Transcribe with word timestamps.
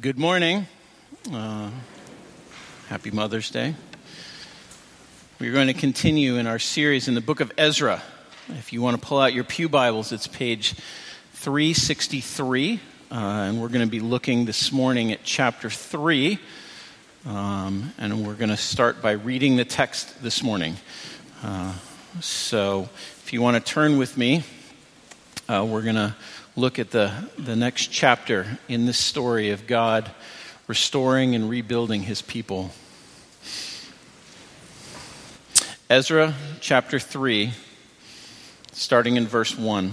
Good 0.00 0.16
morning. 0.16 0.64
Uh, 1.32 1.70
happy 2.86 3.10
Mother's 3.10 3.50
Day. 3.50 3.74
We're 5.40 5.52
going 5.52 5.66
to 5.66 5.74
continue 5.74 6.36
in 6.36 6.46
our 6.46 6.60
series 6.60 7.08
in 7.08 7.16
the 7.16 7.20
book 7.20 7.40
of 7.40 7.50
Ezra. 7.58 8.00
If 8.50 8.72
you 8.72 8.80
want 8.80 8.94
to 9.00 9.04
pull 9.04 9.18
out 9.18 9.32
your 9.32 9.42
Pew 9.42 9.68
Bibles, 9.68 10.12
it's 10.12 10.28
page 10.28 10.74
363. 11.32 12.78
Uh, 13.10 13.14
and 13.14 13.60
we're 13.60 13.66
going 13.66 13.84
to 13.84 13.90
be 13.90 13.98
looking 13.98 14.44
this 14.44 14.70
morning 14.70 15.10
at 15.10 15.24
chapter 15.24 15.68
3. 15.68 16.38
Um, 17.26 17.92
and 17.98 18.24
we're 18.24 18.34
going 18.34 18.50
to 18.50 18.56
start 18.56 19.02
by 19.02 19.10
reading 19.10 19.56
the 19.56 19.64
text 19.64 20.22
this 20.22 20.44
morning. 20.44 20.76
Uh, 21.42 21.74
so 22.20 22.88
if 23.24 23.32
you 23.32 23.42
want 23.42 23.56
to 23.56 23.72
turn 23.72 23.98
with 23.98 24.16
me, 24.16 24.44
uh, 25.48 25.66
we're 25.68 25.82
going 25.82 25.96
to 25.96 26.14
look 26.58 26.80
at 26.80 26.90
the, 26.90 27.12
the 27.38 27.54
next 27.54 27.86
chapter 27.86 28.58
in 28.66 28.84
this 28.84 28.98
story 28.98 29.50
of 29.50 29.68
God 29.68 30.10
restoring 30.66 31.36
and 31.36 31.48
rebuilding 31.48 32.02
his 32.02 32.20
people. 32.20 32.72
Ezra 35.88 36.34
chapter 36.60 36.98
3, 36.98 37.52
starting 38.72 39.16
in 39.16 39.28
verse 39.28 39.56
1. 39.56 39.92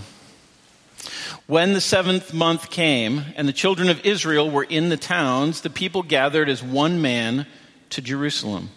When 1.45 1.73
the 1.73 1.81
seventh 1.81 2.33
month 2.33 2.71
came 2.71 3.21
and 3.35 3.47
the 3.47 3.53
children 3.53 3.87
of 3.87 4.03
Israel 4.03 4.49
were 4.49 4.63
in 4.63 4.89
the 4.89 4.97
towns, 4.97 5.61
the 5.61 5.69
people 5.69 6.01
gathered 6.01 6.49
as 6.49 6.63
one 6.63 6.99
man 6.99 7.45
to 7.91 8.01
Jerusalem. 8.01 8.71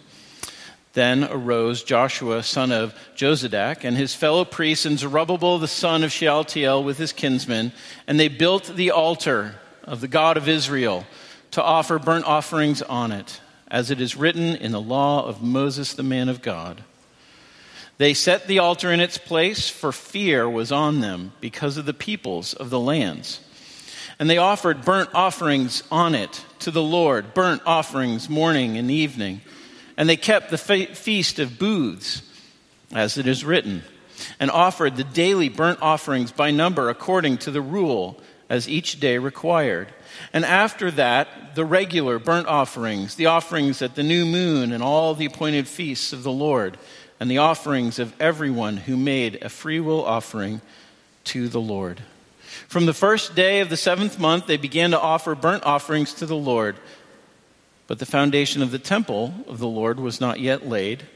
Then 0.93 1.23
arose 1.25 1.83
Joshua, 1.83 2.41
son 2.41 2.71
of 2.71 2.95
Jozadak, 3.15 3.83
and 3.83 3.95
his 3.95 4.15
fellow 4.15 4.43
priests, 4.43 4.85
and 4.85 4.97
Zerubbabel, 4.97 5.59
the 5.59 5.67
son 5.67 6.03
of 6.03 6.11
Shealtiel, 6.11 6.83
with 6.83 6.97
his 6.97 7.13
kinsmen, 7.13 7.71
and 8.07 8.19
they 8.19 8.27
built 8.27 8.75
the 8.75 8.91
altar 8.91 9.55
of 9.83 10.01
the 10.01 10.07
God 10.07 10.35
of 10.35 10.47
Israel 10.47 11.05
to 11.51 11.63
offer 11.63 11.99
burnt 11.99 12.25
offerings 12.25 12.81
on 12.81 13.11
it, 13.11 13.39
as 13.67 13.91
it 13.91 14.01
is 14.01 14.15
written 14.15 14.55
in 14.55 14.71
the 14.71 14.81
law 14.81 15.25
of 15.25 15.43
Moses, 15.43 15.93
the 15.93 16.03
man 16.03 16.27
of 16.27 16.41
God. 16.41 16.83
They 17.99 18.13
set 18.13 18.47
the 18.47 18.59
altar 18.59 18.91
in 18.91 18.99
its 18.99 19.17
place, 19.17 19.69
for 19.69 19.91
fear 19.91 20.49
was 20.49 20.71
on 20.71 21.01
them 21.01 21.33
because 21.41 21.77
of 21.77 21.85
the 21.85 21.93
peoples 21.93 22.53
of 22.53 22.69
the 22.69 22.79
lands. 22.79 23.41
And 24.17 24.29
they 24.29 24.37
offered 24.37 24.85
burnt 24.85 25.09
offerings 25.13 25.83
on 25.91 26.15
it 26.15 26.45
to 26.59 26.71
the 26.71 26.81
Lord, 26.81 27.33
burnt 27.33 27.61
offerings 27.65 28.29
morning 28.29 28.77
and 28.77 28.89
evening. 28.89 29.41
And 29.99 30.07
they 30.07 30.15
kept 30.15 30.49
the 30.49 30.57
feast 30.57 31.39
of 31.39 31.59
booths, 31.59 32.21
as 32.95 33.17
it 33.17 33.27
is 33.27 33.43
written, 33.43 33.83
and 34.39 34.49
offered 34.49 34.95
the 34.95 35.03
daily 35.03 35.49
burnt 35.49 35.81
offerings 35.81 36.31
by 36.31 36.51
number 36.51 36.89
according 36.89 37.39
to 37.39 37.51
the 37.51 37.61
rule 37.61 38.17
as 38.49 38.69
each 38.69 39.01
day 39.01 39.17
required. 39.17 39.89
And 40.31 40.45
after 40.45 40.89
that, 40.91 41.53
the 41.53 41.65
regular 41.65 42.17
burnt 42.17 42.47
offerings, 42.47 43.15
the 43.15 43.25
offerings 43.25 43.81
at 43.81 43.95
the 43.95 44.03
new 44.03 44.25
moon, 44.25 44.71
and 44.71 44.81
all 44.81 45.15
the 45.15 45.25
appointed 45.25 45.67
feasts 45.67 46.13
of 46.13 46.23
the 46.23 46.31
Lord, 46.31 46.77
and 47.19 47.29
the 47.29 47.39
offerings 47.39 47.99
of 47.99 48.13
everyone 48.21 48.77
who 48.77 48.95
made 48.95 49.43
a 49.43 49.49
freewill 49.49 50.05
offering 50.05 50.61
to 51.25 51.49
the 51.49 51.59
Lord. 51.59 51.99
From 52.69 52.85
the 52.85 52.93
first 52.93 53.35
day 53.35 53.59
of 53.59 53.69
the 53.69 53.75
seventh 53.75 54.17
month, 54.17 54.47
they 54.47 54.55
began 54.55 54.91
to 54.91 54.99
offer 54.99 55.35
burnt 55.35 55.65
offerings 55.65 56.13
to 56.15 56.25
the 56.25 56.37
Lord 56.37 56.77
but 57.89 57.97
the 57.97 58.05
foundation 58.05 58.61
of 58.61 58.69
the 58.69 58.77
temple 58.77 59.33
of 59.47 59.57
the 59.57 59.67
Lord 59.67 59.99
was 59.99 60.21
not 60.21 60.39
yet 60.39 60.69
laid. 60.69 61.07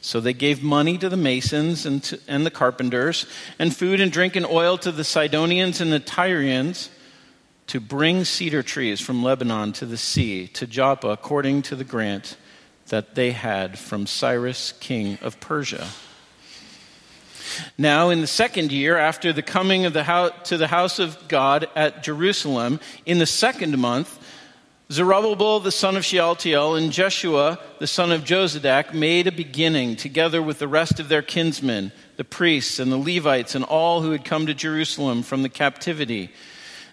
So 0.00 0.20
they 0.20 0.34
gave 0.34 0.62
money 0.62 0.96
to 0.98 1.08
the 1.08 1.16
masons 1.16 1.84
and, 1.84 2.00
to, 2.04 2.20
and 2.28 2.46
the 2.46 2.50
carpenters, 2.52 3.26
and 3.58 3.74
food 3.74 4.00
and 4.00 4.12
drink 4.12 4.36
and 4.36 4.46
oil 4.46 4.78
to 4.78 4.92
the 4.92 5.02
Sidonians 5.02 5.80
and 5.80 5.92
the 5.92 5.98
Tyrians 5.98 6.90
to 7.66 7.80
bring 7.80 8.24
cedar 8.24 8.62
trees 8.62 9.00
from 9.00 9.24
Lebanon 9.24 9.72
to 9.72 9.84
the 9.84 9.96
sea, 9.96 10.46
to 10.46 10.64
Joppa, 10.64 11.08
according 11.08 11.62
to 11.62 11.74
the 11.74 11.82
grant 11.82 12.36
that 12.86 13.16
they 13.16 13.32
had 13.32 13.76
from 13.76 14.06
Cyrus, 14.06 14.74
king 14.78 15.18
of 15.22 15.40
Persia. 15.40 15.88
Now, 17.76 18.10
in 18.10 18.20
the 18.20 18.28
second 18.28 18.70
year 18.70 18.96
after 18.96 19.32
the 19.32 19.42
coming 19.42 19.86
of 19.86 19.92
the 19.92 20.04
house, 20.04 20.30
to 20.44 20.56
the 20.56 20.68
house 20.68 21.00
of 21.00 21.26
God 21.26 21.68
at 21.74 22.04
Jerusalem, 22.04 22.78
in 23.06 23.18
the 23.18 23.26
second 23.26 23.76
month, 23.76 24.20
Zerubbabel 24.90 25.58
the 25.58 25.72
son 25.72 25.96
of 25.96 26.04
Shealtiel 26.04 26.76
and 26.76 26.92
Jeshua 26.92 27.58
the 27.80 27.88
son 27.88 28.12
of 28.12 28.22
Jozadak 28.22 28.94
made 28.94 29.26
a 29.26 29.32
beginning 29.32 29.96
together 29.96 30.40
with 30.40 30.60
the 30.60 30.68
rest 30.68 31.00
of 31.00 31.08
their 31.08 31.22
kinsmen, 31.22 31.90
the 32.16 32.22
priests 32.22 32.78
and 32.78 32.92
the 32.92 32.96
Levites 32.96 33.56
and 33.56 33.64
all 33.64 34.00
who 34.00 34.12
had 34.12 34.24
come 34.24 34.46
to 34.46 34.54
Jerusalem 34.54 35.24
from 35.24 35.42
the 35.42 35.48
captivity. 35.48 36.30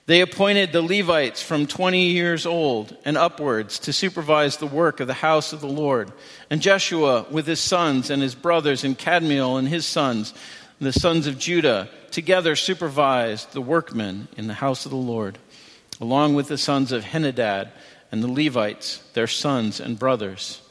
They 0.07 0.21
appointed 0.21 0.71
the 0.71 0.81
Levites 0.81 1.43
from 1.43 1.67
20 1.67 2.07
years 2.07 2.47
old 2.47 2.97
and 3.05 3.15
upwards 3.15 3.77
to 3.79 3.93
supervise 3.93 4.57
the 4.57 4.65
work 4.65 4.99
of 4.99 5.05
the 5.05 5.13
house 5.13 5.53
of 5.53 5.61
the 5.61 5.67
Lord. 5.67 6.11
And 6.49 6.63
Jeshua 6.63 7.27
with 7.29 7.45
his 7.45 7.59
sons 7.59 8.09
and 8.09 8.23
his 8.23 8.33
brothers 8.33 8.83
and 8.83 8.97
Kadmiel 8.97 9.59
and 9.59 9.67
his 9.67 9.85
sons, 9.85 10.33
the 10.81 10.91
sons 10.91 11.27
of 11.27 11.37
Judah, 11.37 11.89
together 12.09 12.55
supervised 12.55 13.53
the 13.53 13.61
workmen 13.61 14.29
in 14.35 14.47
the 14.47 14.55
house 14.55 14.85
of 14.85 14.91
the 14.91 14.97
Lord 14.97 15.37
along 16.03 16.35
with 16.35 16.49
the 16.49 16.57
sons 16.57 16.91
of 16.91 17.05
Henadad 17.05 17.69
and 18.11 18.21
the 18.21 18.27
Levites, 18.27 18.97
their 19.13 19.25
sons 19.25 19.79
and 19.79 19.97
brothers. 19.97 20.61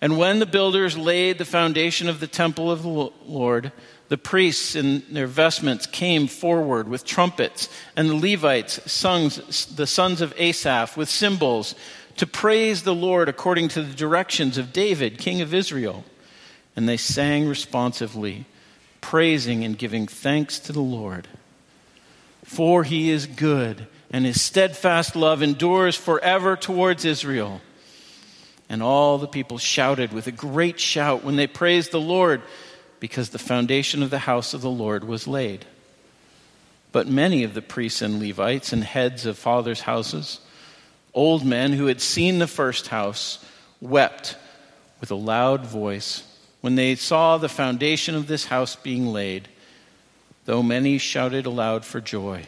And 0.00 0.16
when 0.16 0.38
the 0.38 0.46
builders 0.46 0.96
laid 0.96 1.38
the 1.38 1.44
foundation 1.44 2.08
of 2.08 2.20
the 2.20 2.28
temple 2.28 2.70
of 2.70 2.84
the 2.84 3.10
Lord, 3.26 3.72
the 4.08 4.16
priests 4.16 4.76
in 4.76 5.02
their 5.10 5.26
vestments 5.26 5.88
came 5.88 6.28
forward 6.28 6.86
with 6.86 7.04
trumpets, 7.04 7.68
and 7.96 8.08
the 8.08 8.14
Levites 8.14 8.80
sung 8.90 9.28
the 9.74 9.88
sons 9.88 10.20
of 10.20 10.32
Asaph 10.36 10.96
with 10.96 11.08
cymbals 11.08 11.74
to 12.16 12.24
praise 12.24 12.84
the 12.84 12.94
Lord 12.94 13.28
according 13.28 13.66
to 13.70 13.82
the 13.82 13.92
directions 13.92 14.56
of 14.56 14.72
David, 14.72 15.18
king 15.18 15.40
of 15.40 15.52
Israel. 15.52 16.04
And 16.76 16.88
they 16.88 16.96
sang 16.96 17.48
responsively, 17.48 18.46
praising 19.00 19.64
and 19.64 19.76
giving 19.76 20.06
thanks 20.06 20.60
to 20.60 20.72
the 20.72 20.80
Lord. 20.80 21.26
For 22.44 22.84
he 22.84 23.10
is 23.10 23.26
good 23.26 23.88
and 24.10 24.24
his 24.24 24.40
steadfast 24.40 25.16
love 25.16 25.42
endures 25.42 25.94
forever 25.94 26.56
towards 26.56 27.04
Israel. 27.04 27.60
And 28.68 28.82
all 28.82 29.18
the 29.18 29.28
people 29.28 29.58
shouted 29.58 30.12
with 30.12 30.26
a 30.26 30.32
great 30.32 30.80
shout 30.80 31.24
when 31.24 31.36
they 31.36 31.46
praised 31.46 31.90
the 31.90 32.00
Lord, 32.00 32.42
because 33.00 33.30
the 33.30 33.38
foundation 33.38 34.02
of 34.02 34.10
the 34.10 34.18
house 34.18 34.54
of 34.54 34.60
the 34.60 34.70
Lord 34.70 35.04
was 35.04 35.28
laid. 35.28 35.64
But 36.90 37.06
many 37.06 37.44
of 37.44 37.54
the 37.54 37.62
priests 37.62 38.02
and 38.02 38.20
Levites 38.20 38.72
and 38.72 38.82
heads 38.82 39.26
of 39.26 39.38
fathers' 39.38 39.82
houses, 39.82 40.40
old 41.14 41.44
men 41.44 41.72
who 41.72 41.86
had 41.86 42.00
seen 42.00 42.38
the 42.38 42.46
first 42.46 42.88
house, 42.88 43.44
wept 43.80 44.36
with 45.00 45.10
a 45.10 45.14
loud 45.14 45.64
voice 45.64 46.24
when 46.60 46.74
they 46.74 46.94
saw 46.94 47.36
the 47.36 47.48
foundation 47.48 48.14
of 48.14 48.26
this 48.26 48.46
house 48.46 48.74
being 48.74 49.06
laid, 49.06 49.48
though 50.44 50.62
many 50.62 50.98
shouted 50.98 51.46
aloud 51.46 51.84
for 51.84 52.00
joy 52.00 52.44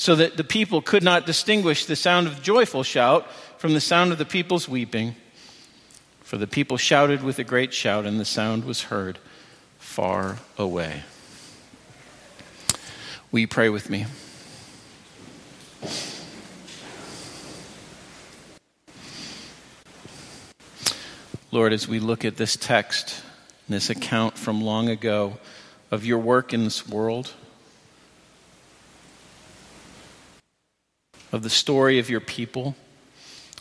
so 0.00 0.16
that 0.16 0.38
the 0.38 0.44
people 0.44 0.80
could 0.80 1.02
not 1.02 1.26
distinguish 1.26 1.84
the 1.84 1.94
sound 1.94 2.26
of 2.26 2.40
joyful 2.40 2.82
shout 2.82 3.30
from 3.58 3.74
the 3.74 3.80
sound 3.82 4.10
of 4.12 4.16
the 4.16 4.24
people's 4.24 4.66
weeping. 4.66 5.14
For 6.22 6.38
the 6.38 6.46
people 6.46 6.78
shouted 6.78 7.22
with 7.22 7.38
a 7.38 7.44
great 7.44 7.74
shout, 7.74 8.06
and 8.06 8.18
the 8.18 8.24
sound 8.24 8.64
was 8.64 8.84
heard 8.84 9.18
far 9.78 10.38
away. 10.56 11.02
Will 13.30 13.40
you 13.40 13.46
pray 13.46 13.68
with 13.68 13.90
me? 13.90 14.06
Lord, 21.50 21.74
as 21.74 21.86
we 21.86 22.00
look 22.00 22.24
at 22.24 22.38
this 22.38 22.56
text, 22.56 23.22
this 23.68 23.90
account 23.90 24.38
from 24.38 24.62
long 24.62 24.88
ago 24.88 25.36
of 25.90 26.06
your 26.06 26.20
work 26.20 26.54
in 26.54 26.64
this 26.64 26.88
world, 26.88 27.34
of 31.32 31.42
the 31.42 31.50
story 31.50 31.98
of 31.98 32.10
your 32.10 32.20
people. 32.20 32.74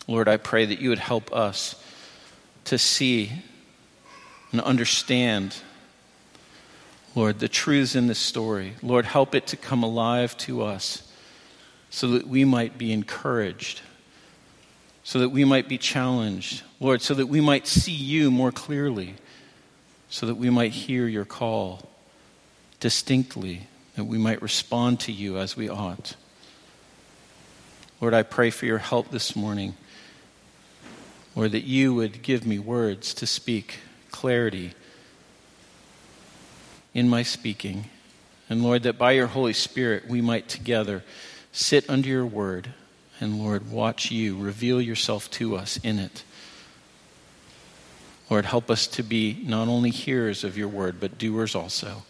Lord, 0.08 0.28
I 0.28 0.38
pray 0.38 0.66
that 0.66 0.80
you 0.80 0.90
would 0.90 1.00
help 1.00 1.32
us 1.34 1.76
to 2.66 2.78
see 2.78 3.32
and 4.52 4.62
understand, 4.62 5.56
Lord, 7.16 7.40
the 7.40 7.48
truths 7.48 7.96
in 7.96 8.08
this 8.08 8.20
story. 8.20 8.74
Lord, 8.82 9.06
help 9.06 9.36
it 9.36 9.48
to 9.48 9.58
come 9.58 9.84
alive 9.84 10.36
to 10.40 10.64
us 10.64 11.04
so 11.90 12.08
that 12.10 12.28
we 12.28 12.46
might 12.46 12.78
be 12.78 12.92
encouraged, 12.92 13.82
so 15.04 15.20
that 15.20 15.30
we 15.30 15.46
might 15.46 15.68
be 15.68 15.78
challenged, 15.78 16.64
Lord, 16.80 17.02
so 17.02 17.14
that 17.14 17.28
we 17.28 17.42
might 17.42 17.68
see 17.68 17.92
you 17.92 18.32
more 18.32 18.52
clearly, 18.52 19.16
so 20.10 20.26
that 20.26 20.36
we 20.36 20.50
might 20.50 20.72
hear 20.72 21.08
your 21.08 21.26
call 21.26 21.88
distinctly, 22.80 23.68
that 23.96 24.06
we 24.06 24.18
might 24.18 24.42
respond 24.42 25.00
to 25.02 25.12
you 25.12 25.38
as 25.38 25.58
we 25.58 25.70
ought. 25.70 26.16
Lord, 28.02 28.14
I 28.14 28.24
pray 28.24 28.50
for 28.50 28.66
your 28.66 28.78
help 28.78 29.12
this 29.12 29.36
morning. 29.36 29.76
Lord, 31.36 31.52
that 31.52 31.64
you 31.64 31.94
would 31.94 32.22
give 32.22 32.46
me 32.46 32.60
words 32.60 33.14
to 33.16 33.28
speak, 33.28 33.80
clarity 34.12 34.74
in 36.94 37.10
my 37.10 37.24
speaking. 37.24 37.86
And 38.50 38.64
Lord, 38.64 38.84
that 38.84 38.98
by 38.98 39.12
your 39.12 39.28
Holy 39.28 39.54
Spirit 39.54 40.08
we 40.08 40.22
might 40.22 40.48
together 40.48 41.04
sit 41.52 41.90
under 41.90 42.08
your 42.08 42.26
word 42.26 42.74
And 43.20 43.40
Lord, 43.40 43.70
watch 43.72 44.12
you 44.12 44.38
reveal 44.38 44.82
yourself 44.82 45.30
to 45.32 45.56
us 45.56 45.78
in 45.84 46.00
it. 46.00 46.24
Lord, 48.30 48.46
help 48.46 48.70
us 48.70 48.88
to 48.88 49.04
be 49.04 49.42
not 49.44 49.68
only 49.68 49.90
hearers 49.90 50.44
of 50.44 50.58
your 50.58 50.68
word, 50.68 51.00
but 51.00 51.18
doers 51.18 51.56
also. 51.56 52.04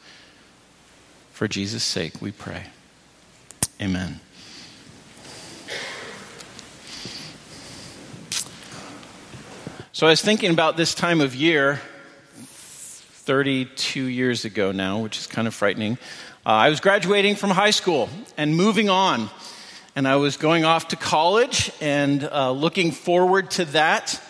For 1.32 1.48
Jesus' 1.48 1.84
sake, 1.84 2.22
we 2.22 2.32
pray. 2.32 2.66
Amen. 3.82 4.20
So 10.00 10.07
I 10.07 10.12
was 10.12 10.22
thinking 10.22 10.51
about 10.51 10.78
this 10.78 10.96
time 10.96 11.19
of 11.19 11.36
year 11.36 11.81
32 12.38 14.01
years 14.01 14.46
ago 14.46 14.72
now, 14.72 15.00
which 15.00 15.18
is 15.18 15.28
kind 15.28 15.46
of 15.46 15.54
frightening. 15.54 15.98
Uh, 16.46 16.51
I 16.51 16.69
was 16.69 16.80
graduating 16.80 17.36
from 17.36 17.50
high 17.50 17.72
school 17.72 18.07
and 18.38 18.56
moving 18.56 18.90
on. 18.90 19.30
And 19.98 20.07
I 20.07 20.16
was 20.16 20.38
going 20.38 20.63
off 20.63 20.88
to 20.88 20.96
college 20.96 21.69
and 21.81 22.24
uh, 22.24 22.51
looking 22.51 22.92
forward 22.92 23.51
to 23.51 23.66
that. 23.66 24.22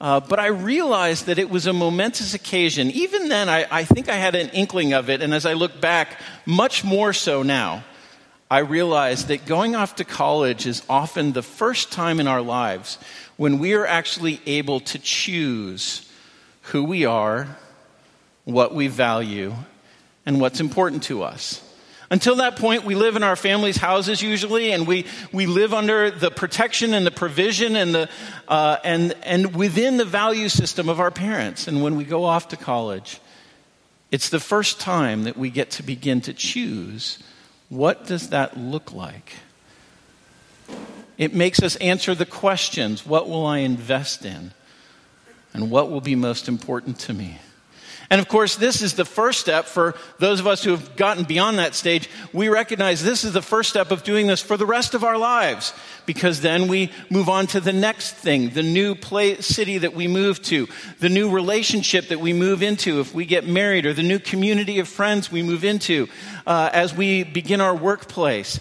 Uh, 0.00 0.18
but 0.18 0.40
I 0.40 0.48
realized 0.48 1.26
that 1.26 1.38
it 1.38 1.50
was 1.50 1.68
a 1.68 1.72
momentous 1.72 2.34
occasion. 2.34 2.90
Even 2.90 3.28
then, 3.28 3.48
I, 3.48 3.64
I 3.70 3.84
think 3.84 4.08
I 4.08 4.16
had 4.16 4.34
an 4.34 4.48
inkling 4.48 4.92
of 4.92 5.08
it. 5.08 5.22
And 5.22 5.32
as 5.32 5.46
I 5.46 5.52
look 5.52 5.80
back, 5.80 6.20
much 6.46 6.82
more 6.82 7.12
so 7.12 7.44
now, 7.44 7.84
I 8.50 8.58
realized 8.58 9.28
that 9.28 9.44
going 9.44 9.74
off 9.74 9.96
to 9.96 10.04
college 10.04 10.66
is 10.66 10.82
often 10.88 11.32
the 11.32 11.42
first 11.42 11.90
time 11.90 12.20
in 12.20 12.28
our 12.28 12.42
lives 12.42 12.98
when 13.36 13.58
we 13.58 13.74
are 13.74 13.86
actually 13.86 14.40
able 14.46 14.80
to 14.80 14.98
choose 15.00 16.08
who 16.62 16.84
we 16.84 17.04
are, 17.04 17.56
what 18.44 18.72
we 18.72 18.86
value, 18.86 19.52
and 20.24 20.40
what's 20.40 20.60
important 20.60 21.02
to 21.04 21.24
us. 21.24 21.60
Until 22.08 22.36
that 22.36 22.54
point, 22.54 22.84
we 22.84 22.94
live 22.94 23.16
in 23.16 23.24
our 23.24 23.34
family's 23.34 23.76
houses 23.76 24.22
usually, 24.22 24.70
and 24.70 24.86
we, 24.86 25.06
we 25.32 25.46
live 25.46 25.74
under 25.74 26.08
the 26.08 26.30
protection 26.30 26.94
and 26.94 27.04
the 27.04 27.10
provision 27.10 27.74
and, 27.74 27.92
the, 27.92 28.08
uh, 28.46 28.76
and, 28.84 29.12
and 29.24 29.56
within 29.56 29.96
the 29.96 30.04
value 30.04 30.48
system 30.48 30.88
of 30.88 31.00
our 31.00 31.10
parents. 31.10 31.66
And 31.66 31.82
when 31.82 31.96
we 31.96 32.04
go 32.04 32.24
off 32.24 32.48
to 32.48 32.56
college, 32.56 33.20
it's 34.12 34.28
the 34.28 34.38
first 34.38 34.78
time 34.78 35.24
that 35.24 35.36
we 35.36 35.50
get 35.50 35.72
to 35.72 35.82
begin 35.82 36.20
to 36.22 36.32
choose 36.32 37.18
what 37.68 38.06
does 38.06 38.30
that 38.30 38.56
look 38.56 38.92
like? 38.92 39.34
It 41.18 41.34
makes 41.34 41.62
us 41.62 41.76
answer 41.76 42.14
the 42.14 42.26
questions 42.26 43.06
what 43.06 43.28
will 43.28 43.46
I 43.46 43.58
invest 43.58 44.24
in? 44.24 44.52
And 45.52 45.70
what 45.70 45.90
will 45.90 46.02
be 46.02 46.14
most 46.14 46.48
important 46.48 46.98
to 47.00 47.14
me? 47.14 47.38
And 48.08 48.20
of 48.20 48.28
course, 48.28 48.56
this 48.56 48.82
is 48.82 48.94
the 48.94 49.04
first 49.04 49.40
step 49.40 49.64
for 49.64 49.94
those 50.18 50.38
of 50.38 50.46
us 50.46 50.62
who 50.62 50.70
have 50.70 50.94
gotten 50.96 51.24
beyond 51.24 51.58
that 51.58 51.74
stage. 51.74 52.08
We 52.32 52.48
recognize 52.48 53.02
this 53.02 53.24
is 53.24 53.32
the 53.32 53.42
first 53.42 53.68
step 53.70 53.90
of 53.90 54.04
doing 54.04 54.28
this 54.28 54.40
for 54.40 54.56
the 54.56 54.66
rest 54.66 54.94
of 54.94 55.02
our 55.02 55.18
lives, 55.18 55.72
because 56.06 56.40
then 56.40 56.68
we 56.68 56.92
move 57.10 57.28
on 57.28 57.48
to 57.48 57.60
the 57.60 57.72
next 57.72 58.12
thing, 58.12 58.50
the 58.50 58.62
new 58.62 58.94
place, 58.94 59.44
city 59.46 59.78
that 59.78 59.94
we 59.94 60.06
move 60.06 60.40
to, 60.42 60.68
the 61.00 61.08
new 61.08 61.30
relationship 61.30 62.08
that 62.08 62.20
we 62.20 62.32
move 62.32 62.62
into 62.62 63.00
if 63.00 63.12
we 63.12 63.24
get 63.24 63.46
married, 63.46 63.86
or 63.86 63.92
the 63.92 64.02
new 64.02 64.20
community 64.20 64.78
of 64.78 64.88
friends 64.88 65.32
we 65.32 65.42
move 65.42 65.64
into 65.64 66.08
uh, 66.46 66.70
as 66.72 66.94
we 66.94 67.24
begin 67.24 67.60
our 67.60 67.74
workplace. 67.74 68.60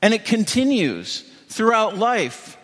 And 0.00 0.14
it 0.14 0.24
continues 0.24 1.28
throughout 1.48 1.96
life. 1.96 2.56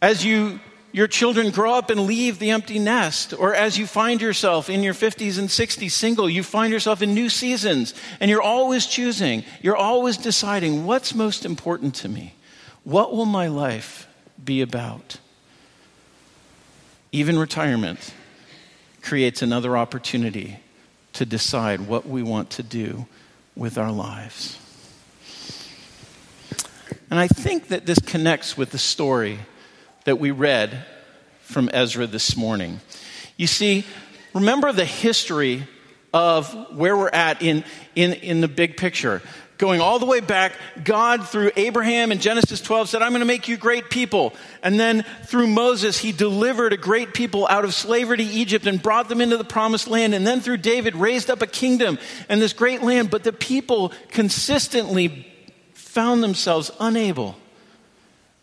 As 0.00 0.24
you 0.24 0.60
your 0.96 1.06
children 1.06 1.50
grow 1.50 1.74
up 1.74 1.90
and 1.90 2.06
leave 2.06 2.38
the 2.38 2.52
empty 2.52 2.78
nest, 2.78 3.34
or 3.38 3.54
as 3.54 3.76
you 3.76 3.86
find 3.86 4.18
yourself 4.18 4.70
in 4.70 4.82
your 4.82 4.94
50s 4.94 5.38
and 5.38 5.50
60s 5.50 5.90
single, 5.90 6.26
you 6.26 6.42
find 6.42 6.72
yourself 6.72 7.02
in 7.02 7.12
new 7.12 7.28
seasons, 7.28 7.92
and 8.18 8.30
you're 8.30 8.40
always 8.40 8.86
choosing, 8.86 9.44
you're 9.60 9.76
always 9.76 10.16
deciding 10.16 10.86
what's 10.86 11.14
most 11.14 11.44
important 11.44 11.94
to 11.96 12.08
me? 12.08 12.34
What 12.82 13.12
will 13.12 13.26
my 13.26 13.48
life 13.48 14.08
be 14.42 14.62
about? 14.62 15.18
Even 17.12 17.38
retirement 17.38 18.14
creates 19.02 19.42
another 19.42 19.76
opportunity 19.76 20.60
to 21.12 21.26
decide 21.26 21.82
what 21.82 22.08
we 22.08 22.22
want 22.22 22.48
to 22.52 22.62
do 22.62 23.04
with 23.54 23.76
our 23.76 23.92
lives. 23.92 24.58
And 27.10 27.20
I 27.20 27.28
think 27.28 27.68
that 27.68 27.84
this 27.84 27.98
connects 27.98 28.56
with 28.56 28.70
the 28.70 28.78
story 28.78 29.40
that 30.06 30.20
we 30.20 30.30
read 30.30 30.84
from 31.40 31.68
Ezra 31.72 32.06
this 32.06 32.36
morning. 32.36 32.80
You 33.36 33.48
see, 33.48 33.84
remember 34.32 34.72
the 34.72 34.84
history 34.84 35.66
of 36.14 36.76
where 36.76 36.96
we're 36.96 37.08
at 37.08 37.42
in, 37.42 37.64
in, 37.96 38.12
in 38.12 38.40
the 38.40 38.48
big 38.48 38.76
picture. 38.76 39.20
Going 39.58 39.80
all 39.80 39.98
the 39.98 40.06
way 40.06 40.20
back, 40.20 40.52
God, 40.84 41.26
through 41.26 41.50
Abraham 41.56 42.12
in 42.12 42.20
Genesis 42.20 42.60
12, 42.60 42.88
said, 42.88 43.02
I'm 43.02 43.10
going 43.10 43.20
to 43.20 43.26
make 43.26 43.48
you 43.48 43.56
great 43.56 43.90
people. 43.90 44.32
And 44.62 44.78
then 44.78 45.04
through 45.24 45.48
Moses, 45.48 45.98
he 45.98 46.12
delivered 46.12 46.72
a 46.72 46.76
great 46.76 47.12
people 47.12 47.48
out 47.48 47.64
of 47.64 47.74
slavery 47.74 48.18
to 48.18 48.22
Egypt 48.22 48.66
and 48.66 48.80
brought 48.80 49.08
them 49.08 49.20
into 49.20 49.36
the 49.36 49.44
promised 49.44 49.88
land. 49.88 50.14
And 50.14 50.24
then 50.24 50.40
through 50.40 50.58
David, 50.58 50.94
raised 50.94 51.30
up 51.30 51.42
a 51.42 51.48
kingdom 51.48 51.98
and 52.28 52.40
this 52.40 52.52
great 52.52 52.82
land. 52.82 53.10
But 53.10 53.24
the 53.24 53.32
people 53.32 53.92
consistently 54.10 55.26
found 55.74 56.22
themselves 56.22 56.70
unable 56.78 57.34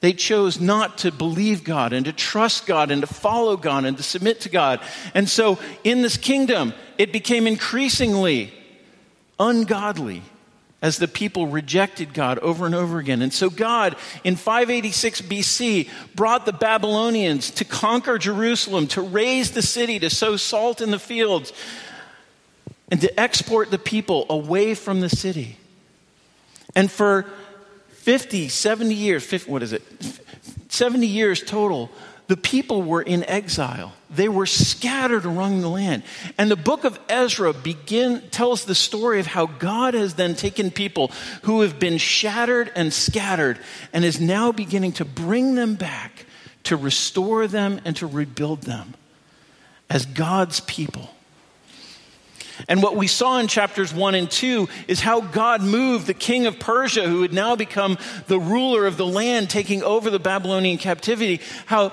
they 0.03 0.11
chose 0.11 0.59
not 0.59 0.97
to 0.97 1.13
believe 1.13 1.63
God 1.63 1.93
and 1.93 2.05
to 2.07 2.11
trust 2.11 2.65
God 2.65 2.91
and 2.91 2.99
to 2.99 3.07
follow 3.07 3.55
God 3.55 3.85
and 3.85 3.95
to 3.95 4.03
submit 4.03 4.41
to 4.41 4.49
God. 4.49 4.81
And 5.13 5.29
so 5.29 5.59
in 5.85 6.01
this 6.01 6.17
kingdom, 6.17 6.73
it 6.97 7.13
became 7.13 7.47
increasingly 7.47 8.51
ungodly 9.39 10.21
as 10.81 10.97
the 10.97 11.07
people 11.07 11.47
rejected 11.47 12.13
God 12.13 12.37
over 12.39 12.65
and 12.65 12.75
over 12.75 12.99
again. 12.99 13.21
And 13.21 13.31
so 13.31 13.49
God, 13.49 13.95
in 14.25 14.35
586 14.35 15.21
BC, 15.21 15.89
brought 16.13 16.45
the 16.45 16.51
Babylonians 16.51 17.49
to 17.51 17.63
conquer 17.63 18.17
Jerusalem, 18.17 18.87
to 18.87 19.01
raze 19.01 19.51
the 19.51 19.61
city, 19.61 19.99
to 19.99 20.09
sow 20.09 20.35
salt 20.35 20.81
in 20.81 20.91
the 20.91 20.99
fields, 20.99 21.53
and 22.91 22.99
to 22.99 23.17
export 23.17 23.71
the 23.71 23.79
people 23.79 24.25
away 24.29 24.75
from 24.75 24.99
the 24.99 25.07
city. 25.07 25.55
And 26.75 26.91
for 26.91 27.25
50, 28.03 28.49
70 28.49 28.93
years, 28.93 29.23
50, 29.23 29.49
what 29.49 29.63
is 29.63 29.71
it? 29.71 29.81
70 30.67 31.07
years 31.07 31.41
total, 31.41 31.89
the 32.27 32.35
people 32.35 32.81
were 32.81 33.01
in 33.01 33.23
exile. 33.23 33.93
They 34.09 34.27
were 34.27 34.45
scattered 34.45 35.25
around 35.25 35.61
the 35.61 35.69
land. 35.69 36.03
And 36.37 36.51
the 36.51 36.57
book 36.57 36.83
of 36.83 36.99
Ezra 37.07 37.53
begin, 37.53 38.21
tells 38.29 38.65
the 38.65 38.75
story 38.75 39.21
of 39.21 39.27
how 39.27 39.45
God 39.45 39.93
has 39.93 40.15
then 40.15 40.35
taken 40.35 40.69
people 40.69 41.11
who 41.43 41.61
have 41.61 41.79
been 41.79 41.97
shattered 41.97 42.73
and 42.75 42.91
scattered 42.91 43.57
and 43.93 44.03
is 44.03 44.19
now 44.19 44.51
beginning 44.51 44.91
to 44.93 45.05
bring 45.05 45.55
them 45.55 45.75
back, 45.75 46.25
to 46.63 46.75
restore 46.75 47.47
them 47.47 47.79
and 47.85 47.95
to 47.95 48.05
rebuild 48.05 48.63
them 48.63 48.95
as 49.89 50.05
God's 50.05 50.59
people. 50.59 51.09
And 52.67 52.83
what 52.83 52.95
we 52.95 53.07
saw 53.07 53.39
in 53.39 53.47
chapters 53.47 53.93
1 53.93 54.15
and 54.15 54.29
2 54.29 54.69
is 54.87 54.99
how 54.99 55.21
God 55.21 55.61
moved 55.61 56.07
the 56.07 56.13
king 56.13 56.45
of 56.45 56.59
Persia, 56.59 57.07
who 57.07 57.21
had 57.21 57.33
now 57.33 57.55
become 57.55 57.97
the 58.27 58.39
ruler 58.39 58.85
of 58.85 58.97
the 58.97 59.05
land, 59.05 59.49
taking 59.49 59.83
over 59.83 60.09
the 60.09 60.19
Babylonian 60.19 60.77
captivity, 60.77 61.41
how, 61.65 61.89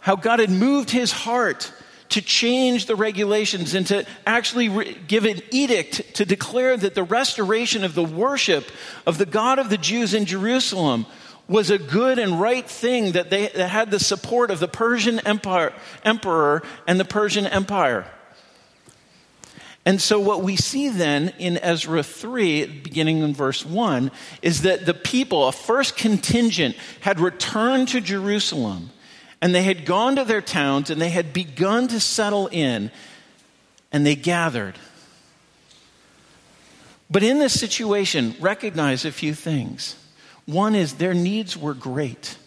how 0.00 0.16
God 0.16 0.40
had 0.40 0.50
moved 0.50 0.90
his 0.90 1.12
heart 1.12 1.72
to 2.10 2.20
change 2.20 2.86
the 2.86 2.96
regulations 2.96 3.74
and 3.74 3.86
to 3.86 4.04
actually 4.26 4.68
re- 4.68 4.98
give 5.06 5.24
an 5.24 5.40
edict 5.50 6.14
to 6.16 6.26
declare 6.26 6.76
that 6.76 6.94
the 6.94 7.02
restoration 7.02 7.84
of 7.84 7.94
the 7.94 8.04
worship 8.04 8.70
of 9.06 9.16
the 9.16 9.24
God 9.24 9.58
of 9.58 9.70
the 9.70 9.78
Jews 9.78 10.12
in 10.12 10.26
Jerusalem 10.26 11.06
was 11.48 11.70
a 11.70 11.78
good 11.78 12.18
and 12.18 12.38
right 12.38 12.68
thing 12.68 13.12
that 13.12 13.30
they 13.30 13.48
that 13.48 13.68
had 13.68 13.90
the 13.90 13.98
support 13.98 14.50
of 14.50 14.60
the 14.60 14.68
Persian 14.68 15.20
empire, 15.20 15.72
emperor 16.04 16.62
and 16.86 17.00
the 17.00 17.04
Persian 17.04 17.46
empire. 17.46 18.06
And 19.84 20.00
so, 20.00 20.20
what 20.20 20.42
we 20.42 20.56
see 20.56 20.88
then 20.88 21.32
in 21.38 21.58
Ezra 21.58 22.04
3, 22.04 22.66
beginning 22.66 23.18
in 23.18 23.34
verse 23.34 23.66
1, 23.66 24.12
is 24.40 24.62
that 24.62 24.86
the 24.86 24.94
people, 24.94 25.48
a 25.48 25.52
first 25.52 25.96
contingent, 25.96 26.76
had 27.00 27.18
returned 27.18 27.88
to 27.88 28.00
Jerusalem 28.00 28.90
and 29.40 29.52
they 29.52 29.64
had 29.64 29.84
gone 29.84 30.16
to 30.16 30.24
their 30.24 30.40
towns 30.40 30.88
and 30.88 31.00
they 31.00 31.10
had 31.10 31.32
begun 31.32 31.88
to 31.88 31.98
settle 31.98 32.46
in 32.46 32.92
and 33.90 34.06
they 34.06 34.14
gathered. 34.14 34.78
But 37.10 37.24
in 37.24 37.40
this 37.40 37.58
situation, 37.58 38.36
recognize 38.40 39.04
a 39.04 39.10
few 39.10 39.34
things. 39.34 39.96
One 40.46 40.76
is 40.76 40.94
their 40.94 41.12
needs 41.12 41.56
were 41.56 41.74
great. 41.74 42.38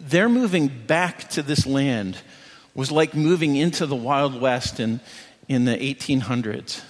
They're 0.00 0.28
moving 0.28 0.68
back 0.68 1.30
to 1.30 1.42
this 1.42 1.64
land 1.64 2.18
was 2.74 2.90
like 2.90 3.14
moving 3.14 3.56
into 3.56 3.86
the 3.86 3.96
Wild 3.96 4.40
West 4.40 4.80
in, 4.80 5.00
in 5.48 5.64
the 5.64 5.76
1800s. 5.76 6.82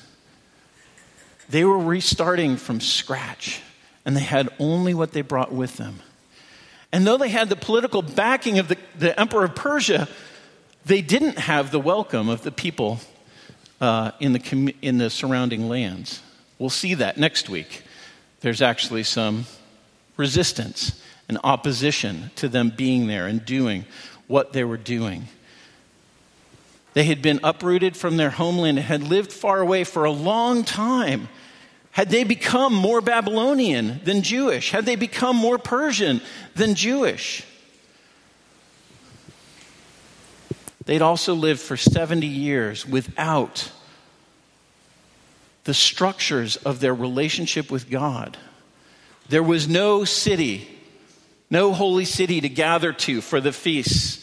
They 1.49 1.65
were 1.65 1.79
restarting 1.79 2.57
from 2.57 2.81
scratch, 2.81 3.61
and 4.05 4.17
they 4.17 4.21
had 4.21 4.49
only 4.59 4.95
what 4.95 5.13
they 5.13 5.23
brought 5.23 5.53
with 5.53 5.77
them. 5.77 6.01
And 6.93 7.07
though 7.07 7.17
they 7.17 7.29
had 7.29 7.49
the 7.49 7.57
political 7.57 8.03
backing 8.03 8.59
of 8.59 8.69
the, 8.69 8.77
the 8.99 9.19
Emperor 9.19 9.45
of 9.45 9.55
Persia, 9.55 10.09
they 10.85 11.03
didn't 11.03 11.39
have 11.39 11.71
the 11.71 11.81
welcome 11.81 12.29
of 12.29 12.43
the 12.43 12.53
people 12.53 13.01
uh, 13.81 14.13
in, 14.21 14.33
the, 14.33 14.75
in 14.83 14.99
the 14.99 15.11
surrounding 15.11 15.69
lands. 15.69 16.21
We'll 16.59 16.71
see 16.71 16.95
that 16.95 17.17
next 17.17 17.49
week. 17.49 17.83
There's 18.41 18.63
actually 18.63 19.05
some 19.05 19.47
resistance 20.17 21.03
and 21.29 21.39
opposition 21.45 22.31
to 22.37 22.49
them 22.49 22.73
being 22.77 23.07
there 23.07 23.27
and 23.27 23.45
doing 23.45 23.85
what 24.27 24.53
they 24.53 24.65
were 24.65 24.77
doing. 24.77 25.29
They 26.93 27.05
had 27.05 27.23
been 27.23 27.41
uprooted 27.45 27.97
from 27.97 28.17
their 28.17 28.31
homeland 28.31 28.79
and 28.79 28.87
had 28.87 29.03
lived 29.03 29.33
far 29.33 29.61
away 29.61 29.85
for 29.85 30.05
a 30.05 30.11
long 30.11 30.65
time. 30.65 31.29
Had 31.93 32.11
they 32.11 32.25
become 32.25 32.75
more 32.75 33.01
Babylonian 33.01 34.01
than 34.05 34.23
Jewish? 34.23 34.71
Had 34.71 34.87
they 34.87 34.97
become 34.97 35.37
more 35.37 35.59
Persian 35.59 36.21
than 36.55 36.75
Jewish? 36.75 37.45
They'd 40.87 41.03
also 41.03 41.35
lived 41.35 41.61
for 41.61 41.77
70 41.77 42.27
years 42.27 42.87
without 42.87 43.71
the 45.65 45.75
structures 45.75 46.57
of 46.57 46.81
their 46.81 46.95
relationship 46.95 47.71
with 47.71 47.91
God. 47.91 48.37
There 49.29 49.43
was 49.43 49.69
no 49.69 50.05
city, 50.05 50.69
no 51.51 51.73
holy 51.73 52.05
city 52.05 52.41
to 52.41 52.49
gather 52.49 52.93
to 52.93 53.21
for 53.21 53.41
the 53.41 53.53
feasts, 53.53 54.20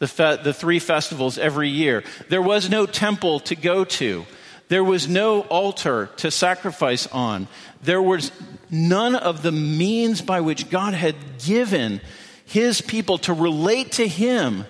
the, 0.00 0.08
fe- 0.08 0.38
the 0.42 0.52
three 0.52 0.80
festivals 0.80 1.38
every 1.38 1.68
year. 1.68 2.02
There 2.28 2.42
was 2.42 2.68
no 2.68 2.86
temple 2.86 3.38
to 3.40 3.54
go 3.54 3.84
to. 3.84 4.26
There 4.68 4.82
was 4.82 5.08
no 5.08 5.42
altar 5.42 6.10
to 6.16 6.30
sacrifice 6.30 7.06
on. 7.08 7.46
There 7.82 8.02
was 8.02 8.32
none 8.70 9.14
of 9.14 9.42
the 9.42 9.52
means 9.52 10.22
by 10.22 10.40
which 10.40 10.70
God 10.70 10.94
had 10.94 11.16
given 11.44 12.00
his 12.46 12.80
people 12.80 13.18
to 13.18 13.32
relate 13.32 13.92
to 13.92 14.08
him 14.08 14.64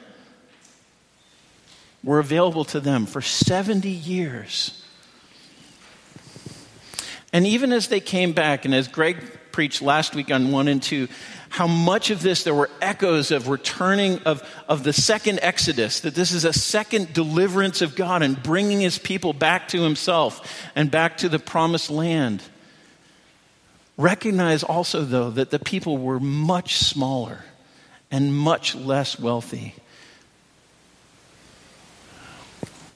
were 2.02 2.18
available 2.18 2.64
to 2.64 2.80
them 2.80 3.06
for 3.06 3.20
70 3.20 3.88
years. 3.88 4.84
And 7.32 7.46
even 7.46 7.72
as 7.72 7.88
they 7.88 8.00
came 8.00 8.32
back, 8.32 8.64
and 8.64 8.74
as 8.74 8.88
Greg 8.88 9.38
preached 9.52 9.82
last 9.82 10.14
week 10.14 10.30
on 10.30 10.50
1 10.50 10.68
and 10.68 10.82
2, 10.82 11.08
how 11.50 11.66
much 11.66 12.10
of 12.10 12.22
this 12.22 12.44
there 12.44 12.54
were 12.54 12.70
echoes 12.80 13.32
of 13.32 13.48
returning 13.48 14.20
of, 14.20 14.48
of 14.68 14.84
the 14.84 14.92
second 14.92 15.40
Exodus, 15.42 16.00
that 16.00 16.14
this 16.14 16.30
is 16.30 16.44
a 16.44 16.52
second 16.52 17.12
deliverance 17.12 17.82
of 17.82 17.96
God 17.96 18.22
and 18.22 18.40
bringing 18.40 18.80
his 18.80 18.98
people 18.98 19.32
back 19.32 19.68
to 19.68 19.82
himself 19.82 20.62
and 20.76 20.90
back 20.90 21.18
to 21.18 21.28
the 21.28 21.40
promised 21.40 21.90
land. 21.90 22.40
Recognize 23.96 24.62
also, 24.62 25.02
though, 25.02 25.30
that 25.30 25.50
the 25.50 25.58
people 25.58 25.98
were 25.98 26.20
much 26.20 26.76
smaller 26.76 27.44
and 28.12 28.32
much 28.32 28.76
less 28.76 29.18
wealthy. 29.18 29.74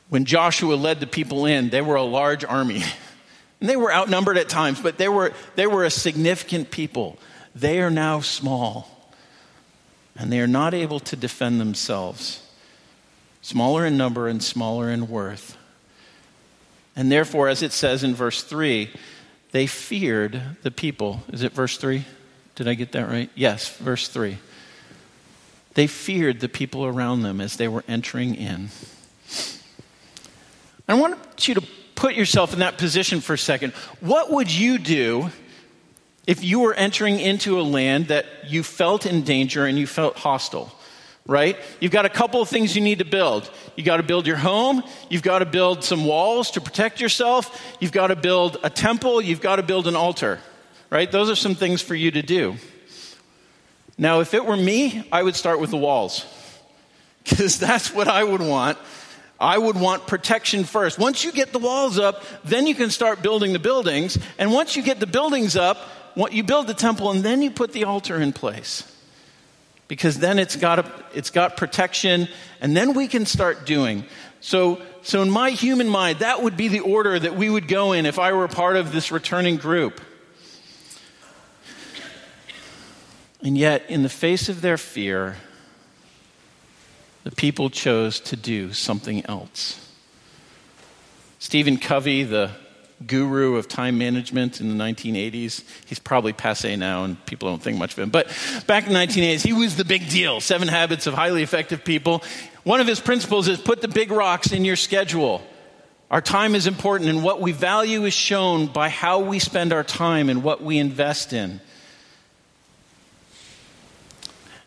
When 0.08 0.26
Joshua 0.26 0.74
led 0.74 1.00
the 1.00 1.08
people 1.08 1.44
in, 1.44 1.70
they 1.70 1.82
were 1.82 1.96
a 1.96 2.02
large 2.02 2.44
army. 2.44 2.82
And 3.60 3.70
they 3.70 3.76
were 3.76 3.94
outnumbered 3.94 4.36
at 4.36 4.50
times, 4.50 4.78
but 4.78 4.98
they 4.98 5.08
were, 5.08 5.32
they 5.54 5.66
were 5.66 5.84
a 5.84 5.90
significant 5.90 6.70
people. 6.70 7.18
They 7.54 7.80
are 7.80 7.90
now 7.90 8.20
small, 8.20 9.12
and 10.16 10.32
they 10.32 10.40
are 10.40 10.46
not 10.46 10.74
able 10.74 11.00
to 11.00 11.16
defend 11.16 11.60
themselves. 11.60 12.40
Smaller 13.42 13.86
in 13.86 13.96
number 13.96 14.26
and 14.26 14.42
smaller 14.42 14.90
in 14.90 15.08
worth. 15.08 15.56
And 16.96 17.12
therefore, 17.12 17.48
as 17.48 17.62
it 17.62 17.72
says 17.72 18.02
in 18.02 18.14
verse 18.14 18.42
3, 18.42 18.90
they 19.52 19.66
feared 19.66 20.40
the 20.62 20.70
people. 20.70 21.22
Is 21.32 21.42
it 21.42 21.52
verse 21.52 21.76
3? 21.76 22.04
Did 22.54 22.68
I 22.68 22.74
get 22.74 22.92
that 22.92 23.08
right? 23.08 23.30
Yes, 23.34 23.76
verse 23.76 24.08
3. 24.08 24.38
They 25.74 25.86
feared 25.86 26.40
the 26.40 26.48
people 26.48 26.84
around 26.86 27.22
them 27.22 27.40
as 27.40 27.56
they 27.56 27.68
were 27.68 27.84
entering 27.88 28.34
in. 28.34 28.70
I 30.88 30.94
want 30.94 31.48
you 31.48 31.54
to 31.54 31.62
put 31.94 32.14
yourself 32.14 32.52
in 32.52 32.60
that 32.60 32.78
position 32.78 33.20
for 33.20 33.34
a 33.34 33.38
second. 33.38 33.72
What 34.00 34.30
would 34.30 34.52
you 34.52 34.78
do 34.78 35.30
if 36.26 36.42
you 36.42 36.60
were 36.60 36.74
entering 36.74 37.20
into 37.20 37.60
a 37.60 37.62
land 37.62 38.08
that 38.08 38.26
you 38.46 38.62
felt 38.62 39.06
in 39.06 39.22
danger 39.22 39.66
and 39.66 39.78
you 39.78 39.86
felt 39.86 40.16
hostile? 40.16 40.72
Right? 41.26 41.56
You've 41.80 41.92
got 41.92 42.04
a 42.04 42.10
couple 42.10 42.42
of 42.42 42.50
things 42.50 42.76
you 42.76 42.82
need 42.82 42.98
to 42.98 43.04
build. 43.04 43.50
You've 43.76 43.86
got 43.86 43.96
to 43.96 44.02
build 44.02 44.26
your 44.26 44.36
home. 44.36 44.82
You've 45.08 45.22
got 45.22 45.38
to 45.38 45.46
build 45.46 45.82
some 45.82 46.04
walls 46.04 46.50
to 46.52 46.60
protect 46.60 47.00
yourself. 47.00 47.76
You've 47.80 47.92
got 47.92 48.08
to 48.08 48.16
build 48.16 48.58
a 48.62 48.68
temple. 48.68 49.22
You've 49.22 49.40
got 49.40 49.56
to 49.56 49.62
build 49.62 49.86
an 49.86 49.96
altar. 49.96 50.38
Right? 50.90 51.10
Those 51.10 51.30
are 51.30 51.34
some 51.34 51.54
things 51.54 51.80
for 51.80 51.94
you 51.94 52.10
to 52.10 52.20
do. 52.20 52.56
Now, 53.96 54.20
if 54.20 54.34
it 54.34 54.44
were 54.44 54.56
me, 54.56 55.08
I 55.10 55.22
would 55.22 55.34
start 55.34 55.60
with 55.60 55.70
the 55.70 55.78
walls. 55.78 56.26
Because 57.24 57.58
that's 57.58 57.90
what 57.94 58.06
I 58.06 58.22
would 58.22 58.42
want 58.42 58.76
I 59.40 59.58
would 59.58 59.76
want 59.76 60.06
protection 60.06 60.64
first. 60.64 60.98
Once 60.98 61.24
you 61.24 61.32
get 61.32 61.52
the 61.52 61.58
walls 61.58 61.98
up, 61.98 62.22
then 62.44 62.66
you 62.66 62.74
can 62.74 62.90
start 62.90 63.22
building 63.22 63.52
the 63.52 63.58
buildings. 63.58 64.16
And 64.38 64.52
once 64.52 64.76
you 64.76 64.82
get 64.82 65.00
the 65.00 65.06
buildings 65.06 65.56
up, 65.56 65.78
you 66.16 66.42
build 66.42 66.66
the 66.66 66.74
temple 66.74 67.10
and 67.10 67.22
then 67.22 67.42
you 67.42 67.50
put 67.50 67.72
the 67.72 67.84
altar 67.84 68.20
in 68.20 68.32
place. 68.32 68.90
Because 69.86 70.18
then 70.18 70.38
it's 70.38 70.56
got, 70.56 70.78
a, 70.78 70.92
it's 71.14 71.30
got 71.30 71.56
protection 71.56 72.28
and 72.60 72.76
then 72.76 72.94
we 72.94 73.06
can 73.08 73.26
start 73.26 73.66
doing. 73.66 74.04
So, 74.40 74.80
so, 75.02 75.22
in 75.22 75.30
my 75.30 75.50
human 75.50 75.88
mind, 75.88 76.18
that 76.18 76.42
would 76.42 76.56
be 76.56 76.68
the 76.68 76.80
order 76.80 77.18
that 77.18 77.34
we 77.34 77.48
would 77.48 77.68
go 77.68 77.92
in 77.92 78.06
if 78.06 78.18
I 78.18 78.32
were 78.32 78.48
part 78.48 78.76
of 78.76 78.92
this 78.92 79.10
returning 79.10 79.56
group. 79.56 80.00
And 83.42 83.56
yet, 83.56 83.84
in 83.88 84.02
the 84.02 84.08
face 84.08 84.48
of 84.48 84.62
their 84.62 84.78
fear, 84.78 85.36
the 87.24 87.30
people 87.30 87.70
chose 87.70 88.20
to 88.20 88.36
do 88.36 88.72
something 88.72 89.24
else. 89.26 89.80
Stephen 91.38 91.78
Covey, 91.78 92.22
the 92.22 92.50
guru 93.06 93.56
of 93.56 93.68
time 93.68 93.98
management 93.98 94.60
in 94.60 94.76
the 94.76 94.84
1980s. 94.84 95.64
He's 95.86 95.98
probably 95.98 96.32
passe 96.32 96.76
now, 96.76 97.04
and 97.04 97.24
people 97.26 97.48
don't 97.48 97.62
think 97.62 97.78
much 97.78 97.92
of 97.92 97.98
him. 97.98 98.10
But 98.10 98.26
back 98.66 98.86
in 98.86 98.92
the 98.92 98.98
1980s, 98.98 99.42
he 99.42 99.52
was 99.52 99.76
the 99.76 99.84
big 99.84 100.08
deal. 100.08 100.40
Seven 100.40 100.68
Habits 100.68 101.06
of 101.06 101.14
Highly 101.14 101.42
Effective 101.42 101.84
People. 101.84 102.22
One 102.64 102.80
of 102.80 102.86
his 102.86 103.00
principles 103.00 103.48
is 103.48 103.60
put 103.60 103.80
the 103.80 103.88
big 103.88 104.10
rocks 104.10 104.52
in 104.52 104.64
your 104.64 104.76
schedule. 104.76 105.42
Our 106.10 106.20
time 106.20 106.54
is 106.54 106.66
important, 106.66 107.10
and 107.10 107.22
what 107.22 107.40
we 107.40 107.52
value 107.52 108.04
is 108.04 108.14
shown 108.14 108.66
by 108.66 108.88
how 108.88 109.20
we 109.20 109.38
spend 109.38 109.72
our 109.72 109.84
time 109.84 110.28
and 110.28 110.42
what 110.42 110.62
we 110.62 110.78
invest 110.78 111.32
in. 111.32 111.60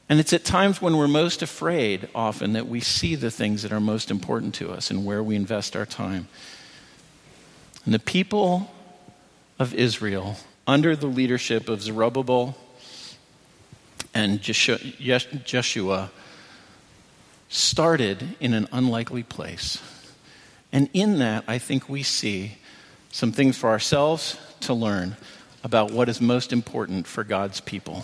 And 0.10 0.20
it's 0.20 0.32
at 0.32 0.46
times 0.46 0.82
when 0.82 0.96
we're 0.96 1.08
most 1.08 1.42
afraid, 1.42 2.08
often, 2.16 2.54
that 2.54 2.68
we 2.68 2.80
see 2.80 3.16
the 3.16 3.32
things 3.32 3.64
that 3.64 3.74
are 3.74 3.80
most 3.80 4.10
important 4.10 4.56
to 4.56 4.72
us 4.72 4.90
and 4.90 5.06
where 5.06 5.22
we 5.22 5.36
invest 5.36 5.76
our 5.76 5.86
time. 5.86 6.28
And 7.88 7.94
the 7.94 8.00
people 8.00 8.70
of 9.60 9.74
Israel, 9.74 10.36
under 10.68 10.94
the 10.94 11.08
leadership 11.08 11.70
of 11.70 11.82
Zerubbabel 11.82 12.58
and 14.14 14.42
Jeshua, 14.42 16.12
started 17.48 18.36
in 18.42 18.54
an 18.54 18.68
unlikely 18.74 19.24
place. 19.24 19.82
And 20.74 20.90
in 20.92 21.20
that, 21.20 21.46
I 21.48 21.60
think 21.60 21.88
we 21.88 22.04
see 22.04 22.58
some 23.10 23.32
things 23.32 23.58
for 23.58 23.70
ourselves 23.70 24.38
to 24.60 24.74
learn 24.74 25.16
about 25.64 25.90
what 25.92 26.10
is 26.10 26.20
most 26.20 26.52
important 26.52 27.08
for 27.08 27.24
God's 27.24 27.62
people. 27.62 28.04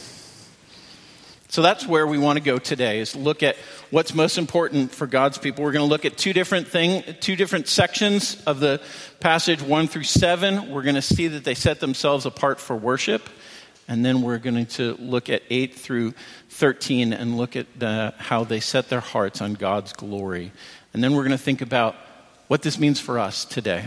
So 1.53 1.61
that's 1.61 1.85
where 1.85 2.07
we 2.07 2.17
want 2.17 2.37
to 2.37 2.43
go 2.43 2.57
today 2.57 2.99
is 2.99 3.15
look 3.15 3.43
at 3.43 3.57
what's 3.91 4.15
most 4.15 4.39
important 4.39 4.91
for 4.91 5.05
God's 5.05 5.37
people. 5.37 5.63
We're 5.63 5.71
going 5.71 5.85
to 5.85 5.89
look 5.89 6.03
at 6.03 6.17
two 6.17 6.33
different 6.33 6.67
thing, 6.67 7.03
two 7.19 7.35
different 7.35 7.67
sections 7.67 8.41
of 8.47 8.59
the 8.59 8.81
passage 9.19 9.61
1 9.61 9.87
through 9.87 10.05
7. 10.05 10.71
We're 10.71 10.81
going 10.81 10.95
to 10.95 11.01
see 11.03 11.27
that 11.27 11.43
they 11.43 11.53
set 11.53 11.79
themselves 11.79 12.25
apart 12.25 12.59
for 12.59 12.75
worship. 12.75 13.29
And 13.87 14.03
then 14.03 14.23
we're 14.23 14.39
going 14.39 14.65
to 14.65 14.95
look 14.95 15.29
at 15.29 15.43
8 15.47 15.75
through 15.75 16.15
13 16.49 17.13
and 17.13 17.37
look 17.37 17.55
at 17.55 17.67
the, 17.77 18.15
how 18.17 18.45
they 18.45 18.59
set 18.59 18.89
their 18.89 18.99
hearts 18.99 19.39
on 19.39 19.53
God's 19.53 19.93
glory. 19.93 20.51
And 20.91 21.03
then 21.03 21.13
we're 21.13 21.21
going 21.21 21.37
to 21.37 21.37
think 21.37 21.61
about 21.61 21.95
what 22.47 22.63
this 22.63 22.79
means 22.79 22.99
for 22.99 23.19
us 23.19 23.45
today. 23.45 23.85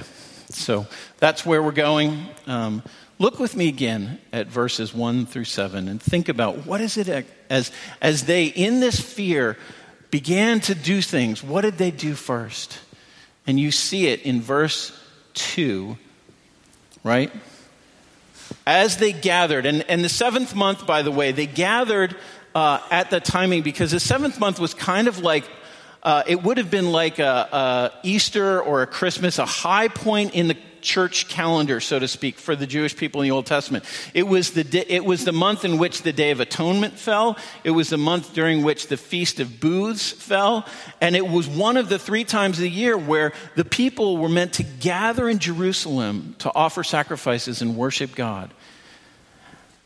So 0.51 0.87
that's 1.19 1.45
where 1.45 1.61
we're 1.61 1.73
going. 1.73 2.27
Um, 2.47 2.85
Look 3.19 3.39
with 3.39 3.57
me 3.57 3.69
again 3.69 4.19
at 4.31 4.47
verses 4.47 4.93
1 4.93 5.27
through 5.27 5.45
7 5.45 5.89
and 5.89 6.03
think 6.03 6.29
about 6.29 6.67
what 6.67 6.83
is 6.83 6.99
it 6.99 7.27
as, 7.49 7.73
as 8.03 8.25
they, 8.25 8.47
in 8.47 8.81
this 8.81 9.01
fear, 9.01 9.57
began 10.11 10.61
to 10.61 10.75
do 10.75 11.01
things. 11.01 11.43
What 11.43 11.63
did 11.63 11.79
they 11.79 11.91
do 11.91 12.15
first? 12.15 12.79
And 13.47 13.59
you 13.59 13.71
see 13.71 14.09
it 14.09 14.23
in 14.23 14.43
verse 14.43 14.93
2, 15.35 15.97
right? 17.05 17.33
As 18.67 18.99
they 18.99 19.13
gathered, 19.13 19.65
and, 19.65 19.83
and 19.89 20.05
the 20.05 20.11
seventh 20.11 20.55
month, 20.55 20.87
by 20.87 21.01
the 21.01 21.11
way, 21.11 21.33
they 21.33 21.47
gathered 21.47 22.17
uh, 22.55 22.81
at 22.91 23.11
the 23.11 23.21
timing 23.21 23.63
because 23.63 23.93
the 23.93 24.01
seventh 24.01 24.39
month 24.39 24.61
was 24.61 24.75
kind 24.75 25.09
of 25.09 25.21
like 25.21 25.45
uh, 26.03 26.23
it 26.27 26.43
would 26.43 26.59
have 26.59 26.71
been 26.71 26.93
like 26.93 27.19
a, 27.19 27.25
a, 27.25 27.93
Easter 28.05 28.61
or 28.61 28.83
a 28.83 28.87
Christmas, 28.87 29.39
a 29.39 29.47
high 29.47 29.89
point 29.89 30.35
in 30.35 30.47
the 30.49 30.57
church 30.87 31.29
calendar, 31.29 31.81
so 31.81 31.99
to 31.99 32.07
speak, 32.07 32.39
for 32.39 32.55
the 32.55 32.67
Jewish 32.67 32.97
people 32.97 33.21
in 33.21 33.29
the 33.29 33.33
Old 33.33 33.45
Testament. 33.45 33.85
It 34.15 34.23
was 34.23 34.53
the, 34.53 34.63
di- 34.63 34.87
it 34.89 35.05
was 35.05 35.25
the 35.25 35.33
month 35.33 35.65
in 35.65 35.79
which 35.79 36.03
the 36.03 36.13
Day 36.13 36.31
of 36.31 36.39
Atonement 36.39 36.95
fell. 36.95 37.37
It 37.65 37.73
was 37.73 37.91
the 37.91 37.99
month 37.99 38.33
during 38.33 38.63
which 38.63 38.87
the 38.87 38.97
Feast 38.97 39.41
of 39.41 39.59
Booths 39.59 40.13
fell. 40.13 40.65
And 41.01 41.17
it 41.17 41.27
was 41.27 41.49
one 41.49 41.77
of 41.77 41.89
the 41.89 41.99
three 41.99 42.25
times 42.25 42.61
a 42.61 42.69
year 42.69 42.97
where 42.97 43.33
the 43.57 43.65
people 43.65 44.17
were 44.17 44.29
meant 44.29 44.55
to 44.55 44.63
gather 44.63 45.29
in 45.29 45.41
Jerusalem 45.41 46.37
to 46.39 46.55
offer 46.55 46.85
sacrifices 46.85 47.61
and 47.61 47.77
worship 47.77 48.15
God. 48.15 48.55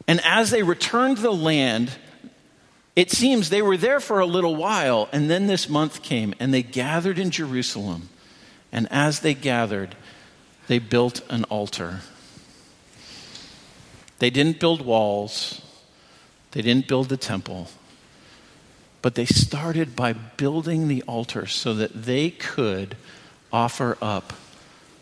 And 0.07 0.21
as 0.23 0.50
they 0.50 0.62
returned 0.62 1.16
to 1.16 1.23
the 1.23 1.33
land, 1.33 1.90
it 2.95 3.11
seems 3.11 3.49
they 3.49 3.62
were 3.62 3.78
there 3.78 4.00
for 4.00 4.21
a 4.21 4.26
little 4.26 4.54
while, 4.54 5.09
and 5.12 5.30
then 5.30 5.47
this 5.47 5.69
month 5.69 6.02
came, 6.02 6.35
and 6.38 6.52
they 6.52 6.62
gathered 6.62 7.19
in 7.19 7.30
Jerusalem. 7.30 8.11
And 8.73 8.87
as 8.90 9.21
they 9.21 9.35
gathered, 9.35 9.97
they 10.71 10.79
built 10.79 11.21
an 11.29 11.43
altar. 11.47 11.99
They 14.21 14.31
didn't 14.31 14.61
build 14.61 14.83
walls, 14.83 15.61
they 16.53 16.62
didn't 16.62 16.87
build 16.87 17.09
the 17.09 17.17
temple, 17.17 17.67
but 19.03 19.17
they 19.17 19.25
started 19.25 19.97
by 19.97 20.12
building 20.12 20.87
the 20.87 21.03
altar 21.09 21.47
so 21.47 21.75
that 21.75 22.05
they 22.05 22.31
could 22.31 22.97
offer 23.53 23.99
up 24.00 24.33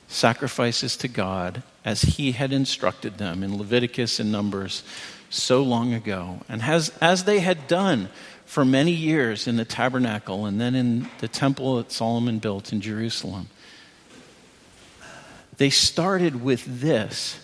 sacrifices 0.06 0.96
to 0.96 1.06
God 1.06 1.62
as 1.84 2.00
He 2.00 2.32
had 2.32 2.50
instructed 2.50 3.18
them 3.18 3.42
in 3.42 3.58
Leviticus 3.58 4.18
and 4.18 4.32
Numbers 4.32 4.82
so 5.28 5.62
long 5.62 5.92
ago. 5.92 6.40
And 6.48 6.62
as, 6.62 6.96
as 7.02 7.24
they 7.24 7.40
had 7.40 7.68
done 7.68 8.08
for 8.46 8.64
many 8.64 8.92
years 8.92 9.46
in 9.46 9.56
the 9.56 9.66
tabernacle 9.66 10.46
and 10.46 10.58
then 10.58 10.74
in 10.74 11.10
the 11.18 11.28
temple 11.28 11.76
that 11.76 11.92
Solomon 11.92 12.38
built 12.38 12.72
in 12.72 12.80
Jerusalem. 12.80 13.50
They 15.58 15.70
started 15.70 16.42
with 16.42 16.80
this 16.80 17.38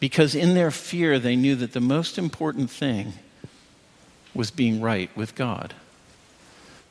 because 0.00 0.34
in 0.34 0.54
their 0.54 0.70
fear 0.70 1.18
they 1.18 1.36
knew 1.36 1.54
that 1.56 1.72
the 1.72 1.80
most 1.80 2.18
important 2.18 2.70
thing 2.70 3.12
was 4.34 4.50
being 4.50 4.80
right 4.80 5.14
with 5.16 5.34
God. 5.34 5.74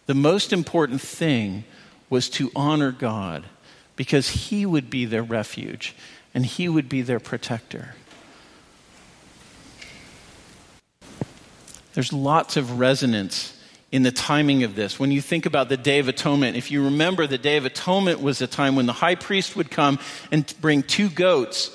The 0.05 0.13
most 0.13 0.53
important 0.53 1.01
thing 1.01 1.65
was 2.09 2.29
to 2.31 2.51
honor 2.55 2.91
God 2.91 3.45
because 3.95 4.29
He 4.29 4.65
would 4.65 4.89
be 4.89 5.05
their 5.05 5.23
refuge 5.23 5.95
and 6.33 6.45
He 6.45 6.69
would 6.69 6.87
be 6.87 7.01
their 7.01 7.19
protector. 7.19 7.95
There's 11.93 12.13
lots 12.13 12.55
of 12.55 12.79
resonance 12.79 13.56
in 13.91 14.03
the 14.03 14.11
timing 14.11 14.63
of 14.63 14.75
this. 14.75 14.99
When 14.99 15.11
you 15.11 15.21
think 15.21 15.45
about 15.45 15.69
the 15.69 15.77
Day 15.77 15.99
of 15.99 16.07
Atonement, 16.07 16.57
if 16.57 16.71
you 16.71 16.83
remember, 16.83 17.25
the 17.25 17.37
Day 17.37 17.57
of 17.57 17.65
Atonement 17.65 18.21
was 18.21 18.41
a 18.41 18.47
time 18.47 18.75
when 18.75 18.85
the 18.85 18.93
high 18.93 19.15
priest 19.15 19.55
would 19.55 19.71
come 19.71 19.99
and 20.31 20.53
bring 20.59 20.83
two 20.83 21.09
goats, 21.09 21.71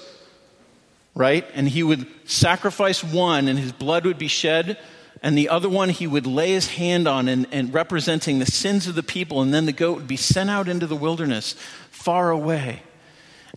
right? 1.14 1.47
And 1.54 1.69
he 1.69 1.83
would 1.83 2.07
sacrifice 2.28 3.02
one, 3.02 3.49
and 3.49 3.59
his 3.59 3.73
blood 3.73 4.04
would 4.04 4.19
be 4.19 4.28
shed, 4.28 4.78
and 5.23 5.38
the 5.38 5.49
other 5.49 5.69
one 5.69 5.88
he 5.88 6.07
would 6.07 6.26
lay 6.26 6.50
his 6.50 6.69
hand 6.69 7.09
on 7.09 7.28
and, 7.28 7.47
and 7.50 7.73
representing 7.73 8.38
the 8.38 8.47
sins 8.47 8.87
of 8.87 8.95
the 8.95 9.02
people, 9.02 9.40
and 9.40 9.54
then 9.54 9.66
the 9.66 9.73
goat 9.73 9.97
would 9.97 10.09
be 10.09 10.16
sent 10.16 10.50
out 10.50 10.69
into 10.69 10.87
the 10.87 10.97
wilderness 10.97 11.54
far 11.90 12.31
away. 12.31 12.83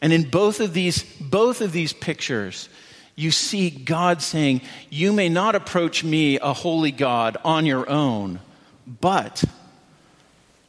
And 0.01 0.13
in 0.13 0.29
both 0.29 0.59
of 0.59 0.73
these, 0.73 1.03
both 1.19 1.61
of 1.61 1.71
these 1.71 1.91
pictures, 1.91 2.69
you 3.15 3.31
see 3.31 3.69
God 3.69 4.21
saying, 4.21 4.61
You 4.89 5.13
may 5.13 5.29
not 5.29 5.55
approach 5.55 6.03
me, 6.03 6.37
a 6.39 6.53
holy 6.53 6.91
God, 6.91 7.37
on 7.43 7.65
your 7.65 7.89
own, 7.89 8.39
but 8.87 9.43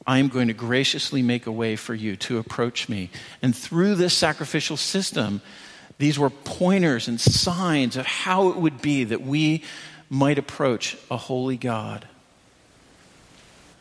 I 0.07 0.19
am 0.19 0.29
going 0.29 0.49
to 0.49 0.55
graciously 0.55 1.23
make 1.23 1.47
a 1.47 1.53
way 1.53 1.77
for 1.77 1.95
you 1.95 2.17
to 2.17 2.39
approach 2.39 2.89
me. 2.89 3.11
And 3.43 3.55
through 3.55 3.97
this 3.97 4.15
sacrificial 4.15 4.77
system, 4.77 5.41
these 5.99 6.19
were 6.19 6.31
pointers 6.31 7.09
and 7.09 7.21
signs 7.21 7.97
of 7.97 8.07
how 8.07 8.51
it 8.51 8.57
would 8.57 8.81
be 8.81 9.05
that 9.05 9.23
we 9.23 9.65
might 10.09 10.39
approach 10.39 10.97
a 11.11 11.17
holy 11.17 11.57
God. 11.57 12.07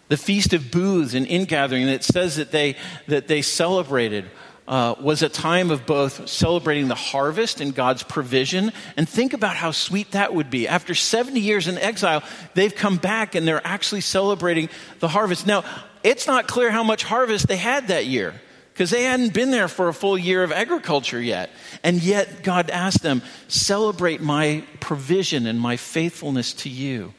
The 0.08 0.17
Feast 0.17 0.54
of 0.54 0.71
Booths 0.71 1.13
and 1.13 1.28
Ingathering, 1.28 1.88
it 1.88 2.04
says 2.04 2.36
that 2.38 2.52
they, 2.52 2.76
that 3.08 3.28
they 3.28 3.41
celebrated 3.41 4.26
uh, 4.67 4.95
was 4.99 5.21
a 5.21 5.30
time 5.30 5.71
of 5.71 5.86
both 5.86 6.28
celebrating 6.28 6.88
the 6.88 6.95
harvest 6.95 7.62
and 7.62 7.73
God's 7.73 8.04
provision. 8.04 8.71
And 8.97 9.08
think 9.08 9.34
about 9.34 9.56
how 9.56 9.71
sweet 9.71 10.12
that 10.12 10.34
would 10.34 10.49
be. 10.49 10.67
After 10.67 10.95
70 10.95 11.39
years 11.39 11.67
in 11.67 11.78
exile, 11.78 12.23
they've 12.54 12.75
come 12.75 12.97
back 12.97 13.36
and 13.36 13.47
they're 13.47 13.65
actually 13.65 14.01
celebrating 14.01 14.69
the 14.99 15.08
harvest. 15.08 15.45
Now, 15.45 15.63
it's 16.04 16.28
not 16.28 16.47
clear 16.47 16.71
how 16.71 16.84
much 16.84 17.04
harvest 17.04 17.47
they 17.47 17.58
had 17.58 17.89
that 17.89 18.06
year 18.06 18.34
because 18.73 18.89
they 18.89 19.04
hadn't 19.04 19.34
been 19.34 19.51
there 19.51 19.67
for 19.67 19.88
a 19.88 19.93
full 19.93 20.17
year 20.17 20.43
of 20.43 20.51
agriculture 20.51 21.21
yet. 21.21 21.49
And 21.84 22.01
yet, 22.04 22.43
God 22.43 22.69
asked 22.69 23.01
them, 23.01 23.21
Celebrate 23.47 24.21
my 24.21 24.63
provision 24.80 25.47
and 25.47 25.60
my 25.60 25.78
faithfulness 25.78 26.54
to 26.54 26.69
you. 26.69 27.13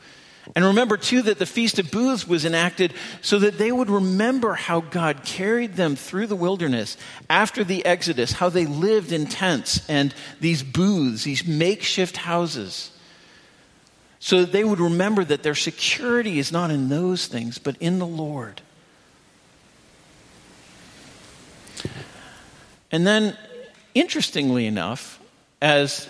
And 0.55 0.65
remember, 0.65 0.97
too, 0.97 1.23
that 1.23 1.39
the 1.39 1.47
Feast 1.47 1.79
of 1.79 1.91
Booths 1.91 2.27
was 2.27 2.45
enacted 2.45 2.95
so 3.21 3.39
that 3.41 3.59
they 3.59 3.73
would 3.73 3.91
remember 3.91 4.55
how 4.55 4.81
God 4.81 5.25
carried 5.25 5.75
them 5.75 5.97
through 5.97 6.29
the 6.29 6.37
wilderness 6.37 6.97
after 7.29 7.65
the 7.65 7.85
Exodus, 7.85 8.33
how 8.33 8.49
they 8.49 8.67
lived 8.67 9.11
in 9.11 9.27
tents 9.27 9.89
and 9.89 10.15
these 10.41 10.63
booths, 10.63 11.25
these 11.25 11.47
makeshift 11.47 12.17
houses. 12.17 12.93
So 14.21 14.41
that 14.41 14.53
they 14.53 14.65
would 14.65 14.81
remember 14.81 15.25
that 15.25 15.43
their 15.43 15.55
security 15.55 16.39
is 16.39 16.53
not 16.53 16.71
in 16.71 16.89
those 16.89 17.27
things, 17.27 17.59
but 17.59 17.77
in 17.79 17.99
the 17.99 18.07
Lord. 18.07 18.63
And 22.93 23.07
then, 23.07 23.37
interestingly 23.95 24.67
enough, 24.67 25.21
as 25.61 26.09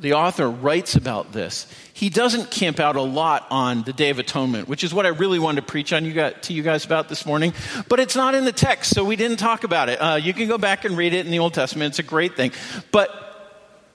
the 0.00 0.12
author 0.12 0.48
writes 0.48 0.94
about 0.94 1.32
this, 1.32 1.66
he 1.92 2.08
doesn't 2.08 2.50
camp 2.50 2.78
out 2.78 2.96
a 2.96 3.02
lot 3.02 3.46
on 3.50 3.82
the 3.82 3.92
Day 3.92 4.10
of 4.10 4.18
Atonement, 4.18 4.68
which 4.68 4.84
is 4.84 4.94
what 4.94 5.06
I 5.06 5.10
really 5.10 5.38
wanted 5.38 5.62
to 5.62 5.66
preach 5.66 5.92
on 5.92 6.04
you 6.04 6.12
got, 6.12 6.44
to 6.44 6.52
you 6.52 6.62
guys 6.62 6.84
about 6.84 7.08
this 7.08 7.26
morning. 7.26 7.52
But 7.88 7.98
it's 7.98 8.14
not 8.14 8.34
in 8.34 8.44
the 8.44 8.52
text, 8.52 8.94
so 8.94 9.04
we 9.04 9.16
didn't 9.16 9.38
talk 9.38 9.64
about 9.64 9.88
it. 9.88 9.96
Uh, 9.96 10.14
you 10.14 10.32
can 10.32 10.46
go 10.46 10.58
back 10.58 10.84
and 10.84 10.96
read 10.96 11.12
it 11.12 11.26
in 11.26 11.32
the 11.32 11.40
Old 11.40 11.54
Testament. 11.54 11.92
It's 11.92 11.98
a 11.98 12.04
great 12.04 12.36
thing. 12.36 12.52
But 12.92 13.10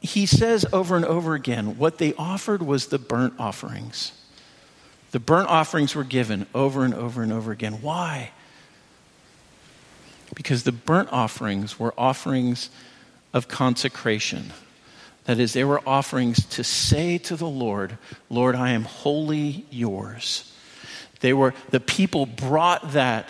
he 0.01 0.25
says 0.25 0.65
over 0.73 0.97
and 0.97 1.05
over 1.05 1.33
again 1.33 1.77
what 1.77 1.97
they 1.97 2.13
offered 2.15 2.61
was 2.61 2.87
the 2.87 2.99
burnt 2.99 3.35
offerings. 3.39 4.11
The 5.11 5.19
burnt 5.19 5.47
offerings 5.47 5.95
were 5.95 6.03
given 6.03 6.47
over 6.53 6.83
and 6.83 6.93
over 6.93 7.23
and 7.23 7.31
over 7.31 7.51
again. 7.51 7.81
Why? 7.81 8.31
Because 10.35 10.63
the 10.63 10.71
burnt 10.71 11.09
offerings 11.11 11.79
were 11.79 11.93
offerings 11.97 12.69
of 13.31 13.47
consecration 13.47 14.51
that 15.25 15.39
is, 15.39 15.53
they 15.53 15.63
were 15.63 15.81
offerings 15.87 16.45
to 16.47 16.63
say 16.63 17.17
to 17.19 17.35
the 17.35 17.47
Lord, 17.47 17.97
Lord, 18.29 18.55
I 18.55 18.71
am 18.71 18.83
wholly 18.83 19.65
yours. 19.69 20.51
They 21.21 21.33
were, 21.33 21.53
the 21.69 21.79
people 21.79 22.25
brought 22.25 22.91
that, 22.91 23.29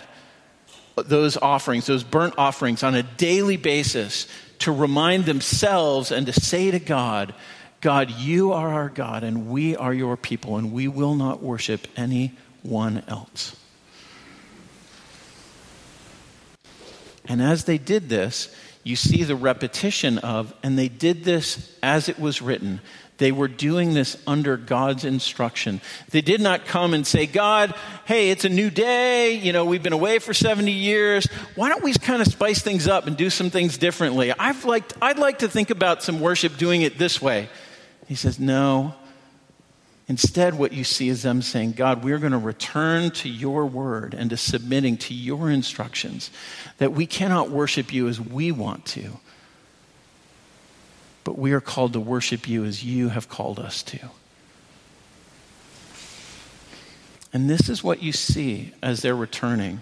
those 0.96 1.36
offerings, 1.36 1.86
those 1.86 2.04
burnt 2.04 2.34
offerings 2.36 2.82
on 2.82 2.94
a 2.94 3.02
daily 3.02 3.56
basis 3.56 4.26
to 4.60 4.72
remind 4.72 5.24
themselves 5.24 6.10
and 6.10 6.26
to 6.26 6.32
say 6.32 6.70
to 6.70 6.78
God, 6.78 7.34
God, 7.80 8.10
you 8.10 8.52
are 8.52 8.72
our 8.72 8.88
God 8.88 9.22
and 9.22 9.48
we 9.48 9.76
are 9.76 9.92
your 9.92 10.16
people 10.16 10.56
and 10.56 10.72
we 10.72 10.88
will 10.88 11.14
not 11.14 11.42
worship 11.42 11.86
anyone 11.96 13.02
else. 13.06 13.56
And 17.26 17.42
as 17.42 17.64
they 17.64 17.78
did 17.78 18.08
this, 18.08 18.54
you 18.84 18.96
see 18.96 19.24
the 19.24 19.34
repetition 19.34 20.18
of, 20.18 20.54
and 20.62 20.78
they 20.78 20.88
did 20.88 21.24
this 21.24 21.74
as 21.82 22.08
it 22.08 22.18
was 22.18 22.42
written. 22.42 22.80
They 23.16 23.32
were 23.32 23.48
doing 23.48 23.94
this 23.94 24.20
under 24.26 24.56
God's 24.56 25.04
instruction. 25.04 25.80
They 26.10 26.20
did 26.20 26.40
not 26.40 26.66
come 26.66 26.94
and 26.94 27.06
say, 27.06 27.26
God, 27.26 27.74
hey, 28.04 28.30
it's 28.30 28.44
a 28.44 28.48
new 28.48 28.70
day. 28.70 29.34
You 29.34 29.52
know, 29.52 29.64
we've 29.64 29.82
been 29.82 29.92
away 29.92 30.18
for 30.18 30.34
70 30.34 30.70
years. 30.70 31.26
Why 31.54 31.68
don't 31.68 31.82
we 31.82 31.94
kind 31.94 32.20
of 32.20 32.28
spice 32.28 32.60
things 32.60 32.86
up 32.86 33.06
and 33.06 33.16
do 33.16 33.30
some 33.30 33.50
things 33.50 33.78
differently? 33.78 34.32
I've 34.32 34.64
liked, 34.64 34.94
I'd 35.00 35.18
like 35.18 35.38
to 35.38 35.48
think 35.48 35.70
about 35.70 36.02
some 36.02 36.20
worship 36.20 36.56
doing 36.56 36.82
it 36.82 36.98
this 36.98 37.22
way. 37.22 37.48
He 38.06 38.16
says, 38.16 38.38
No, 38.38 38.94
Instead, 40.06 40.54
what 40.54 40.72
you 40.72 40.84
see 40.84 41.08
is 41.08 41.22
them 41.22 41.40
saying, 41.40 41.72
God, 41.72 42.04
we're 42.04 42.18
going 42.18 42.32
to 42.32 42.38
return 42.38 43.10
to 43.12 43.28
your 43.28 43.64
word 43.64 44.12
and 44.12 44.28
to 44.30 44.36
submitting 44.36 44.98
to 44.98 45.14
your 45.14 45.50
instructions, 45.50 46.30
that 46.76 46.92
we 46.92 47.06
cannot 47.06 47.48
worship 47.48 47.92
you 47.92 48.06
as 48.06 48.20
we 48.20 48.52
want 48.52 48.84
to, 48.84 49.18
but 51.24 51.38
we 51.38 51.52
are 51.52 51.60
called 51.60 51.94
to 51.94 52.00
worship 52.00 52.46
you 52.46 52.64
as 52.64 52.84
you 52.84 53.08
have 53.08 53.30
called 53.30 53.58
us 53.58 53.82
to. 53.82 53.98
And 57.32 57.48
this 57.48 57.70
is 57.70 57.82
what 57.82 58.02
you 58.02 58.12
see 58.12 58.72
as 58.82 59.00
they're 59.00 59.16
returning. 59.16 59.80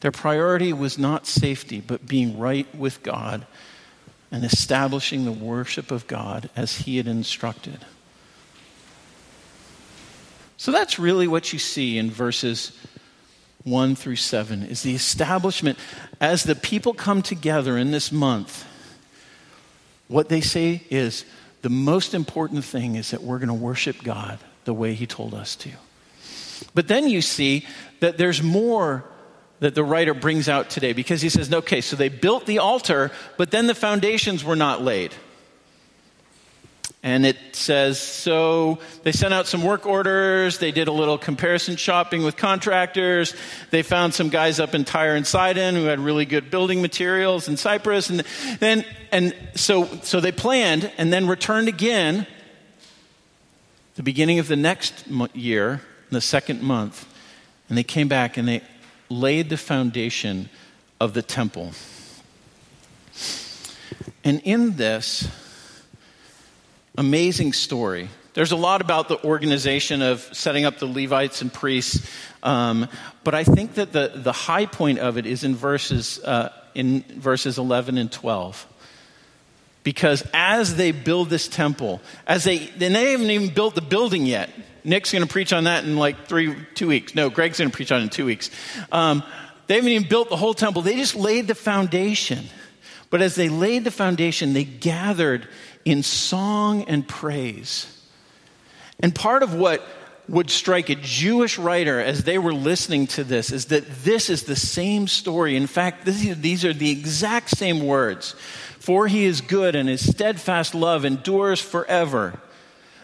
Their 0.00 0.12
priority 0.12 0.72
was 0.72 0.96
not 0.96 1.26
safety, 1.26 1.80
but 1.80 2.06
being 2.06 2.38
right 2.38 2.72
with 2.72 3.02
God 3.02 3.46
and 4.30 4.44
establishing 4.44 5.24
the 5.24 5.32
worship 5.32 5.90
of 5.90 6.06
God 6.06 6.50
as 6.54 6.78
He 6.78 6.98
had 6.98 7.08
instructed. 7.08 7.84
So 10.56 10.72
that's 10.72 10.98
really 10.98 11.28
what 11.28 11.52
you 11.52 11.58
see 11.58 11.98
in 11.98 12.10
verses 12.10 12.72
1 13.64 13.96
through 13.96 14.16
7 14.16 14.62
is 14.62 14.82
the 14.82 14.94
establishment 14.94 15.78
as 16.20 16.44
the 16.44 16.54
people 16.54 16.94
come 16.94 17.20
together 17.20 17.76
in 17.76 17.90
this 17.90 18.12
month. 18.12 18.64
What 20.08 20.28
they 20.28 20.40
say 20.40 20.82
is 20.88 21.24
the 21.62 21.68
most 21.68 22.14
important 22.14 22.64
thing 22.64 22.94
is 22.94 23.10
that 23.10 23.22
we're 23.22 23.38
going 23.38 23.48
to 23.48 23.54
worship 23.54 24.02
God 24.02 24.38
the 24.64 24.74
way 24.74 24.94
he 24.94 25.06
told 25.06 25.34
us 25.34 25.56
to. 25.56 25.70
But 26.74 26.88
then 26.88 27.08
you 27.08 27.20
see 27.20 27.66
that 28.00 28.18
there's 28.18 28.42
more 28.42 29.04
that 29.60 29.74
the 29.74 29.84
writer 29.84 30.14
brings 30.14 30.48
out 30.48 30.70
today 30.70 30.92
because 30.92 31.22
he 31.22 31.28
says, 31.28 31.52
okay, 31.52 31.80
so 31.80 31.96
they 31.96 32.08
built 32.08 32.46
the 32.46 32.58
altar, 32.58 33.10
but 33.36 33.50
then 33.50 33.66
the 33.66 33.74
foundations 33.74 34.44
were 34.44 34.56
not 34.56 34.82
laid. 34.82 35.12
And 37.06 37.24
it 37.24 37.36
says, 37.52 38.00
so 38.00 38.80
they 39.04 39.12
sent 39.12 39.32
out 39.32 39.46
some 39.46 39.62
work 39.62 39.86
orders. 39.86 40.58
They 40.58 40.72
did 40.72 40.88
a 40.88 40.92
little 40.92 41.16
comparison 41.16 41.76
shopping 41.76 42.24
with 42.24 42.36
contractors. 42.36 43.32
They 43.70 43.82
found 43.84 44.12
some 44.12 44.28
guys 44.28 44.58
up 44.58 44.74
in 44.74 44.84
Tyre 44.84 45.14
and 45.14 45.24
Sidon 45.24 45.76
who 45.76 45.84
had 45.84 46.00
really 46.00 46.24
good 46.24 46.50
building 46.50 46.82
materials 46.82 47.46
in 47.46 47.56
Cyprus. 47.56 48.10
And 48.10 48.24
then, 48.58 48.84
and 49.12 49.36
so, 49.54 49.84
so 50.02 50.18
they 50.18 50.32
planned 50.32 50.90
and 50.98 51.12
then 51.12 51.28
returned 51.28 51.68
again 51.68 52.26
the 53.94 54.02
beginning 54.02 54.40
of 54.40 54.48
the 54.48 54.56
next 54.56 55.04
year, 55.32 55.82
the 56.10 56.20
second 56.20 56.60
month. 56.60 57.06
And 57.68 57.78
they 57.78 57.84
came 57.84 58.08
back 58.08 58.36
and 58.36 58.48
they 58.48 58.62
laid 59.08 59.48
the 59.48 59.56
foundation 59.56 60.48
of 61.00 61.14
the 61.14 61.22
temple. 61.22 61.70
And 64.24 64.40
in 64.42 64.74
this, 64.74 65.28
amazing 66.98 67.52
story. 67.52 68.08
There's 68.34 68.52
a 68.52 68.56
lot 68.56 68.80
about 68.80 69.08
the 69.08 69.22
organization 69.24 70.02
of 70.02 70.20
setting 70.32 70.64
up 70.64 70.78
the 70.78 70.86
Levites 70.86 71.40
and 71.42 71.52
priests, 71.52 72.08
um, 72.42 72.88
but 73.24 73.34
I 73.34 73.44
think 73.44 73.74
that 73.74 73.92
the, 73.92 74.12
the 74.14 74.32
high 74.32 74.66
point 74.66 74.98
of 74.98 75.16
it 75.16 75.26
is 75.26 75.42
in 75.42 75.56
verses, 75.56 76.18
uh, 76.22 76.52
in 76.74 77.02
verses 77.02 77.58
11 77.58 77.96
and 77.98 78.12
12. 78.12 78.66
Because 79.82 80.26
as 80.34 80.76
they 80.76 80.92
build 80.92 81.30
this 81.30 81.48
temple, 81.48 82.00
as 82.26 82.44
they, 82.44 82.58
they 82.58 82.90
haven't 82.90 83.30
even 83.30 83.54
built 83.54 83.74
the 83.74 83.80
building 83.80 84.26
yet. 84.26 84.50
Nick's 84.84 85.10
going 85.10 85.24
to 85.24 85.28
preach 85.28 85.52
on 85.52 85.64
that 85.64 85.84
in 85.84 85.96
like 85.96 86.26
three, 86.26 86.54
two 86.74 86.86
weeks. 86.86 87.14
No, 87.14 87.28
Greg's 87.28 87.58
going 87.58 87.70
to 87.70 87.74
preach 87.74 87.90
on 87.90 88.00
it 88.00 88.04
in 88.04 88.08
two 88.08 88.24
weeks. 88.24 88.50
Um, 88.92 89.24
they 89.66 89.74
haven't 89.76 89.90
even 89.90 90.08
built 90.08 90.28
the 90.28 90.36
whole 90.36 90.54
temple. 90.54 90.82
They 90.82 90.94
just 90.94 91.16
laid 91.16 91.48
the 91.48 91.56
foundation. 91.56 92.46
But 93.10 93.22
as 93.22 93.34
they 93.34 93.48
laid 93.48 93.84
the 93.84 93.90
foundation, 93.90 94.52
they 94.52 94.64
gathered 94.64 95.48
in 95.86 96.02
song 96.02 96.82
and 96.82 97.06
praise. 97.06 97.86
And 99.00 99.14
part 99.14 99.42
of 99.42 99.54
what 99.54 99.86
would 100.28 100.50
strike 100.50 100.90
a 100.90 100.96
Jewish 100.96 101.58
writer 101.58 102.00
as 102.00 102.24
they 102.24 102.38
were 102.38 102.52
listening 102.52 103.06
to 103.06 103.22
this 103.22 103.52
is 103.52 103.66
that 103.66 103.88
this 104.02 104.28
is 104.28 104.42
the 104.42 104.56
same 104.56 105.06
story. 105.06 105.54
In 105.54 105.68
fact, 105.68 106.04
this, 106.04 106.20
these 106.36 106.64
are 106.64 106.72
the 106.72 106.90
exact 106.90 107.50
same 107.50 107.86
words. 107.86 108.34
For 108.80 109.06
he 109.06 109.24
is 109.24 109.40
good 109.40 109.76
and 109.76 109.88
his 109.88 110.06
steadfast 110.06 110.74
love 110.74 111.04
endures 111.04 111.60
forever. 111.60 112.40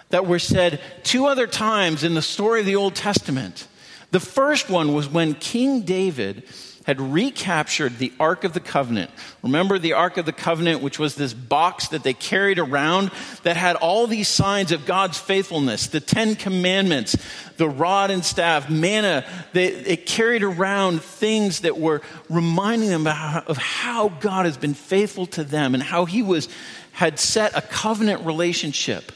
That 0.08 0.26
were 0.26 0.40
said 0.40 0.80
two 1.04 1.26
other 1.26 1.46
times 1.46 2.02
in 2.02 2.14
the 2.14 2.20
story 2.20 2.60
of 2.60 2.66
the 2.66 2.76
Old 2.76 2.96
Testament. 2.96 3.68
The 4.10 4.20
first 4.20 4.68
one 4.68 4.92
was 4.92 5.08
when 5.08 5.34
King 5.34 5.82
David 5.82 6.42
had 6.84 7.00
recaptured 7.00 7.98
the 7.98 8.12
Ark 8.18 8.44
of 8.44 8.52
the 8.52 8.60
Covenant. 8.60 9.10
Remember 9.42 9.78
the 9.78 9.92
Ark 9.92 10.16
of 10.16 10.26
the 10.26 10.32
Covenant, 10.32 10.82
which 10.82 10.98
was 10.98 11.14
this 11.14 11.32
box 11.32 11.88
that 11.88 12.02
they 12.02 12.12
carried 12.12 12.58
around 12.58 13.10
that 13.44 13.56
had 13.56 13.76
all 13.76 14.06
these 14.06 14.28
signs 14.28 14.72
of 14.72 14.84
God's 14.86 15.18
faithfulness 15.18 15.86
the 15.86 16.00
Ten 16.00 16.34
Commandments, 16.34 17.16
the 17.56 17.68
rod 17.68 18.10
and 18.10 18.24
staff, 18.24 18.68
manna. 18.68 19.24
They, 19.52 19.66
it 19.66 20.06
carried 20.06 20.42
around 20.42 21.02
things 21.02 21.60
that 21.60 21.78
were 21.78 22.02
reminding 22.28 22.88
them 22.88 23.06
of 23.06 23.56
how 23.56 24.08
God 24.08 24.46
has 24.46 24.56
been 24.56 24.74
faithful 24.74 25.26
to 25.28 25.44
them 25.44 25.74
and 25.74 25.82
how 25.82 26.04
He 26.04 26.22
was, 26.22 26.48
had 26.92 27.18
set 27.18 27.56
a 27.56 27.62
covenant 27.62 28.24
relationship 28.26 29.12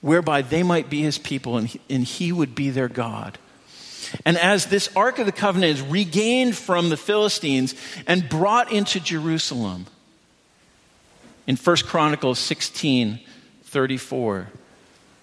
whereby 0.00 0.42
they 0.42 0.62
might 0.62 0.88
be 0.88 1.02
His 1.02 1.18
people 1.18 1.56
and 1.56 1.78
and 1.90 2.04
he 2.04 2.32
would 2.32 2.54
be 2.54 2.70
their 2.70 2.88
God. 2.88 3.38
And 4.24 4.38
as 4.38 4.66
this 4.66 4.88
Ark 4.96 5.18
of 5.18 5.26
the 5.26 5.32
Covenant 5.32 5.78
is 5.78 5.82
regained 5.82 6.56
from 6.56 6.88
the 6.88 6.96
Philistines 6.96 7.74
and 8.06 8.28
brought 8.28 8.72
into 8.72 9.00
Jerusalem, 9.00 9.86
in 11.46 11.56
1 11.56 11.76
Chronicles 11.86 12.38
16 12.38 13.20
34, 13.64 14.48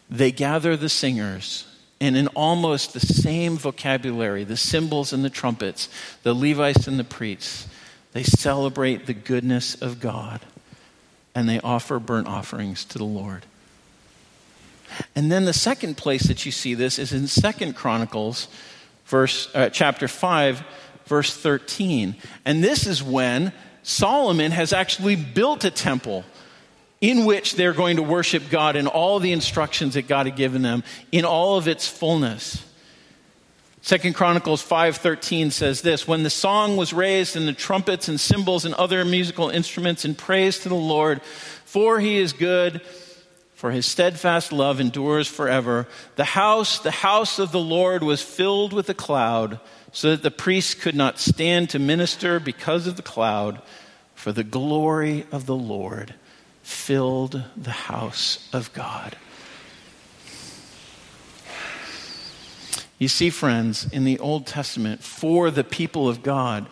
they 0.09 0.31
gather 0.31 0.77
the 0.77 0.89
singers, 0.89 1.65
and 1.99 2.15
in 2.15 2.27
almost 2.29 2.93
the 2.93 2.99
same 2.99 3.57
vocabulary, 3.57 4.43
the 4.43 4.57
cymbals 4.57 5.13
and 5.13 5.25
the 5.25 5.29
trumpets, 5.29 5.89
the 6.23 6.33
Levites 6.33 6.87
and 6.87 6.99
the 6.99 7.03
priests, 7.03 7.67
they 8.13 8.23
celebrate 8.23 9.07
the 9.07 9.13
goodness 9.13 9.75
of 9.81 9.99
God 9.99 10.41
and 11.35 11.49
they 11.49 11.59
offer 11.59 11.99
burnt 11.99 12.27
offerings 12.27 12.85
to 12.85 12.97
the 12.97 13.03
Lord. 13.03 13.45
And 15.15 15.31
then 15.31 15.43
the 15.43 15.53
second 15.53 15.97
place 15.97 16.23
that 16.23 16.45
you 16.45 16.51
see 16.51 16.73
this 16.73 16.97
is 16.97 17.11
in 17.11 17.27
Second 17.27 17.75
Chronicles 17.75 18.47
verse, 19.05 19.49
uh, 19.55 19.69
chapter 19.69 20.07
5, 20.07 20.63
verse 21.05 21.35
13. 21.35 22.15
And 22.45 22.63
this 22.63 22.87
is 22.87 23.01
when 23.01 23.53
Solomon 23.83 24.51
has 24.51 24.73
actually 24.73 25.15
built 25.15 25.63
a 25.63 25.71
temple 25.71 26.25
in 27.01 27.25
which 27.25 27.55
they're 27.55 27.73
going 27.73 27.97
to 27.97 28.03
worship 28.03 28.49
God 28.49 28.75
in 28.75 28.87
all 28.87 29.19
the 29.19 29.31
instructions 29.31 29.93
that 29.93 30.07
God 30.07 30.25
had 30.25 30.35
given 30.35 30.61
them 30.61 30.83
in 31.11 31.25
all 31.25 31.57
of 31.57 31.67
its 31.67 31.87
fullness. 31.87 32.65
Second 33.81 34.15
Chronicles 34.15 34.63
5:13 34.63 35.51
says 35.51 35.83
this, 35.83 36.07
when 36.07 36.23
the 36.23 36.29
song 36.31 36.75
was 36.75 36.91
raised 36.91 37.35
and 37.35 37.47
the 37.47 37.53
trumpets 37.53 38.07
and 38.07 38.19
cymbals 38.19 38.65
and 38.65 38.73
other 38.73 39.05
musical 39.05 39.49
instruments 39.49 40.05
in 40.05 40.15
praise 40.15 40.57
to 40.59 40.69
the 40.69 40.73
Lord, 40.73 41.21
for 41.65 41.99
he 41.99 42.17
is 42.17 42.33
good, 42.33 42.81
for 43.55 43.71
his 43.71 43.85
steadfast 43.85 44.51
love 44.51 44.79
endures 44.79 45.27
forever. 45.27 45.87
The 46.17 46.25
house, 46.25 46.79
the 46.79 46.91
house 46.91 47.39
of 47.39 47.51
the 47.51 47.59
Lord 47.59 48.03
was 48.03 48.21
filled 48.21 48.73
with 48.73 48.89
a 48.89 48.93
cloud, 48.93 49.59
so 49.91 50.11
that 50.11 50.23
the 50.23 50.31
priests 50.31 50.73
could 50.73 50.95
not 50.95 51.19
stand 51.19 51.69
to 51.69 51.79
minister 51.79 52.39
because 52.39 52.85
of 52.85 52.97
the 52.97 53.01
cloud, 53.01 53.61
for 54.13 54.33
the 54.33 54.43
glory 54.43 55.25
of 55.31 55.45
the 55.45 55.55
Lord 55.55 56.13
filled 56.61 57.43
the 57.55 57.71
house 57.71 58.49
of 58.51 58.73
God. 58.73 59.15
You 62.99 63.07
see, 63.07 63.29
friends, 63.29 63.87
in 63.91 64.03
the 64.03 64.19
Old 64.19 64.47
Testament, 64.47 65.03
for 65.03 65.49
the 65.49 65.63
people 65.63 66.09
of 66.09 66.23
God, 66.23 66.67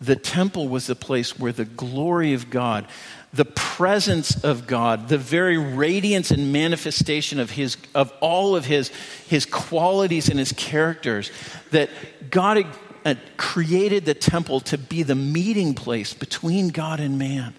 the 0.00 0.16
temple 0.16 0.68
was 0.68 0.86
the 0.86 0.94
place 0.94 1.38
where 1.38 1.52
the 1.52 1.64
glory 1.64 2.34
of 2.34 2.50
God 2.50 2.86
the 3.36 3.44
presence 3.44 4.42
of 4.42 4.66
God, 4.66 5.08
the 5.08 5.18
very 5.18 5.58
radiance 5.58 6.30
and 6.30 6.52
manifestation 6.52 7.38
of, 7.38 7.50
his, 7.50 7.76
of 7.94 8.12
all 8.20 8.56
of 8.56 8.64
his, 8.64 8.88
his 9.28 9.44
qualities 9.44 10.28
and 10.28 10.38
his 10.38 10.52
characters, 10.52 11.30
that 11.70 11.90
God 12.30 12.66
created 13.36 14.06
the 14.06 14.14
temple 14.14 14.60
to 14.60 14.78
be 14.78 15.02
the 15.02 15.14
meeting 15.14 15.74
place 15.74 16.14
between 16.14 16.68
God 16.68 16.98
and 16.98 17.18
man, 17.18 17.54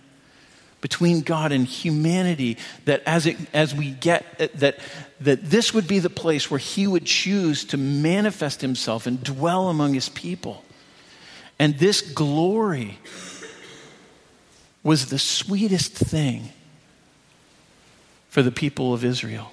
between 0.82 1.22
God 1.22 1.52
and 1.52 1.66
humanity, 1.66 2.58
that 2.86 3.04
as, 3.06 3.28
it, 3.28 3.38
as 3.54 3.76
we 3.76 3.92
get, 3.92 4.58
that, 4.60 4.80
that 5.22 5.44
this 5.44 5.74
would 5.74 5.88
be 5.88 6.00
the 6.00 6.10
place 6.10 6.50
where 6.50 6.60
he 6.60 6.88
would 6.88 7.06
choose 7.06 7.66
to 7.66 7.78
manifest 7.78 8.62
himself 8.62 9.06
and 9.06 9.24
dwell 9.24 9.70
among 9.70 9.94
his 9.94 10.10
people. 10.10 10.64
And 11.60 11.78
this 11.78 12.02
glory 12.02 13.00
was 14.88 15.08
the 15.08 15.20
sweetest 15.20 15.92
thing 15.92 16.48
for 18.30 18.42
the 18.42 18.54
people 18.54 18.94
of 18.94 19.04
Israel 19.04 19.52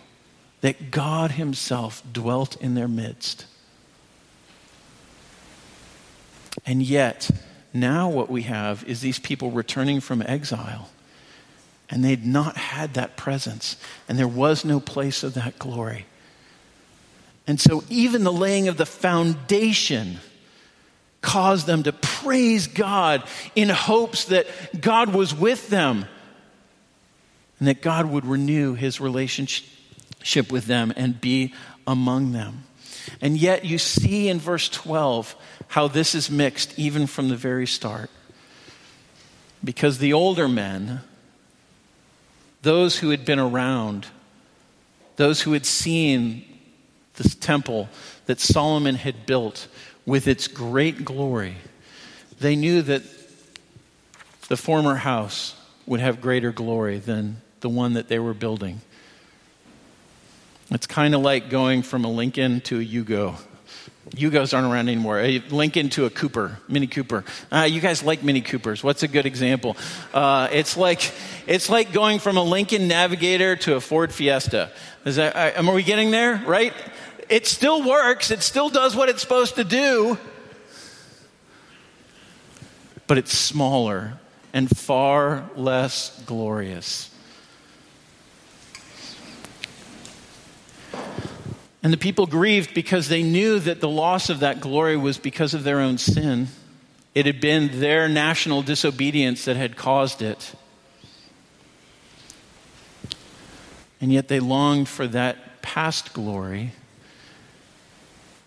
that 0.61 0.93
God 0.93 1.33
Himself 1.33 2.05
dwelt 2.13 2.55
in 2.63 2.77
their 2.77 2.87
midst. 2.87 3.45
And 6.65 6.81
yet, 6.81 7.29
now 7.73 8.09
what 8.09 8.31
we 8.31 8.43
have 8.43 8.85
is 8.85 9.01
these 9.01 9.19
people 9.19 9.51
returning 9.51 9.99
from 9.99 10.23
exile. 10.23 10.91
And 11.91 12.05
they'd 12.05 12.25
not 12.25 12.57
had 12.57 12.95
that 12.95 13.17
presence, 13.17 13.77
and 14.09 14.17
there 14.17 14.29
was 14.29 14.65
no 14.65 14.79
place 14.79 15.25
of 15.25 15.35
that 15.35 15.59
glory. 15.59 16.07
And 17.45 17.61
so, 17.61 17.83
even 17.91 18.23
the 18.23 18.33
laying 18.33 18.69
of 18.69 18.77
the 18.77 18.87
foundation 18.87 20.21
caused 21.25 21.67
them 21.67 21.83
to 21.83 21.93
praise 21.93 22.67
God 22.67 23.25
in 23.57 23.71
hopes 23.71 24.27
that 24.27 24.47
God 24.79 25.15
was 25.15 25.35
with 25.35 25.69
them 25.71 26.05
and 27.59 27.67
that 27.67 27.81
God 27.83 28.07
would 28.07 28.27
renew 28.27 28.75
his 28.75 29.01
relationship 29.01 30.53
with 30.53 30.67
them 30.67 30.93
and 30.97 31.21
be 31.21 31.55
among 31.87 32.33
them. 32.33 32.65
And 33.21 33.37
yet, 33.39 33.65
you 33.65 33.79
see 33.79 34.29
in 34.29 34.39
verse 34.39 34.69
12 34.69 35.35
how 35.69 35.89
this 35.89 36.15
is 36.15 36.31
mixed 36.31 36.79
even 36.79 37.07
from 37.07 37.29
the 37.29 37.37
very 37.37 37.67
start. 37.67 38.11
Because 39.63 39.99
the 39.99 40.13
older 40.13 40.47
men, 40.47 41.01
those 42.63 42.99
who 42.99 43.11
had 43.11 43.25
been 43.25 43.39
around, 43.39 44.07
those 45.17 45.41
who 45.43 45.53
had 45.53 45.65
seen 45.65 46.45
this 47.15 47.35
temple 47.35 47.89
that 48.27 48.41
Solomon 48.41 48.97
had 48.97 49.27
built, 49.27 49.69
with 50.07 50.27
its 50.29 50.49
great 50.49 51.05
glory, 51.05 51.57
they 52.41 52.57
knew 52.57 52.83
that 52.83 53.03
the 54.49 54.57
former 54.57 54.97
house 54.97 55.55
would 55.87 56.01
have 56.01 56.21
greater 56.21 56.53
glory 56.53 56.99
than 56.99 57.41
the 57.61 57.69
one 57.69 57.95
that 57.95 58.09
they 58.09 58.19
were 58.19 58.35
building. 58.35 58.81
It's 60.71 60.87
kind 60.87 61.15
of 61.15 61.21
like 61.23 61.51
going 61.51 61.83
from 61.83 62.05
a 62.05 62.11
Lincoln 62.11 62.61
to 62.63 62.81
a 62.81 62.85
Yugo, 62.85 63.37
Yugos 64.11 64.55
aren't 64.55 64.71
around 64.71 64.89
anymore. 64.89 65.19
A 65.21 65.39
Lincoln 65.51 65.89
to 65.91 66.05
a 66.05 66.11
Cooper, 66.11 66.59
Mini 66.69 66.87
Cooper. 66.87 67.25
Uh, 67.51 67.63
you 67.63 67.81
guys 67.81 68.03
like 68.03 68.23
Mini 68.23 68.43
Coopers. 68.43 68.85
What's 68.85 69.03
a 69.03 69.09
good 69.09 69.27
example? 69.27 69.77
Uh, 70.13 70.49
it's, 70.53 70.77
like, 70.77 71.13
it's 71.47 71.69
like 71.71 71.93
going 71.93 72.19
from 72.19 72.37
a 72.37 72.43
Lincoln 72.43 72.87
Navigator 72.87 73.57
to 73.57 73.77
a 73.77 73.81
Ford 73.81 74.13
Fiesta. 74.13 74.71
Is 75.05 75.17
that, 75.17 75.57
are 75.57 75.75
we 75.75 75.83
getting 75.83 76.11
there, 76.11 76.43
right? 76.47 76.75
It 77.29 77.47
still 77.47 77.83
works, 77.83 78.31
it 78.31 78.43
still 78.43 78.69
does 78.69 78.95
what 78.95 79.09
it's 79.09 79.23
supposed 79.23 79.57
to 79.57 79.65
do, 79.65 80.19
but 83.07 83.19
it's 83.19 83.37
smaller 83.37 84.19
and 84.53 84.75
far 84.77 85.49
less 85.57 86.23
glorious. 86.27 87.11
And 91.83 91.93
the 91.93 91.99
people 91.99 92.27
grieved 92.27 92.73
because 92.73 93.09
they 93.09 93.23
knew 93.23 93.59
that 93.59 93.81
the 93.81 93.89
loss 93.89 94.31
of 94.31 94.41
that 94.41 94.61
glory 94.61 94.97
was 94.97 95.19
because 95.19 95.53
of 95.53 95.65
their 95.65 95.81
own 95.81 95.99
sin. 95.99 96.49
It 97.15 97.27
had 97.27 97.43
been 97.43 97.79
their 97.79 98.09
national 98.09 98.63
disobedience 98.63 99.45
that 99.45 99.57
had 99.57 99.77
caused 99.77 100.23
it. 100.23 100.55
And 104.01 104.13
yet 104.13 104.29
they 104.29 104.41
longed 104.41 104.89
for 104.89 105.07
that 105.09 105.61
past 105.61 106.15
glory. 106.15 106.73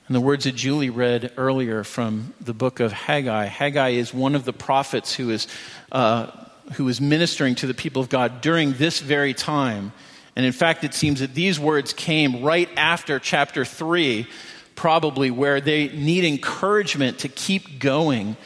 And 0.07 0.15
the 0.15 0.21
words 0.21 0.45
that 0.45 0.55
Julie 0.55 0.89
read 0.89 1.33
earlier 1.35 1.83
from 1.83 2.33
the 2.39 2.53
book 2.53 2.79
of 2.79 2.93
Haggai 2.93 3.45
Haggai 3.45 3.89
is 3.89 4.13
one 4.13 4.35
of 4.35 4.45
the 4.45 4.53
prophets 4.53 5.13
who 5.13 5.29
is, 5.31 5.47
uh, 5.91 6.31
who 6.73 6.87
is 6.87 7.01
ministering 7.01 7.55
to 7.55 7.67
the 7.67 7.73
people 7.73 8.01
of 8.01 8.07
God 8.07 8.39
during 8.39 8.73
this 8.73 9.01
very 9.01 9.33
time. 9.33 9.91
And 10.37 10.45
in 10.45 10.53
fact, 10.53 10.85
it 10.85 10.93
seems 10.93 11.19
that 11.19 11.33
these 11.33 11.59
words 11.59 11.91
came 11.91 12.41
right 12.41 12.69
after 12.77 13.19
chapter 13.19 13.65
3, 13.65 14.27
probably, 14.75 15.29
where 15.29 15.59
they 15.59 15.89
need 15.89 16.23
encouragement 16.23 17.19
to 17.19 17.27
keep 17.27 17.79
going 17.79 18.37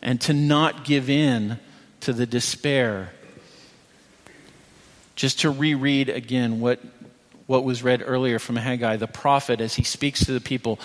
and 0.00 0.20
to 0.20 0.32
not 0.32 0.84
give 0.84 1.10
in 1.10 1.58
to 2.00 2.12
the 2.12 2.26
despair. 2.26 3.10
Just 5.16 5.40
to 5.40 5.50
reread 5.50 6.10
again 6.10 6.60
what, 6.60 6.78
what 7.48 7.64
was 7.64 7.82
read 7.82 8.02
earlier 8.04 8.38
from 8.38 8.56
Haggai, 8.56 8.96
the 8.96 9.06
prophet, 9.06 9.62
as 9.62 9.74
he 9.74 9.82
speaks 9.82 10.26
to 10.26 10.32
the 10.32 10.40
people. 10.40 10.78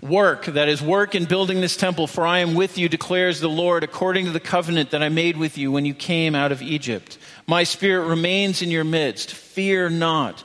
Work, 0.00 0.46
that 0.46 0.68
is, 0.68 0.80
work 0.80 1.16
in 1.16 1.24
building 1.24 1.60
this 1.60 1.76
temple, 1.76 2.06
for 2.06 2.24
I 2.24 2.38
am 2.38 2.54
with 2.54 2.78
you, 2.78 2.88
declares 2.88 3.40
the 3.40 3.48
Lord, 3.48 3.82
according 3.82 4.26
to 4.26 4.30
the 4.30 4.38
covenant 4.38 4.92
that 4.92 5.02
I 5.02 5.08
made 5.08 5.36
with 5.36 5.58
you 5.58 5.72
when 5.72 5.84
you 5.84 5.92
came 5.92 6.36
out 6.36 6.52
of 6.52 6.62
Egypt. 6.62 7.18
My 7.48 7.64
spirit 7.64 8.06
remains 8.06 8.62
in 8.62 8.70
your 8.70 8.84
midst. 8.84 9.32
Fear 9.32 9.90
not. 9.90 10.44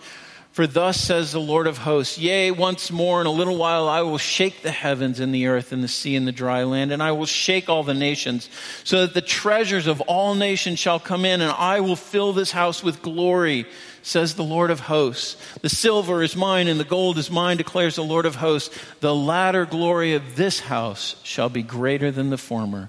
For 0.56 0.68
thus 0.68 1.02
says 1.02 1.34
the 1.34 1.42
Lord 1.42 1.68
of 1.68 1.80
hosts, 1.80 2.18
Yea, 2.18 2.50
once 2.50 2.90
more 2.90 3.20
in 3.20 3.28
a 3.28 3.30
little 3.30 3.58
while 3.58 3.90
I 3.90 4.04
will 4.04 4.18
shake 4.18 4.62
the 4.62 4.72
heavens 4.72 5.20
and 5.20 5.36
the 5.36 5.48
earth 5.48 5.74
and 5.74 5.84
the 5.84 5.90
sea 5.90 6.16
and 6.16 6.26
the 6.26 6.32
dry 6.32 6.64
land, 6.64 6.94
and 6.94 7.04
I 7.04 7.12
will 7.12 7.26
shake 7.26 7.68
all 7.68 7.84
the 7.84 7.94
nations, 7.94 8.50
so 8.86 9.02
that 9.02 9.14
the 9.14 9.20
treasures 9.20 9.86
of 9.86 10.00
all 10.00 10.34
nations 10.34 10.80
shall 10.80 10.98
come 10.98 11.26
in, 11.26 11.42
and 11.42 11.52
I 11.52 11.82
will 11.82 11.98
fill 11.98 12.32
this 12.32 12.54
house 12.54 12.82
with 12.82 13.02
glory, 13.02 13.66
says 14.02 14.36
the 14.36 14.46
Lord 14.46 14.72
of 14.72 14.80
hosts. 14.80 15.36
The 15.60 15.68
silver 15.68 16.24
is 16.24 16.38
mine 16.38 16.70
and 16.70 16.80
the 16.80 16.86
gold 16.86 17.18
is 17.18 17.30
mine, 17.30 17.58
declares 17.58 17.98
the 17.98 18.06
Lord 18.06 18.26
of 18.26 18.36
hosts. 18.36 18.74
The 19.02 19.14
latter 19.14 19.66
glory 19.66 20.14
of 20.14 20.38
this 20.38 20.62
house 20.62 21.18
shall 21.24 21.50
be 21.50 21.64
greater 21.64 22.12
than 22.12 22.30
the 22.30 22.38
former, 22.38 22.88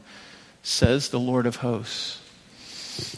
says 0.62 1.08
the 1.08 1.18
Lord 1.18 1.46
of 1.46 1.56
hosts. 1.56 2.20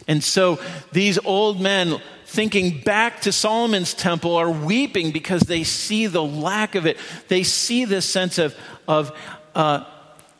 And 0.06 0.22
so 0.22 0.60
these 0.92 1.18
old 1.24 1.60
men, 1.60 2.00
thinking 2.26 2.80
back 2.80 3.22
to 3.22 3.32
Solomon's 3.32 3.94
temple, 3.94 4.36
are 4.36 4.50
weeping 4.50 5.12
because 5.12 5.42
they 5.42 5.64
see 5.64 6.06
the 6.06 6.22
lack 6.22 6.74
of 6.74 6.86
it. 6.86 6.96
They 7.28 7.42
see 7.42 7.84
this 7.84 8.08
sense 8.08 8.38
of, 8.38 8.56
of 8.86 9.16
uh, 9.54 9.84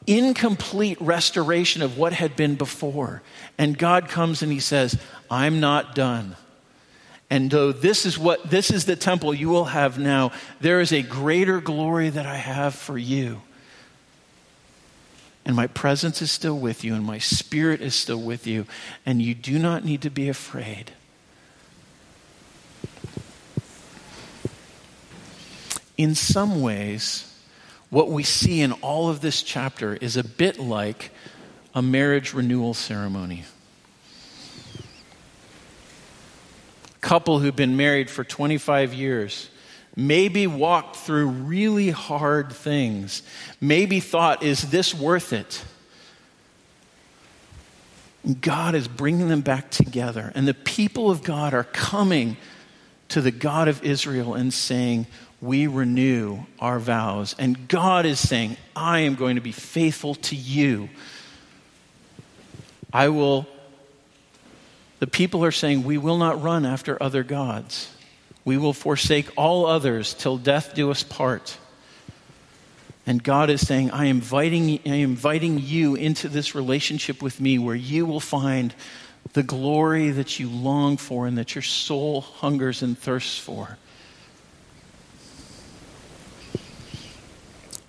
incomplete 0.07 1.01
restoration 1.01 1.83
of 1.83 1.98
what 1.98 2.12
had 2.12 2.37
been 2.37 2.55
before. 2.55 3.22
And 3.59 3.77
God 3.77 4.09
comes 4.09 4.42
and 4.42 4.51
He 4.51 4.61
says, 4.61 4.98
I'm 5.31 5.61
not 5.61 5.94
done. 5.94 6.37
And 7.31 7.51
though 7.51 7.72
this 7.72 8.07
is 8.07 8.18
what 8.18 8.48
this 8.48 8.70
is 8.70 8.87
the 8.87 8.96
temple 8.96 9.35
you 9.35 9.51
will 9.51 9.66
have 9.66 9.98
now, 9.98 10.33
there 10.61 10.81
is 10.81 10.92
a 10.92 11.03
greater 11.03 11.61
glory 11.61 12.09
that 12.09 12.24
I 12.24 12.37
have 12.37 12.74
for 12.74 12.96
you 12.96 13.42
and 15.49 15.57
my 15.57 15.67
presence 15.67 16.21
is 16.21 16.31
still 16.31 16.59
with 16.59 16.85
you, 16.85 16.95
and 16.95 17.05
my 17.05 17.19
spirit 17.19 17.81
is 17.81 17.95
still 17.95 18.21
with 18.21 18.47
you, 18.47 18.67
and 19.07 19.23
you 19.23 19.35
do 19.35 19.59
not 19.59 19.83
need 19.83 20.03
to 20.03 20.11
be 20.11 20.29
afraid. 20.29 20.93
In 25.97 26.15
some 26.15 26.61
ways, 26.61 27.35
what 27.89 28.11
we 28.11 28.23
see 28.23 28.61
in 28.61 28.73
all 28.73 29.09
of 29.09 29.23
this 29.23 29.43
chapter 29.43 29.95
is 29.97 30.19
a 30.19 30.23
bit 30.23 30.61
like 30.61 31.11
a 31.75 31.81
marriage 31.81 32.35
renewal 32.35 32.75
ceremony. 32.75 33.45
couple 37.01 37.39
who've 37.39 37.57
been 37.57 37.77
married 37.77 38.11
for 38.11 38.23
25 38.23 38.93
years 38.93 39.49
maybe 39.99 40.47
walked 40.47 40.95
through 40.95 41.27
really 41.27 41.91
hard 41.91 42.53
things, 42.53 43.25
maybe 43.61 43.99
thought, 43.99 44.45
is 44.45 44.71
this 44.71 44.95
worth 44.95 45.33
it? 45.33 45.65
God 48.41 48.77
is 48.77 48.87
bringing 48.87 49.29
them 49.29 49.41
back 49.41 49.71
together, 49.71 50.31
and 50.37 50.47
the 50.47 50.55
people 50.55 51.11
of 51.11 51.25
God 51.25 51.53
are 51.53 51.65
coming 51.65 52.37
to 53.09 53.21
the 53.21 53.33
God 53.33 53.67
of 53.67 53.83
Israel 53.83 54.35
and 54.35 54.55
saying, 54.55 55.09
We 55.41 55.67
renew 55.67 56.45
our 56.61 56.79
vows. 56.79 57.35
And 57.37 57.67
God 57.67 58.07
is 58.07 58.21
saying, 58.21 58.57
I 58.77 59.01
am 59.01 59.17
going 59.17 59.35
to 59.35 59.41
be 59.41 59.53
faithful 59.53 60.15
to 60.15 60.37
you. 60.37 60.91
I 62.93 63.09
will. 63.09 63.49
The 65.01 65.07
people 65.09 65.45
are 65.45 65.51
saying, 65.51 65.83
We 65.83 65.99
will 65.99 66.19
not 66.19 66.41
run 66.41 66.65
after 66.65 67.03
other 67.03 67.25
gods. 67.25 67.93
We 68.49 68.57
will 68.57 68.73
forsake 68.73 69.29
all 69.37 69.67
others 69.67 70.15
till 70.15 70.39
death 70.39 70.75
do 70.75 70.91
us 70.91 71.03
part. 71.03 71.59
And 73.07 73.23
God 73.23 73.51
is 73.51 73.61
saying, 73.67 73.91
I 73.91 74.07
am 74.07 74.17
inviting, 74.17 74.81
I 74.87 74.95
am 74.95 75.11
inviting 75.11 75.59
you 75.59 75.97
into 75.97 76.31
this 76.31 76.55
relationship 76.55 77.21
with 77.21 77.43
me 77.43 77.59
where 77.59 77.75
you 77.75 78.07
will 78.07 78.21
find 78.21 78.75
the 79.35 79.43
glory 79.43 80.13
that 80.13 80.41
you 80.41 80.49
long 80.49 80.97
for 80.97 81.27
and 81.27 81.37
that 81.37 81.55
your 81.55 81.61
soul 81.61 82.23
hungers 82.23 82.81
and 82.81 82.99
thirsts 82.99 83.39
for. 83.39 83.77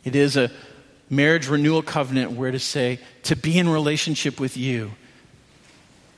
It 0.03 0.13
is 0.13 0.35
a 0.35 0.51
marriage 1.09 1.47
renewal 1.47 1.83
covenant 1.83 2.31
where 2.31 2.51
to 2.51 2.59
say, 2.59 2.99
to 3.23 3.37
be 3.37 3.57
in 3.57 3.69
relationship 3.69 4.41
with 4.41 4.57
you 4.57 4.91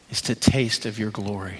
is 0.09 0.19
to 0.23 0.33
taste 0.33 0.87
of 0.87 0.97
your 0.97 1.11
glory. 1.11 1.59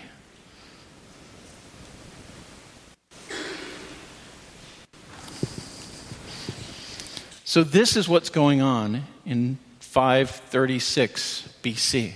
So, 7.52 7.66
this 7.66 7.98
is 7.98 8.08
what's 8.08 8.30
going 8.30 8.62
on 8.62 9.04
in 9.26 9.58
536 9.82 11.50
BC. 11.62 12.14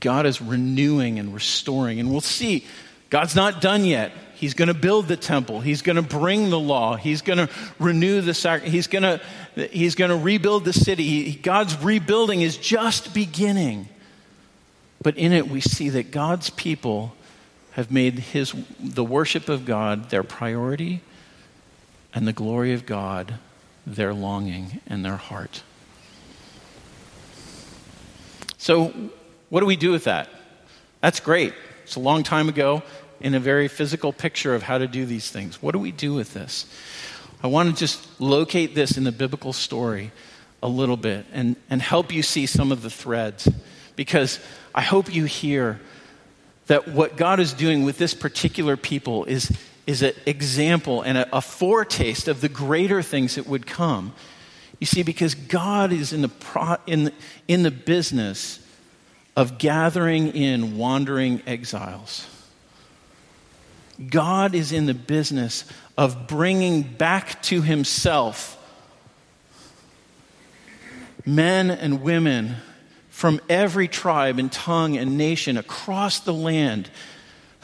God 0.00 0.26
is 0.26 0.42
renewing 0.42 1.20
and 1.20 1.32
restoring. 1.32 2.00
And 2.00 2.10
we'll 2.10 2.20
see, 2.20 2.66
God's 3.10 3.36
not 3.36 3.60
done 3.60 3.84
yet. 3.84 4.10
He's 4.34 4.54
going 4.54 4.66
to 4.66 4.74
build 4.74 5.06
the 5.06 5.16
temple. 5.16 5.60
He's 5.60 5.82
going 5.82 5.94
to 5.94 6.02
bring 6.02 6.50
the 6.50 6.58
law. 6.58 6.96
He's 6.96 7.22
going 7.22 7.46
to 7.46 7.48
renew 7.78 8.22
the 8.22 8.34
sacrifice. 8.34 8.72
He's 8.72 8.88
going 8.88 9.04
to, 9.04 9.20
he's 9.68 9.94
going 9.94 10.10
to 10.10 10.16
rebuild 10.16 10.64
the 10.64 10.72
city. 10.72 11.36
God's 11.36 11.80
rebuilding 11.80 12.40
is 12.40 12.56
just 12.56 13.14
beginning. 13.14 13.88
But 15.00 15.16
in 15.16 15.32
it, 15.32 15.46
we 15.46 15.60
see 15.60 15.90
that 15.90 16.10
God's 16.10 16.50
people 16.50 17.14
have 17.74 17.92
made 17.92 18.18
his, 18.18 18.52
the 18.80 19.04
worship 19.04 19.48
of 19.48 19.64
God 19.64 20.10
their 20.10 20.24
priority 20.24 21.02
and 22.12 22.26
the 22.26 22.32
glory 22.32 22.72
of 22.72 22.84
God 22.84 23.38
their 23.86 24.14
longing 24.14 24.80
and 24.86 25.04
their 25.04 25.16
heart. 25.16 25.62
So, 28.58 28.92
what 29.50 29.60
do 29.60 29.66
we 29.66 29.76
do 29.76 29.92
with 29.92 30.04
that? 30.04 30.28
That's 31.00 31.20
great. 31.20 31.52
It's 31.82 31.96
a 31.96 32.00
long 32.00 32.22
time 32.22 32.48
ago 32.48 32.82
in 33.20 33.34
a 33.34 33.40
very 33.40 33.68
physical 33.68 34.12
picture 34.12 34.54
of 34.54 34.62
how 34.62 34.78
to 34.78 34.86
do 34.86 35.04
these 35.04 35.30
things. 35.30 35.62
What 35.62 35.72
do 35.72 35.78
we 35.78 35.92
do 35.92 36.14
with 36.14 36.34
this? 36.34 36.66
I 37.42 37.46
want 37.46 37.68
to 37.68 37.76
just 37.76 38.20
locate 38.20 38.74
this 38.74 38.96
in 38.96 39.04
the 39.04 39.12
biblical 39.12 39.52
story 39.52 40.12
a 40.62 40.68
little 40.68 40.96
bit 40.96 41.26
and, 41.32 41.56
and 41.68 41.82
help 41.82 42.12
you 42.12 42.22
see 42.22 42.46
some 42.46 42.72
of 42.72 42.80
the 42.80 42.88
threads 42.88 43.48
because 43.96 44.40
I 44.74 44.80
hope 44.80 45.14
you 45.14 45.26
hear 45.26 45.78
that 46.66 46.88
what 46.88 47.18
God 47.18 47.40
is 47.40 47.52
doing 47.52 47.84
with 47.84 47.98
this 47.98 48.14
particular 48.14 48.78
people 48.78 49.26
is 49.26 49.52
is 49.86 50.02
an 50.02 50.14
example 50.26 51.02
and 51.02 51.18
a, 51.18 51.36
a, 51.36 51.40
foretaste 51.40 52.28
of 52.28 52.40
the 52.40 52.48
greater 52.48 53.02
things 53.02 53.34
that 53.34 53.46
would 53.46 53.66
come. 53.66 54.14
You 54.80 54.86
see, 54.86 55.02
because 55.02 55.34
God 55.34 55.92
is 55.92 56.12
in 56.12 56.22
the, 56.22 56.28
pro, 56.28 56.76
in, 56.86 57.04
the, 57.04 57.12
in 57.48 57.62
the 57.62 57.70
business 57.70 58.60
of 59.36 59.58
gathering 59.58 60.28
in 60.28 60.78
wandering 60.78 61.42
exiles. 61.46 62.26
God 64.10 64.54
is 64.54 64.72
in 64.72 64.86
the 64.86 64.94
business 64.94 65.64
of 65.96 66.26
bringing 66.26 66.82
back 66.82 67.42
to 67.44 67.62
himself 67.62 68.60
men 71.24 71.70
and 71.70 72.02
women 72.02 72.56
from 73.08 73.40
every 73.48 73.88
tribe 73.88 74.38
and 74.38 74.50
tongue 74.50 74.96
and 74.96 75.16
nation 75.16 75.56
across 75.56 76.20
the 76.20 76.34
land 76.34 76.90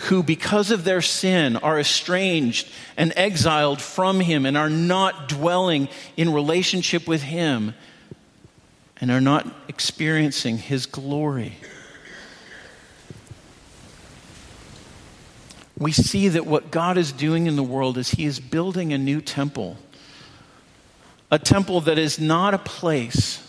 who, 0.09 0.23
because 0.23 0.71
of 0.71 0.85
their 0.85 1.03
sin, 1.03 1.57
are 1.57 1.79
estranged 1.79 2.67
and 2.97 3.13
exiled 3.17 3.83
from 3.83 4.21
Him 4.21 4.47
and 4.47 4.57
are 4.57 4.71
not 4.71 5.29
dwelling 5.29 5.89
in 6.17 6.33
relationship 6.33 7.07
with 7.07 7.23
Him 7.23 7.75
and 8.99 9.11
are 9.11 9.21
not 9.21 9.47
experiencing 9.69 10.57
His 10.57 10.87
glory. 10.87 11.57
We 15.77 15.93
see 15.93 16.29
that 16.29 16.47
what 16.47 16.71
God 16.71 16.97
is 16.97 17.13
doing 17.13 17.47
in 17.47 17.57
the 17.57 17.63
world 17.63 17.99
is 17.99 18.11
He 18.11 18.25
is 18.25 18.41
building 18.41 18.95
a 18.95 18.99
new 18.99 19.21
temple. 19.21 19.77
A 21.31 21.39
temple 21.39 21.83
that 21.83 21.99
is 21.99 22.19
not 22.19 22.55
a 22.55 22.59
place, 22.59 23.47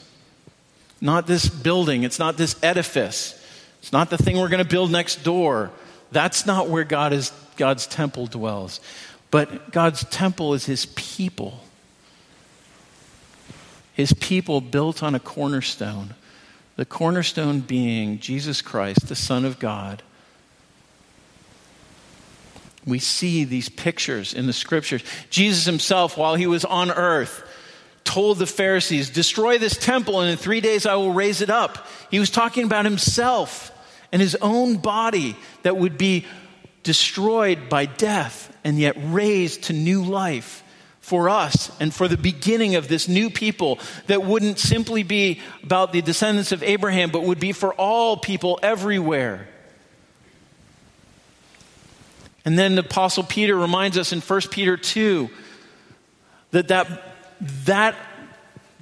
not 0.99 1.27
this 1.27 1.47
building, 1.47 2.03
it's 2.03 2.19
not 2.19 2.35
this 2.35 2.61
edifice, 2.61 3.41
it's 3.79 3.93
not 3.93 4.09
the 4.09 4.17
thing 4.17 4.37
we're 4.37 4.49
going 4.49 4.63
to 4.63 4.69
build 4.69 4.91
next 4.91 5.23
door 5.23 5.71
that's 6.11 6.45
not 6.45 6.67
where 6.67 6.83
God 6.83 7.13
is, 7.13 7.31
God's 7.57 7.87
temple 7.87 8.27
dwells. 8.27 8.81
But 9.31 9.71
God's 9.71 10.03
temple 10.05 10.53
is 10.53 10.65
his 10.65 10.85
people. 10.87 11.63
His 13.93 14.13
people 14.13 14.61
built 14.61 15.01
on 15.01 15.15
a 15.15 15.19
cornerstone. 15.19 16.15
The 16.75 16.85
cornerstone 16.85 17.61
being 17.61 18.19
Jesus 18.19 18.61
Christ, 18.61 19.07
the 19.07 19.15
Son 19.15 19.45
of 19.45 19.59
God. 19.59 20.03
We 22.85 22.99
see 22.99 23.43
these 23.43 23.69
pictures 23.69 24.33
in 24.33 24.47
the 24.47 24.53
scriptures. 24.53 25.03
Jesus 25.29 25.65
himself, 25.65 26.17
while 26.17 26.35
he 26.35 26.47
was 26.47 26.65
on 26.65 26.91
earth, 26.91 27.43
told 28.03 28.39
the 28.39 28.47
Pharisees, 28.47 29.09
Destroy 29.09 29.57
this 29.57 29.77
temple, 29.77 30.19
and 30.19 30.31
in 30.31 30.37
three 30.37 30.61
days 30.61 30.85
I 30.85 30.95
will 30.95 31.13
raise 31.13 31.41
it 31.41 31.49
up. 31.49 31.87
He 32.09 32.19
was 32.19 32.29
talking 32.29 32.65
about 32.65 32.85
himself 32.85 33.70
and 34.11 34.21
his 34.21 34.35
own 34.41 34.77
body 34.77 35.35
that 35.63 35.77
would 35.77 35.97
be 35.97 36.25
destroyed 36.83 37.69
by 37.69 37.85
death 37.85 38.55
and 38.63 38.79
yet 38.79 38.95
raised 38.97 39.63
to 39.63 39.73
new 39.73 40.03
life 40.03 40.63
for 40.99 41.29
us 41.29 41.71
and 41.79 41.93
for 41.93 42.07
the 42.07 42.17
beginning 42.17 42.75
of 42.75 42.87
this 42.87 43.07
new 43.07 43.29
people 43.29 43.79
that 44.07 44.23
wouldn't 44.23 44.59
simply 44.59 45.03
be 45.03 45.41
about 45.63 45.91
the 45.91 46.01
descendants 46.01 46.51
of 46.51 46.63
Abraham, 46.63 47.09
but 47.09 47.23
would 47.23 47.39
be 47.39 47.51
for 47.51 47.73
all 47.73 48.17
people 48.17 48.59
everywhere. 48.61 49.47
And 52.45 52.57
then 52.57 52.75
the 52.75 52.81
apostle 52.81 53.23
Peter 53.23 53.55
reminds 53.55 53.97
us 53.97 54.13
in 54.13 54.21
1 54.21 54.41
Peter 54.51 54.77
2 54.77 55.29
that 56.51 56.67
that, 56.69 56.87
that 57.65 57.95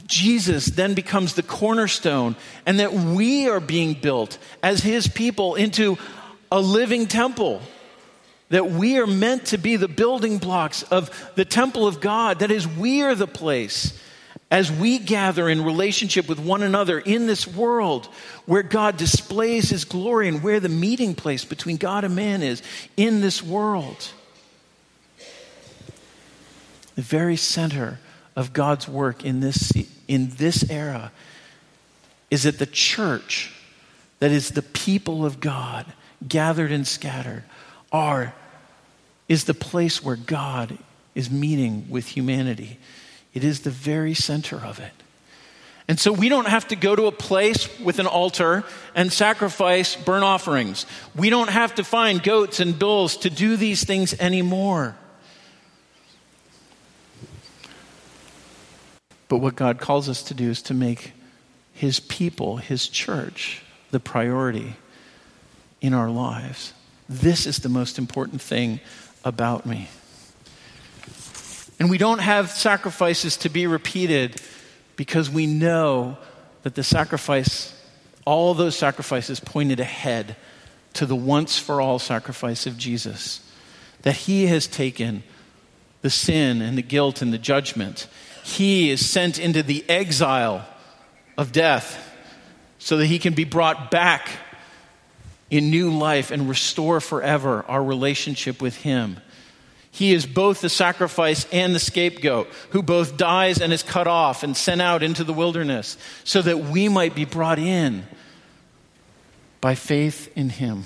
Jesus 0.10 0.66
then 0.66 0.96
becomes 0.96 1.36
the 1.36 1.44
cornerstone, 1.44 2.36
and 2.66 2.80
that 2.80 2.92
we 2.92 3.48
are 3.48 3.60
being 3.62 3.94
built 3.94 4.38
as 4.62 4.82
his 4.82 5.08
people 5.08 5.56
into 5.56 5.98
a 6.52 6.60
living 6.60 7.06
temple. 7.06 7.62
That 8.50 8.72
we 8.72 8.98
are 8.98 9.06
meant 9.06 9.46
to 9.48 9.60
be 9.60 9.76
the 9.76 9.88
building 9.88 10.40
blocks 10.40 10.82
of 10.84 11.12
the 11.36 11.46
temple 11.46 11.88
of 11.88 12.02
God. 12.02 12.40
That 12.40 12.50
is, 12.50 12.68
we 12.68 13.04
are 13.04 13.14
the 13.14 13.28
place 13.28 13.98
as 14.50 14.72
we 14.72 14.98
gather 14.98 15.48
in 15.48 15.64
relationship 15.64 16.28
with 16.28 16.40
one 16.40 16.64
another 16.64 16.98
in 16.98 17.28
this 17.28 17.46
world 17.46 18.08
where 18.48 18.64
God 18.64 18.98
displays 18.98 19.70
his 19.70 19.86
glory 19.86 20.28
and 20.28 20.42
where 20.42 20.60
the 20.60 20.70
meeting 20.70 21.14
place 21.14 21.46
between 21.46 21.78
God 21.78 22.04
and 22.04 22.16
man 22.16 22.42
is 22.42 22.64
in 22.98 23.22
this 23.22 23.44
world. 23.44 24.10
The 26.96 27.04
very 27.04 27.36
center 27.36 28.00
of 28.36 28.54
God's 28.54 28.88
work 28.88 29.24
in 29.24 29.40
this, 29.40 29.72
in 30.10 30.32
this 30.32 30.70
era 30.70 31.12
is 32.30 32.44
that 32.44 32.60
the 32.60 32.66
church, 32.66 33.54
that 34.18 34.32
is 34.32 34.50
the 34.50 34.64
people 34.64 35.24
of 35.24 35.40
God, 35.40 35.86
gathered 36.28 36.72
and 36.72 36.86
scattered, 36.86 37.44
are, 37.92 38.34
is 39.30 39.46
the 39.46 39.54
place 39.54 40.04
where 40.04 40.18
God 40.18 40.78
is 41.16 41.30
meeting 41.30 41.86
with 41.90 42.08
humanity. 42.08 42.80
It 43.34 43.44
is 43.44 43.62
the 43.62 43.70
very 43.70 44.16
center 44.16 44.58
of 44.58 44.80
it. 44.80 44.92
And 45.88 46.00
so 46.00 46.12
we 46.12 46.28
don't 46.28 46.48
have 46.48 46.68
to 46.68 46.76
go 46.76 46.96
to 46.96 47.06
a 47.06 47.12
place 47.12 47.68
with 47.80 48.00
an 48.00 48.08
altar 48.08 48.64
and 48.96 49.14
sacrifice 49.14 49.96
burnt 49.96 50.24
offerings. 50.24 50.86
We 51.16 51.30
don't 51.30 51.50
have 51.50 51.76
to 51.76 51.84
find 51.84 52.22
goats 52.22 52.60
and 52.60 52.78
bulls 52.78 53.18
to 53.18 53.30
do 53.30 53.58
these 53.58 53.84
things 53.84 54.20
anymore. 54.20 54.96
But 59.30 59.38
what 59.38 59.56
God 59.56 59.80
calls 59.80 60.10
us 60.10 60.24
to 60.24 60.34
do 60.34 60.50
is 60.50 60.62
to 60.64 60.74
make 60.74 61.14
His 61.72 62.02
people, 62.02 62.58
His 62.58 62.90
church, 62.90 63.62
the 63.92 64.00
priority 64.00 64.76
in 65.80 65.94
our 65.94 66.10
lives. 66.10 66.74
This 67.08 67.46
is 67.46 67.60
the 67.60 67.70
most 67.70 67.98
important 67.98 68.42
thing 68.42 68.82
about 69.24 69.66
me. 69.66 69.88
And 71.80 71.90
we 71.90 71.98
don't 71.98 72.20
have 72.20 72.50
sacrifices 72.50 73.38
to 73.38 73.50
be 73.50 73.66
repeated 73.66 74.42
because 74.98 75.30
we 75.30 75.46
know 75.46 76.18
that 76.64 76.76
the 76.76 76.84
sacrifice, 76.84 77.74
all 78.26 78.54
those 78.54 78.76
sacrifices 78.76 79.40
pointed 79.40 79.80
ahead 79.80 80.36
to 80.94 81.06
the 81.06 81.16
once 81.16 81.58
for 81.58 81.80
all 81.80 82.00
sacrifice 82.00 82.66
of 82.66 82.78
Jesus. 82.78 83.48
That 84.02 84.16
He 84.16 84.48
has 84.48 84.68
taken 84.68 85.24
the 86.02 86.10
sin 86.10 86.62
and 86.62 86.78
the 86.78 86.82
guilt 86.82 87.22
and 87.22 87.32
the 87.32 87.38
judgment 87.38 88.08
he 88.50 88.90
is 88.90 89.08
sent 89.08 89.40
into 89.40 89.62
the 89.62 89.88
exile 89.88 90.68
of 91.38 91.52
death 91.52 92.06
so 92.80 92.98
that 92.98 93.06
he 93.06 93.20
can 93.20 93.34
be 93.34 93.44
brought 93.44 93.92
back 93.92 94.30
in 95.52 95.70
new 95.70 95.92
life 95.92 96.32
and 96.32 96.50
restore 96.50 97.00
forever 97.00 97.64
our 97.68 97.84
relationship 97.84 98.62
with 98.62 98.76
him. 98.78 99.20
He 99.92 100.14
is 100.14 100.26
both 100.26 100.62
the 100.62 100.70
sacrifice 100.70 101.46
and 101.52 101.76
the 101.76 101.80
scapegoat, 101.80 102.48
who 102.72 102.82
both 102.82 103.18
dies 103.18 103.60
and 103.60 103.74
is 103.74 103.84
cut 103.84 104.08
off 104.08 104.44
and 104.44 104.56
sent 104.56 104.82
out 104.82 105.04
into 105.04 105.24
the 105.24 105.34
wilderness, 105.34 105.98
so 106.24 106.42
that 106.42 106.60
we 106.60 106.90
might 106.90 107.16
be 107.16 107.26
brought 107.26 107.60
in 107.60 108.06
by 109.62 109.76
faith 109.76 110.32
in 110.36 110.50
him. 110.50 110.86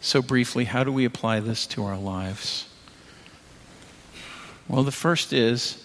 So, 0.00 0.22
briefly, 0.22 0.64
how 0.64 0.84
do 0.84 0.92
we 0.92 1.04
apply 1.04 1.40
this 1.40 1.66
to 1.68 1.84
our 1.84 1.98
lives? 1.98 2.67
Well, 4.68 4.82
the 4.82 4.92
first 4.92 5.32
is 5.32 5.82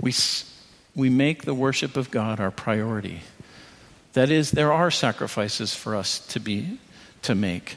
we, 0.00 0.14
we 0.94 1.10
make 1.10 1.44
the 1.44 1.54
worship 1.54 1.96
of 1.96 2.10
God 2.10 2.40
our 2.40 2.50
priority. 2.50 3.20
That 4.14 4.30
is, 4.30 4.50
there 4.52 4.72
are 4.72 4.90
sacrifices 4.90 5.74
for 5.74 5.94
us 5.94 6.18
to, 6.28 6.40
be, 6.40 6.78
to 7.22 7.34
make. 7.34 7.76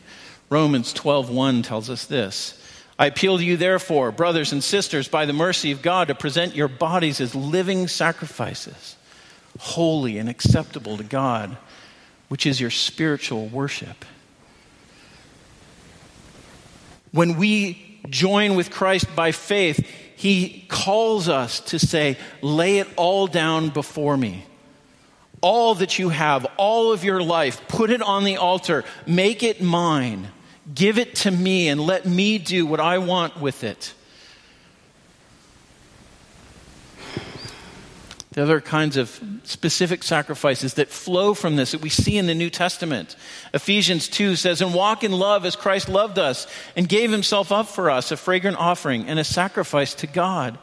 Romans 0.49 0.93
12:1 0.93 1.63
tells 1.63 1.89
us 1.89 2.05
this. 2.05 2.57
I 2.97 3.07
appeal 3.07 3.37
to 3.37 3.43
you, 3.43 3.57
therefore, 3.57 4.11
brothers 4.11 4.51
and 4.51 4.63
sisters, 4.63 5.07
by 5.07 5.25
the 5.25 5.33
mercy 5.33 5.71
of 5.71 5.81
God, 5.81 6.07
to 6.07 6.15
present 6.15 6.55
your 6.55 6.67
bodies 6.67 7.19
as 7.19 7.33
living 7.33 7.87
sacrifices, 7.87 8.95
holy 9.59 10.17
and 10.17 10.29
acceptable 10.29 10.97
to 10.97 11.03
God, 11.03 11.57
which 12.27 12.45
is 12.45 12.61
your 12.61 12.69
spiritual 12.69 13.47
worship. 13.47 14.05
When 17.11 17.37
we 17.37 17.90
join 18.09 18.55
with 18.55 18.71
Christ 18.71 19.07
by 19.15 19.31
faith, 19.31 19.85
he 20.15 20.65
calls 20.67 21.29
us 21.29 21.59
to 21.61 21.79
say, 21.79 22.17
lay 22.41 22.79
it 22.79 22.87
all 22.95 23.27
down 23.27 23.69
before 23.69 24.15
me. 24.15 24.45
All 25.41 25.73
that 25.75 25.97
you 25.97 26.09
have, 26.09 26.45
all 26.57 26.91
of 26.91 27.03
your 27.03 27.23
life, 27.23 27.67
put 27.67 27.89
it 27.89 28.01
on 28.01 28.23
the 28.23 28.37
altar, 28.37 28.83
make 29.07 29.41
it 29.41 29.61
mine, 29.61 30.27
give 30.71 30.99
it 30.99 31.15
to 31.15 31.31
me, 31.31 31.67
and 31.67 31.81
let 31.81 32.05
me 32.05 32.37
do 32.37 32.67
what 32.67 32.79
I 32.79 32.99
want 32.99 33.41
with 33.41 33.63
it. 33.63 33.93
The 38.31 38.43
other 38.43 38.61
kinds 38.61 38.95
of 38.95 39.21
specific 39.43 40.03
sacrifices 40.03 40.75
that 40.75 40.87
flow 40.87 41.33
from 41.33 41.57
this 41.57 41.71
that 41.71 41.81
we 41.81 41.89
see 41.89 42.17
in 42.17 42.27
the 42.27 42.35
New 42.35 42.49
Testament. 42.49 43.17
Ephesians 43.53 44.07
2 44.07 44.37
says, 44.37 44.61
And 44.61 44.73
walk 44.73 45.03
in 45.03 45.11
love 45.11 45.45
as 45.45 45.57
Christ 45.57 45.89
loved 45.89 46.17
us 46.17 46.47
and 46.77 46.87
gave 46.87 47.11
himself 47.11 47.51
up 47.51 47.67
for 47.67 47.89
us, 47.89 48.09
a 48.09 48.15
fragrant 48.17 48.55
offering 48.57 49.07
and 49.07 49.19
a 49.19 49.25
sacrifice 49.25 49.93
to 49.95 50.07
God. 50.07 50.57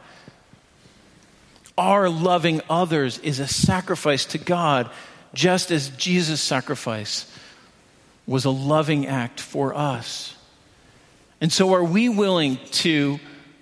Our 1.77 2.09
loving 2.09 2.63
others 2.71 3.19
is 3.19 3.39
a 3.39 3.47
sacrifice 3.47 4.25
to 4.27 4.39
God, 4.39 4.91
just 5.35 5.71
as 5.71 5.91
Jesus' 5.91 6.41
sacrifice 6.41 7.31
was 8.27 8.47
a 8.47 8.51
loving 8.51 9.07
act 9.07 9.41
for 9.41 9.75
us. 9.75 10.35
And 11.41 11.53
so, 11.53 11.75
are 11.75 11.85
we 11.85 12.09
willing 12.09 12.59
to 12.73 13.21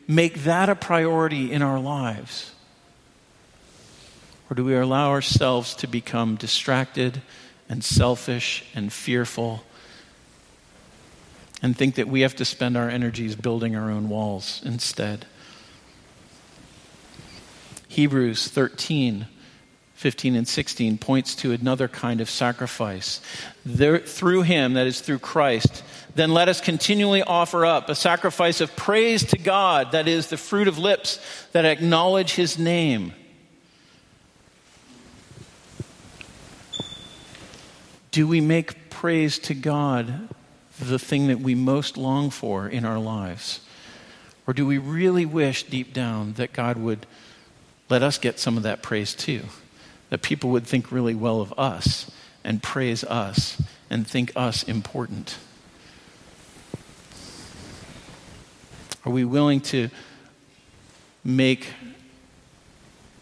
make 0.08 0.44
that 0.44 0.68
a 0.68 0.74
priority 0.74 1.52
in 1.52 1.62
our 1.62 1.78
lives? 1.78 2.52
Or 4.48 4.54
do 4.54 4.64
we 4.64 4.76
allow 4.76 5.10
ourselves 5.10 5.74
to 5.76 5.86
become 5.86 6.36
distracted 6.36 7.22
and 7.68 7.82
selfish 7.82 8.64
and 8.74 8.92
fearful 8.92 9.64
and 11.62 11.76
think 11.76 11.96
that 11.96 12.06
we 12.06 12.20
have 12.20 12.36
to 12.36 12.44
spend 12.44 12.76
our 12.76 12.88
energies 12.88 13.34
building 13.34 13.74
our 13.74 13.90
own 13.90 14.08
walls 14.08 14.62
instead? 14.64 15.26
Hebrews 17.88 18.48
13, 18.48 19.26
15 19.94 20.36
and 20.36 20.46
16 20.46 20.98
points 20.98 21.34
to 21.36 21.52
another 21.52 21.88
kind 21.88 22.20
of 22.20 22.28
sacrifice. 22.28 23.20
There, 23.64 23.98
through 23.98 24.42
him, 24.42 24.74
that 24.74 24.86
is 24.86 25.00
through 25.00 25.20
Christ, 25.20 25.82
then 26.14 26.30
let 26.30 26.48
us 26.48 26.60
continually 26.60 27.22
offer 27.22 27.64
up 27.64 27.88
a 27.88 27.94
sacrifice 27.94 28.60
of 28.60 28.76
praise 28.76 29.24
to 29.26 29.38
God, 29.38 29.92
that 29.92 30.06
is 30.06 30.28
the 30.28 30.36
fruit 30.36 30.68
of 30.68 30.78
lips 30.78 31.18
that 31.52 31.64
acknowledge 31.64 32.34
his 32.34 32.58
name. 32.58 33.12
Do 38.16 38.26
we 38.26 38.40
make 38.40 38.88
praise 38.88 39.38
to 39.40 39.52
God 39.52 40.30
the 40.80 40.98
thing 40.98 41.26
that 41.26 41.40
we 41.40 41.54
most 41.54 41.98
long 41.98 42.30
for 42.30 42.66
in 42.66 42.86
our 42.86 42.98
lives? 42.98 43.60
Or 44.46 44.54
do 44.54 44.66
we 44.66 44.78
really 44.78 45.26
wish 45.26 45.64
deep 45.64 45.92
down 45.92 46.32
that 46.34 46.54
God 46.54 46.78
would 46.78 47.04
let 47.90 48.02
us 48.02 48.16
get 48.16 48.38
some 48.38 48.56
of 48.56 48.62
that 48.62 48.82
praise 48.82 49.14
too? 49.14 49.42
that 50.10 50.22
people 50.22 50.50
would 50.50 50.66
think 50.66 50.92
really 50.92 51.14
well 51.14 51.40
of 51.40 51.52
us 51.58 52.10
and 52.44 52.62
praise 52.62 53.02
us 53.04 53.60
and 53.90 54.06
think 54.06 54.32
us 54.36 54.62
important? 54.62 55.38
Are 59.04 59.12
we 59.12 59.24
willing 59.24 59.60
to 59.62 59.88
make 61.24 61.72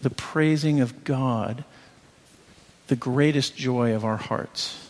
the 0.02 0.10
praising 0.10 0.80
of 0.80 1.04
God 1.04 1.64
the 2.88 2.96
greatest 2.96 3.56
joy 3.56 3.94
of 3.94 4.04
our 4.04 4.16
hearts? 4.16 4.83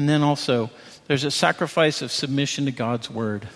And 0.00 0.08
then 0.08 0.22
also, 0.22 0.70
there's 1.08 1.24
a 1.24 1.30
sacrifice 1.30 2.00
of 2.00 2.10
submission 2.10 2.64
to 2.64 2.72
God's 2.72 3.10
word. 3.10 3.46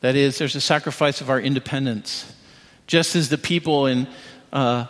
That 0.00 0.16
is, 0.16 0.38
there's 0.38 0.56
a 0.56 0.62
sacrifice 0.62 1.20
of 1.20 1.28
our 1.28 1.38
independence 1.38 2.32
just 2.86 3.14
as 3.14 3.28
the 3.28 3.36
people 3.36 3.86
in, 3.86 4.08
uh, 4.50 4.86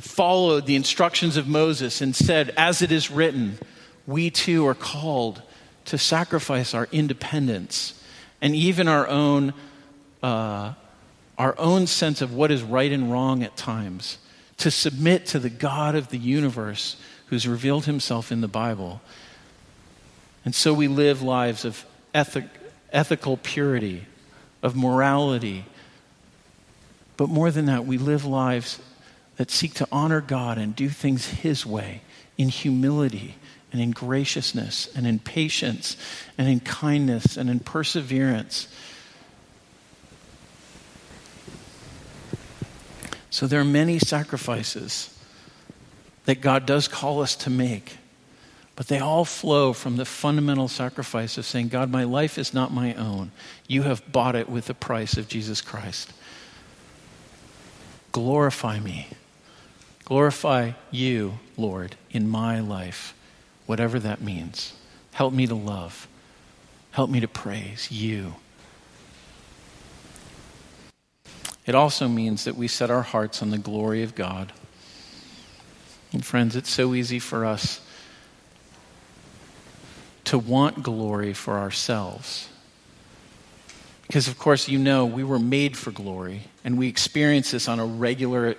followed 0.00 0.64
the 0.64 0.76
instructions 0.76 1.36
of 1.36 1.46
Moses 1.46 2.00
and 2.00 2.16
said, 2.16 2.54
As 2.56 2.80
it 2.80 2.90
is 2.90 3.10
written, 3.10 3.58
we 4.06 4.30
too 4.30 4.66
are 4.66 4.74
called 4.74 5.42
to 5.84 5.98
sacrifice 5.98 6.72
our 6.72 6.88
independence 6.90 8.02
and 8.40 8.54
even 8.56 8.88
our 8.88 9.06
own, 9.06 9.52
uh, 10.22 10.72
our 11.36 11.54
own 11.58 11.86
sense 11.86 12.22
of 12.22 12.32
what 12.32 12.50
is 12.50 12.62
right 12.62 12.90
and 12.90 13.12
wrong 13.12 13.42
at 13.42 13.58
times, 13.58 14.16
to 14.56 14.70
submit 14.70 15.26
to 15.26 15.38
the 15.38 15.50
God 15.50 15.96
of 15.96 16.08
the 16.08 16.16
universe 16.16 16.96
who's 17.26 17.46
revealed 17.46 17.84
himself 17.84 18.32
in 18.32 18.40
the 18.40 18.48
Bible. 18.48 19.02
And 20.44 20.54
so 20.54 20.74
we 20.74 20.88
live 20.88 21.22
lives 21.22 21.64
of 21.64 21.84
ethic, 22.12 22.44
ethical 22.92 23.36
purity, 23.36 24.04
of 24.62 24.76
morality, 24.76 25.64
but 27.16 27.28
more 27.28 27.50
than 27.50 27.66
that, 27.66 27.86
we 27.86 27.98
live 27.98 28.24
lives 28.24 28.80
that 29.36 29.50
seek 29.50 29.74
to 29.74 29.88
honor 29.90 30.20
God 30.20 30.58
and 30.58 30.74
do 30.74 30.88
things 30.88 31.26
His 31.26 31.64
way 31.64 32.02
in 32.36 32.48
humility 32.48 33.36
and 33.72 33.80
in 33.80 33.90
graciousness 33.90 34.88
and 34.94 35.06
in 35.06 35.18
patience 35.18 35.96
and 36.38 36.48
in 36.48 36.60
kindness 36.60 37.36
and 37.36 37.50
in 37.50 37.60
perseverance. 37.60 38.68
So 43.30 43.48
there 43.48 43.60
are 43.60 43.64
many 43.64 43.98
sacrifices 43.98 45.10
that 46.24 46.40
God 46.40 46.66
does 46.66 46.86
call 46.86 47.20
us 47.20 47.34
to 47.36 47.50
make, 47.50 47.96
but 48.76 48.88
they 48.88 48.98
all 48.98 49.24
flow 49.24 49.72
from 49.72 49.96
the 49.96 50.04
fundamental 50.04 50.68
sacrifice 50.68 51.38
of 51.38 51.44
saying, 51.44 51.68
God, 51.68 51.90
my 51.90 52.04
life 52.04 52.38
is 52.38 52.52
not 52.52 52.72
my 52.72 52.94
own. 52.94 53.30
You 53.68 53.82
have 53.82 54.10
bought 54.10 54.34
it 54.34 54.48
with 54.48 54.66
the 54.66 54.74
price 54.74 55.16
of 55.16 55.28
Jesus 55.28 55.60
Christ. 55.60 56.12
Glorify 58.10 58.80
me. 58.80 59.08
Glorify 60.04 60.72
you, 60.90 61.38
Lord, 61.56 61.96
in 62.10 62.28
my 62.28 62.60
life, 62.60 63.14
whatever 63.66 63.98
that 64.00 64.20
means. 64.20 64.74
Help 65.12 65.32
me 65.32 65.46
to 65.46 65.54
love. 65.54 66.08
Help 66.90 67.10
me 67.10 67.20
to 67.20 67.28
praise 67.28 67.90
you. 67.90 68.34
It 71.64 71.74
also 71.74 72.08
means 72.08 72.44
that 72.44 72.56
we 72.56 72.68
set 72.68 72.90
our 72.90 73.02
hearts 73.02 73.40
on 73.40 73.50
the 73.50 73.58
glory 73.58 74.02
of 74.02 74.14
God. 74.14 74.52
And 76.12 76.24
friends, 76.24 76.56
it's 76.56 76.70
so 76.70 76.94
easy 76.94 77.18
for 77.18 77.44
us 77.44 77.80
to 80.34 80.38
want 80.40 80.82
glory 80.82 81.32
for 81.32 81.58
ourselves. 81.58 82.48
Because, 84.08 84.26
of 84.26 84.36
course, 84.36 84.68
you 84.68 84.80
know 84.80 85.06
we 85.06 85.22
were 85.22 85.38
made 85.38 85.76
for 85.76 85.92
glory, 85.92 86.42
and 86.64 86.76
we 86.76 86.88
experience 86.88 87.52
this 87.52 87.68
on 87.68 87.78
a 87.78 87.86
regular, 87.86 88.56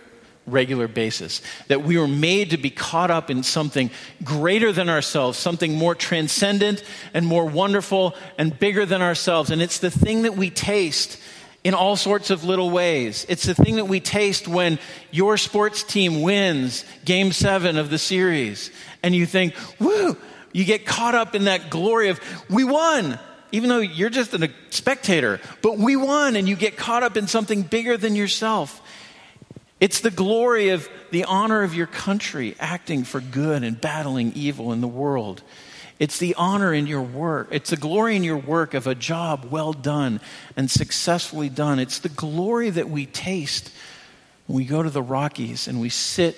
regular 0.47 0.87
basis. 0.87 1.41
That 1.67 1.83
we 1.83 1.97
were 1.97 2.07
made 2.07 2.51
to 2.51 2.57
be 2.57 2.69
caught 2.69 3.11
up 3.11 3.29
in 3.29 3.43
something 3.43 3.91
greater 4.23 4.71
than 4.71 4.87
ourselves, 4.87 5.37
something 5.37 5.75
more 5.75 5.95
transcendent 5.95 6.81
and 7.13 7.25
more 7.25 7.45
wonderful 7.45 8.15
and 8.37 8.57
bigger 8.57 8.85
than 8.85 9.01
ourselves. 9.01 9.51
And 9.51 9.61
it's 9.61 9.79
the 9.79 9.91
thing 9.91 10.21
that 10.21 10.37
we 10.37 10.49
taste 10.49 11.19
in 11.65 11.73
all 11.73 11.97
sorts 11.97 12.29
of 12.29 12.45
little 12.45 12.69
ways. 12.69 13.25
It's 13.27 13.43
the 13.43 13.53
thing 13.53 13.75
that 13.75 13.89
we 13.89 13.99
taste 13.99 14.47
when 14.47 14.79
your 15.11 15.35
sports 15.35 15.83
team 15.83 16.21
wins 16.21 16.85
game 17.03 17.33
seven 17.33 17.77
of 17.77 17.89
the 17.89 17.97
series, 17.97 18.71
and 19.03 19.13
you 19.13 19.25
think, 19.25 19.55
woo, 19.77 20.15
you 20.55 20.63
get 20.63 20.85
caught 20.85 21.15
up 21.15 21.35
in 21.35 21.43
that 21.43 21.69
glory 21.69 22.07
of, 22.07 22.19
we 22.49 22.63
won 22.63 23.19
even 23.51 23.69
though 23.69 23.79
you're 23.79 24.09
just 24.09 24.33
a 24.33 24.51
spectator, 24.69 25.39
but 25.61 25.77
we 25.77 25.95
won 25.95 26.35
and 26.35 26.47
you 26.47 26.55
get 26.55 26.75
caught 26.75 27.03
up 27.03 27.15
in 27.15 27.27
something 27.27 27.61
bigger 27.61 27.95
than 27.95 28.15
yourself. 28.15 28.81
It's 29.79 29.99
the 29.99 30.11
glory 30.11 30.69
of 30.69 30.89
the 31.11 31.25
honor 31.25 31.63
of 31.63 31.73
your 31.73 31.87
country 31.87 32.55
acting 32.59 33.03
for 33.03 33.21
good 33.21 33.63
and 33.63 33.79
battling 33.79 34.33
evil 34.33 34.71
in 34.73 34.81
the 34.81 34.87
world. 34.87 35.41
It's 35.99 36.19
the 36.19 36.35
honor 36.35 36.73
in 36.73 36.87
your 36.87 37.01
work. 37.01 37.49
It's 37.51 37.69
the 37.69 37.77
glory 37.77 38.15
in 38.15 38.23
your 38.23 38.37
work 38.37 38.73
of 38.73 38.87
a 38.87 38.95
job 38.95 39.47
well 39.51 39.71
done 39.71 40.19
and 40.57 40.69
successfully 40.69 41.47
done. 41.49 41.79
It's 41.79 41.99
the 41.99 42.09
glory 42.09 42.69
that 42.71 42.89
we 42.89 43.05
taste 43.05 43.71
when 44.47 44.57
we 44.57 44.65
go 44.65 44.83
to 44.83 44.89
the 44.89 45.01
Rockies 45.01 45.67
and 45.67 45.79
we 45.79 45.89
sit 45.89 46.37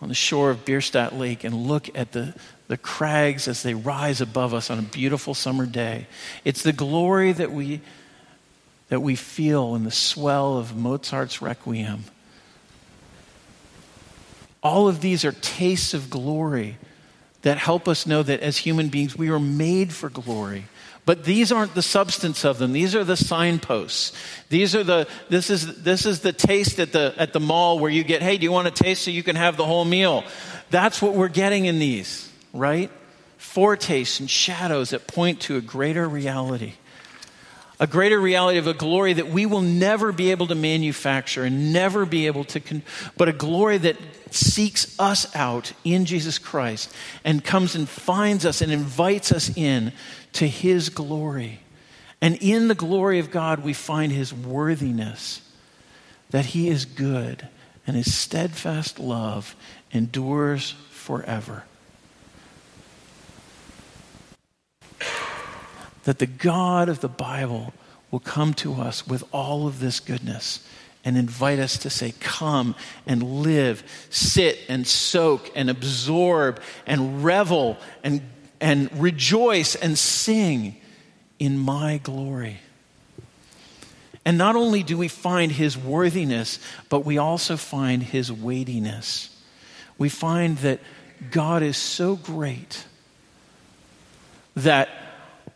on 0.00 0.08
the 0.08 0.14
shore 0.14 0.50
of 0.50 0.64
Bierstadt 0.64 1.14
Lake 1.14 1.44
and 1.44 1.54
look 1.68 1.88
at 1.96 2.12
the, 2.12 2.34
the 2.70 2.76
crags 2.76 3.48
as 3.48 3.64
they 3.64 3.74
rise 3.74 4.20
above 4.20 4.54
us 4.54 4.70
on 4.70 4.78
a 4.78 4.82
beautiful 4.82 5.34
summer 5.34 5.66
day. 5.66 6.06
It's 6.44 6.62
the 6.62 6.72
glory 6.72 7.32
that 7.32 7.50
we, 7.50 7.80
that 8.90 9.00
we 9.00 9.16
feel 9.16 9.74
in 9.74 9.82
the 9.82 9.90
swell 9.90 10.56
of 10.56 10.76
Mozart's 10.76 11.42
Requiem. 11.42 12.04
All 14.62 14.86
of 14.86 15.00
these 15.00 15.24
are 15.24 15.32
tastes 15.32 15.94
of 15.94 16.10
glory 16.10 16.78
that 17.42 17.58
help 17.58 17.88
us 17.88 18.06
know 18.06 18.22
that 18.22 18.38
as 18.38 18.58
human 18.58 18.88
beings 18.88 19.18
we 19.18 19.30
are 19.30 19.40
made 19.40 19.92
for 19.92 20.08
glory. 20.08 20.66
But 21.04 21.24
these 21.24 21.50
aren't 21.50 21.74
the 21.74 21.82
substance 21.82 22.44
of 22.44 22.58
them. 22.58 22.72
These 22.72 22.94
are 22.94 23.02
the 23.02 23.16
signposts. 23.16 24.16
These 24.48 24.76
are 24.76 24.84
the 24.84 25.08
this 25.28 25.50
is 25.50 25.82
this 25.82 26.06
is 26.06 26.20
the 26.20 26.32
taste 26.32 26.78
at 26.78 26.92
the 26.92 27.14
at 27.16 27.32
the 27.32 27.40
mall 27.40 27.80
where 27.80 27.90
you 27.90 28.04
get, 28.04 28.22
hey, 28.22 28.38
do 28.38 28.44
you 28.44 28.52
want 28.52 28.68
a 28.68 28.70
taste 28.70 29.02
so 29.02 29.10
you 29.10 29.24
can 29.24 29.34
have 29.34 29.56
the 29.56 29.64
whole 29.64 29.84
meal? 29.84 30.22
That's 30.70 31.02
what 31.02 31.14
we're 31.14 31.26
getting 31.26 31.64
in 31.64 31.80
these 31.80 32.29
right? 32.52 32.90
Foretastes 33.38 34.20
and 34.20 34.30
shadows 34.30 34.90
that 34.90 35.06
point 35.06 35.40
to 35.42 35.56
a 35.56 35.60
greater 35.60 36.08
reality. 36.08 36.74
A 37.78 37.86
greater 37.86 38.20
reality 38.20 38.58
of 38.58 38.66
a 38.66 38.74
glory 38.74 39.14
that 39.14 39.28
we 39.28 39.46
will 39.46 39.62
never 39.62 40.12
be 40.12 40.30
able 40.32 40.46
to 40.48 40.54
manufacture 40.54 41.44
and 41.44 41.72
never 41.72 42.04
be 42.04 42.26
able 42.26 42.44
to, 42.44 42.60
con- 42.60 42.82
but 43.16 43.28
a 43.28 43.32
glory 43.32 43.78
that 43.78 43.96
seeks 44.30 44.98
us 44.98 45.34
out 45.34 45.72
in 45.82 46.04
Jesus 46.04 46.38
Christ 46.38 46.94
and 47.24 47.42
comes 47.42 47.74
and 47.74 47.88
finds 47.88 48.44
us 48.44 48.60
and 48.60 48.70
invites 48.70 49.32
us 49.32 49.56
in 49.56 49.92
to 50.34 50.46
his 50.46 50.90
glory. 50.90 51.60
And 52.20 52.36
in 52.42 52.68
the 52.68 52.74
glory 52.74 53.18
of 53.18 53.30
God, 53.30 53.64
we 53.64 53.72
find 53.72 54.12
his 54.12 54.32
worthiness, 54.34 55.40
that 56.30 56.46
he 56.46 56.68
is 56.68 56.84
good 56.84 57.48
and 57.86 57.96
his 57.96 58.14
steadfast 58.14 59.00
love 59.00 59.56
endures 59.90 60.72
forever. 60.90 61.64
That 66.04 66.18
the 66.18 66.26
God 66.26 66.88
of 66.88 67.00
the 67.00 67.08
Bible 67.08 67.72
will 68.10 68.20
come 68.20 68.54
to 68.54 68.74
us 68.74 69.06
with 69.06 69.22
all 69.32 69.66
of 69.66 69.80
this 69.80 70.00
goodness 70.00 70.66
and 71.04 71.16
invite 71.16 71.58
us 71.58 71.78
to 71.78 71.90
say, 71.90 72.14
Come 72.20 72.74
and 73.06 73.42
live, 73.42 73.82
sit 74.10 74.58
and 74.68 74.86
soak 74.86 75.50
and 75.54 75.70
absorb 75.70 76.60
and 76.86 77.24
revel 77.24 77.78
and, 78.02 78.20
and 78.60 78.90
rejoice 79.00 79.74
and 79.74 79.98
sing 79.98 80.76
in 81.38 81.58
my 81.58 81.98
glory. 81.98 82.58
And 84.24 84.36
not 84.36 84.56
only 84.56 84.82
do 84.82 84.98
we 84.98 85.08
find 85.08 85.50
his 85.50 85.78
worthiness, 85.78 86.58
but 86.90 87.04
we 87.06 87.16
also 87.16 87.56
find 87.56 88.02
his 88.02 88.30
weightiness. 88.30 89.34
We 89.96 90.10
find 90.10 90.58
that 90.58 90.80
God 91.30 91.62
is 91.62 91.76
so 91.78 92.16
great 92.16 92.84
that 94.56 94.88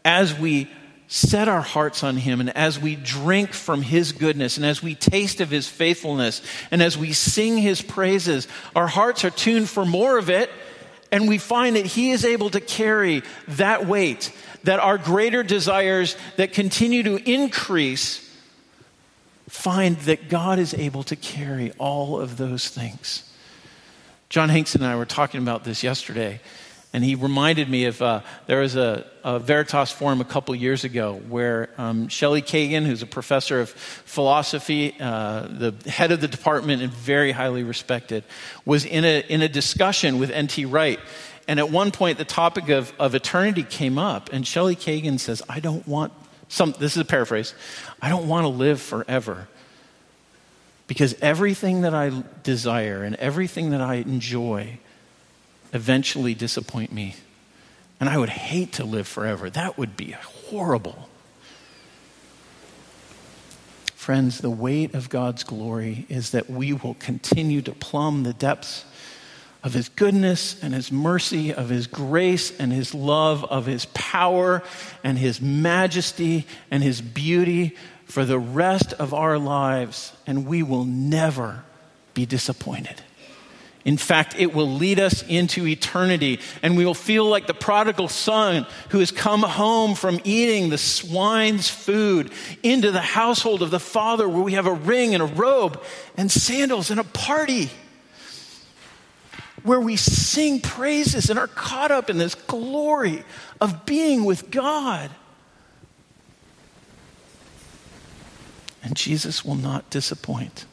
as 0.04 0.38
we 0.38 0.68
set 1.06 1.48
our 1.48 1.60
hearts 1.60 2.02
on 2.02 2.16
Him 2.16 2.40
and 2.40 2.50
as 2.56 2.78
we 2.78 2.96
drink 2.96 3.52
from 3.52 3.82
His 3.82 4.12
goodness 4.12 4.56
and 4.56 4.66
as 4.66 4.82
we 4.82 4.94
taste 4.94 5.40
of 5.40 5.50
His 5.50 5.68
faithfulness 5.68 6.42
and 6.70 6.82
as 6.82 6.98
we 6.98 7.12
sing 7.12 7.58
His 7.58 7.82
praises, 7.82 8.48
our 8.74 8.86
hearts 8.86 9.24
are 9.24 9.30
tuned 9.30 9.68
for 9.68 9.84
more 9.84 10.18
of 10.18 10.30
it 10.30 10.50
and 11.12 11.28
we 11.28 11.38
find 11.38 11.76
that 11.76 11.86
He 11.86 12.10
is 12.10 12.24
able 12.24 12.50
to 12.50 12.60
carry 12.60 13.22
that 13.48 13.86
weight, 13.86 14.32
that 14.64 14.80
our 14.80 14.98
greater 14.98 15.42
desires 15.42 16.16
that 16.36 16.52
continue 16.52 17.02
to 17.04 17.30
increase 17.30 18.20
find 19.48 19.96
that 19.98 20.28
God 20.28 20.58
is 20.58 20.74
able 20.74 21.04
to 21.04 21.14
carry 21.14 21.70
all 21.78 22.20
of 22.20 22.36
those 22.36 22.68
things. 22.68 23.30
John 24.28 24.48
Hanks 24.48 24.74
and 24.74 24.84
I 24.84 24.96
were 24.96 25.04
talking 25.04 25.40
about 25.40 25.62
this 25.62 25.84
yesterday. 25.84 26.40
And 26.94 27.04
he 27.04 27.16
reminded 27.16 27.68
me 27.68 27.86
of 27.86 28.00
uh, 28.00 28.20
there 28.46 28.60
was 28.60 28.76
a, 28.76 29.04
a, 29.24 29.40
Veritas 29.40 29.90
forum 29.90 30.20
a 30.20 30.24
couple 30.24 30.54
years 30.54 30.84
ago 30.84 31.14
where 31.28 31.70
um, 31.76 32.06
Shelley 32.06 32.40
Kagan, 32.40 32.86
who's 32.86 33.02
a 33.02 33.06
professor 33.06 33.60
of 33.60 33.70
philosophy, 33.70 34.94
uh, 35.00 35.48
the 35.50 35.74
head 35.90 36.12
of 36.12 36.20
the 36.20 36.28
department, 36.28 36.82
and 36.82 36.92
very 36.92 37.32
highly 37.32 37.64
respected, 37.64 38.22
was 38.64 38.84
in 38.84 39.04
a, 39.04 39.24
in 39.28 39.42
a 39.42 39.48
discussion 39.48 40.20
with 40.20 40.30
N.T. 40.30 40.66
Wright. 40.66 41.00
And 41.48 41.58
at 41.58 41.68
one 41.68 41.90
point, 41.90 42.16
the 42.16 42.24
topic 42.24 42.68
of, 42.68 42.92
of 43.00 43.16
eternity 43.16 43.64
came 43.64 43.98
up. 43.98 44.32
And 44.32 44.46
Shelley 44.46 44.76
Kagan 44.76 45.18
says, 45.18 45.42
I 45.48 45.58
don't 45.58 45.86
want 45.88 46.12
some, 46.46 46.76
this 46.78 46.92
is 46.92 46.98
a 46.98 47.04
paraphrase, 47.04 47.56
I 48.00 48.08
don't 48.08 48.28
want 48.28 48.44
to 48.44 48.48
live 48.48 48.80
forever. 48.80 49.48
Because 50.86 51.16
everything 51.20 51.80
that 51.80 51.92
I 51.92 52.22
desire 52.44 53.02
and 53.02 53.16
everything 53.16 53.70
that 53.70 53.80
I 53.80 53.96
enjoy 53.96 54.78
eventually 55.74 56.34
disappoint 56.34 56.92
me. 56.92 57.16
And 58.00 58.08
I 58.08 58.16
would 58.16 58.30
hate 58.30 58.72
to 58.74 58.84
live 58.84 59.06
forever. 59.06 59.50
That 59.50 59.76
would 59.76 59.96
be 59.96 60.12
horrible. 60.12 61.08
Friends, 63.94 64.38
the 64.38 64.50
weight 64.50 64.94
of 64.94 65.08
God's 65.08 65.44
glory 65.44 66.06
is 66.08 66.30
that 66.30 66.48
we 66.48 66.72
will 66.72 66.94
continue 66.94 67.62
to 67.62 67.72
plumb 67.72 68.22
the 68.22 68.34
depths 68.34 68.84
of 69.62 69.72
His 69.72 69.88
goodness 69.88 70.62
and 70.62 70.74
His 70.74 70.92
mercy, 70.92 71.54
of 71.54 71.70
His 71.70 71.86
grace 71.86 72.54
and 72.58 72.70
His 72.70 72.94
love, 72.94 73.44
of 73.44 73.64
His 73.64 73.86
power 73.94 74.62
and 75.02 75.18
His 75.18 75.40
majesty 75.40 76.46
and 76.70 76.82
His 76.82 77.00
beauty 77.00 77.74
for 78.04 78.26
the 78.26 78.38
rest 78.38 78.92
of 78.92 79.14
our 79.14 79.38
lives, 79.38 80.12
and 80.26 80.46
we 80.46 80.62
will 80.62 80.84
never 80.84 81.64
be 82.12 82.26
disappointed. 82.26 83.00
In 83.84 83.98
fact, 83.98 84.34
it 84.38 84.54
will 84.54 84.70
lead 84.70 84.98
us 84.98 85.22
into 85.28 85.66
eternity, 85.66 86.40
and 86.62 86.74
we 86.74 86.86
will 86.86 86.94
feel 86.94 87.26
like 87.26 87.46
the 87.46 87.52
prodigal 87.52 88.08
son 88.08 88.66
who 88.88 89.00
has 89.00 89.10
come 89.10 89.42
home 89.42 89.94
from 89.94 90.20
eating 90.24 90.70
the 90.70 90.78
swine's 90.78 91.68
food 91.68 92.32
into 92.62 92.90
the 92.90 93.02
household 93.02 93.60
of 93.60 93.70
the 93.70 93.78
Father, 93.78 94.26
where 94.26 94.42
we 94.42 94.54
have 94.54 94.66
a 94.66 94.72
ring 94.72 95.12
and 95.12 95.22
a 95.22 95.26
robe 95.26 95.82
and 96.16 96.32
sandals 96.32 96.90
and 96.90 96.98
a 96.98 97.04
party, 97.04 97.68
where 99.64 99.80
we 99.80 99.96
sing 99.96 100.60
praises 100.60 101.28
and 101.28 101.38
are 101.38 101.46
caught 101.46 101.90
up 101.90 102.08
in 102.08 102.16
this 102.16 102.34
glory 102.34 103.22
of 103.60 103.84
being 103.84 104.24
with 104.24 104.50
God. 104.50 105.10
And 108.82 108.96
Jesus 108.96 109.44
will 109.44 109.54
not 109.54 109.90
disappoint. 109.90 110.64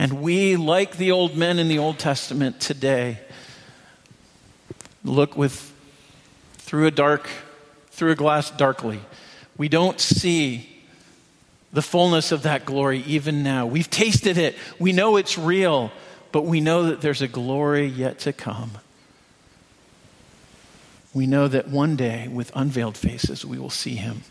And 0.00 0.22
we, 0.22 0.56
like 0.56 0.96
the 0.96 1.10
old 1.10 1.36
men 1.36 1.58
in 1.58 1.68
the 1.68 1.78
Old 1.78 1.98
Testament 1.98 2.58
today, 2.58 3.18
look 5.04 5.36
with 5.36 5.74
through 6.54 6.86
a 6.86 6.90
dark 6.90 7.28
through 7.90 8.12
a 8.12 8.14
glass 8.14 8.50
darkly. 8.50 9.00
We 9.58 9.68
don't 9.68 10.00
see 10.00 10.84
the 11.70 11.82
fullness 11.82 12.32
of 12.32 12.44
that 12.44 12.64
glory 12.64 13.00
even 13.02 13.42
now. 13.42 13.66
We've 13.66 13.90
tasted 13.90 14.38
it. 14.38 14.56
We 14.78 14.92
know 14.94 15.18
it's 15.18 15.36
real, 15.36 15.92
but 16.32 16.46
we 16.46 16.62
know 16.62 16.84
that 16.84 17.02
there's 17.02 17.20
a 17.20 17.28
glory 17.28 17.84
yet 17.84 18.20
to 18.20 18.32
come. 18.32 18.78
We 21.12 21.26
know 21.26 21.46
that 21.46 21.68
one 21.68 21.96
day, 21.96 22.26
with 22.26 22.50
unveiled 22.54 22.96
faces, 22.96 23.44
we 23.44 23.58
will 23.58 23.68
see 23.68 23.96
him. 23.96 24.22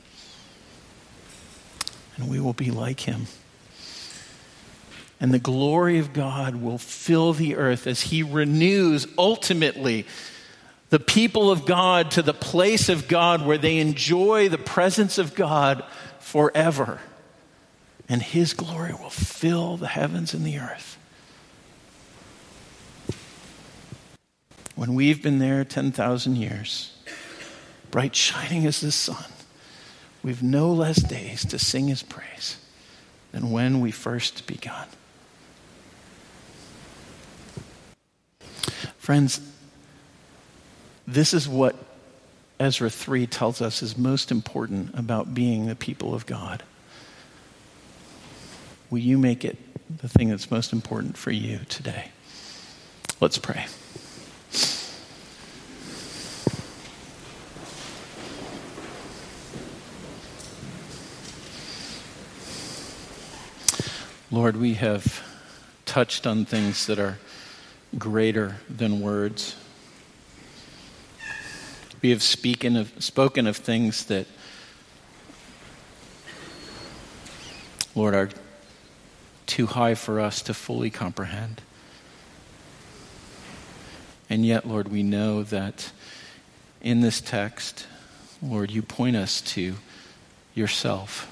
And 2.18 2.28
we 2.28 2.40
will 2.40 2.54
be 2.54 2.72
like 2.72 3.02
him 3.02 3.28
and 5.20 5.34
the 5.34 5.40
glory 5.40 6.00
of 6.00 6.14
God 6.14 6.56
will 6.56 6.78
fill 6.78 7.34
the 7.34 7.56
earth 7.56 7.88
as 7.88 8.02
He 8.02 8.24
renews 8.24 9.08
ultimately 9.18 10.06
the 10.90 11.00
people 11.00 11.52
of 11.52 11.66
God 11.66 12.12
to 12.12 12.22
the 12.22 12.34
place 12.34 12.90
of 12.90 13.08
God 13.08 13.46
where 13.46 13.58
they 13.58 13.78
enjoy 13.78 14.50
the 14.50 14.58
presence 14.58 15.18
of 15.18 15.36
God 15.36 15.84
forever. 16.20 17.00
And 18.08 18.22
His 18.22 18.54
glory 18.54 18.94
will 18.94 19.10
fill 19.10 19.78
the 19.78 19.88
heavens 19.88 20.34
and 20.34 20.46
the 20.46 20.58
earth. 20.58 20.98
When 24.76 24.96
we've 24.96 25.22
been 25.22 25.40
there 25.40 25.66
10,000 25.66 26.38
years, 26.38 26.96
bright 27.92 28.16
shining 28.16 28.66
as 28.66 28.80
the 28.80 28.94
sun, 28.94 29.26
we've 30.24 30.42
no 30.42 30.72
less 30.72 31.04
days 31.04 31.46
to 31.48 31.60
sing 31.60 31.90
His 31.90 32.02
praise 32.02 32.58
than 33.34 33.52
when 33.52 33.82
we 33.82 33.92
first 33.92 34.48
begun. 34.48 34.88
Friends, 39.00 39.42
this 41.08 41.34
is 41.34 41.48
what 41.48 41.76
Ezra 42.60 42.90
3 42.90 43.26
tells 43.26 43.62
us 43.62 43.82
is 43.82 43.98
most 43.98 44.30
important 44.30 44.92
about 44.94 45.34
being 45.34 45.66
the 45.66 45.76
people 45.76 46.14
of 46.14 46.26
God. 46.26 46.62
Will 48.92 49.00
you 49.00 49.18
make 49.18 49.46
it 49.46 49.58
the 49.98 50.10
thing 50.10 50.30
that's 50.30 50.52
most 50.52 50.74
important 50.74 51.18
for 51.18 51.32
you 51.32 51.60
today? 51.70 52.12
Let's 53.22 53.38
pray. 53.38 53.66
Lord, 64.32 64.58
we 64.58 64.76
have 64.76 65.24
touched 65.86 66.28
on 66.28 66.46
things 66.46 66.86
that 66.86 67.00
are 67.00 67.18
greater 67.98 68.58
than 68.70 69.02
words. 69.02 69.56
We 72.02 72.12
have 72.12 72.24
speaken 72.24 72.78
of, 72.78 72.92
spoken 73.04 73.48
of 73.48 73.58
things 73.58 74.06
that, 74.06 74.26
Lord, 77.96 78.14
are 78.14 78.30
too 79.46 79.66
high 79.66 79.96
for 79.96 80.20
us 80.20 80.42
to 80.44 80.54
fully 80.54 80.90
comprehend. 80.90 81.62
And 84.30 84.46
yet, 84.46 84.68
Lord, 84.68 84.90
we 84.90 85.04
know 85.04 85.44
that 85.44 85.92
in 86.82 87.02
this 87.02 87.20
text, 87.20 87.88
Lord, 88.42 88.72
you 88.72 88.82
point 88.82 89.16
us 89.16 89.42
to 89.42 89.76
yourself, 90.54 91.28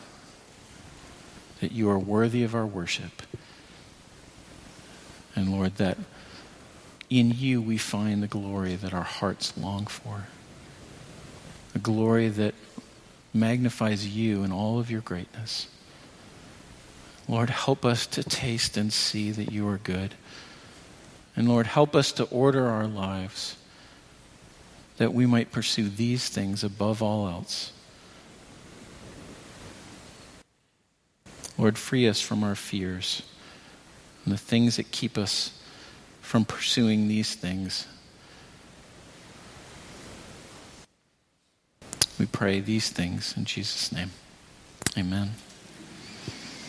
that 1.61 1.71
you 1.71 1.89
are 1.89 1.99
worthy 1.99 2.43
of 2.43 2.55
our 2.55 2.65
worship. 2.65 3.21
And 5.35 5.51
Lord, 5.51 5.75
that 5.75 5.97
in 7.09 7.31
you 7.31 7.61
we 7.61 7.77
find 7.77 8.21
the 8.21 8.27
glory 8.27 8.75
that 8.75 8.93
our 8.93 9.03
hearts 9.03 9.57
long 9.57 9.85
for. 9.85 10.27
A 11.75 11.79
glory 11.79 12.29
that 12.29 12.53
magnifies 13.33 14.07
you 14.07 14.43
in 14.43 14.51
all 14.51 14.79
of 14.79 14.91
your 14.91 15.01
greatness. 15.01 15.67
Lord, 17.27 17.49
help 17.49 17.85
us 17.85 18.07
to 18.07 18.23
taste 18.23 18.77
and 18.77 18.91
see 18.91 19.31
that 19.31 19.51
you 19.51 19.67
are 19.67 19.77
good. 19.77 20.15
And 21.35 21.47
Lord, 21.47 21.67
help 21.67 21.95
us 21.95 22.11
to 22.13 22.23
order 22.25 22.67
our 22.67 22.87
lives 22.87 23.57
that 24.97 25.13
we 25.13 25.25
might 25.25 25.51
pursue 25.51 25.89
these 25.89 26.29
things 26.29 26.63
above 26.63 27.03
all 27.03 27.27
else. 27.27 27.71
Lord, 31.57 31.77
free 31.77 32.07
us 32.07 32.21
from 32.21 32.43
our 32.43 32.55
fears 32.55 33.21
and 34.25 34.33
the 34.33 34.37
things 34.37 34.77
that 34.77 34.91
keep 34.91 35.17
us 35.17 35.56
from 36.27 36.43
pursuing 36.43 37.07
these 37.07 37.35
things. 37.35 37.87
We 42.19 42.25
pray 42.25 42.59
these 42.59 42.89
things 42.89 43.33
in 43.37 43.45
Jesus' 43.45 43.93
name. 43.93 44.11
Amen. 44.97 45.31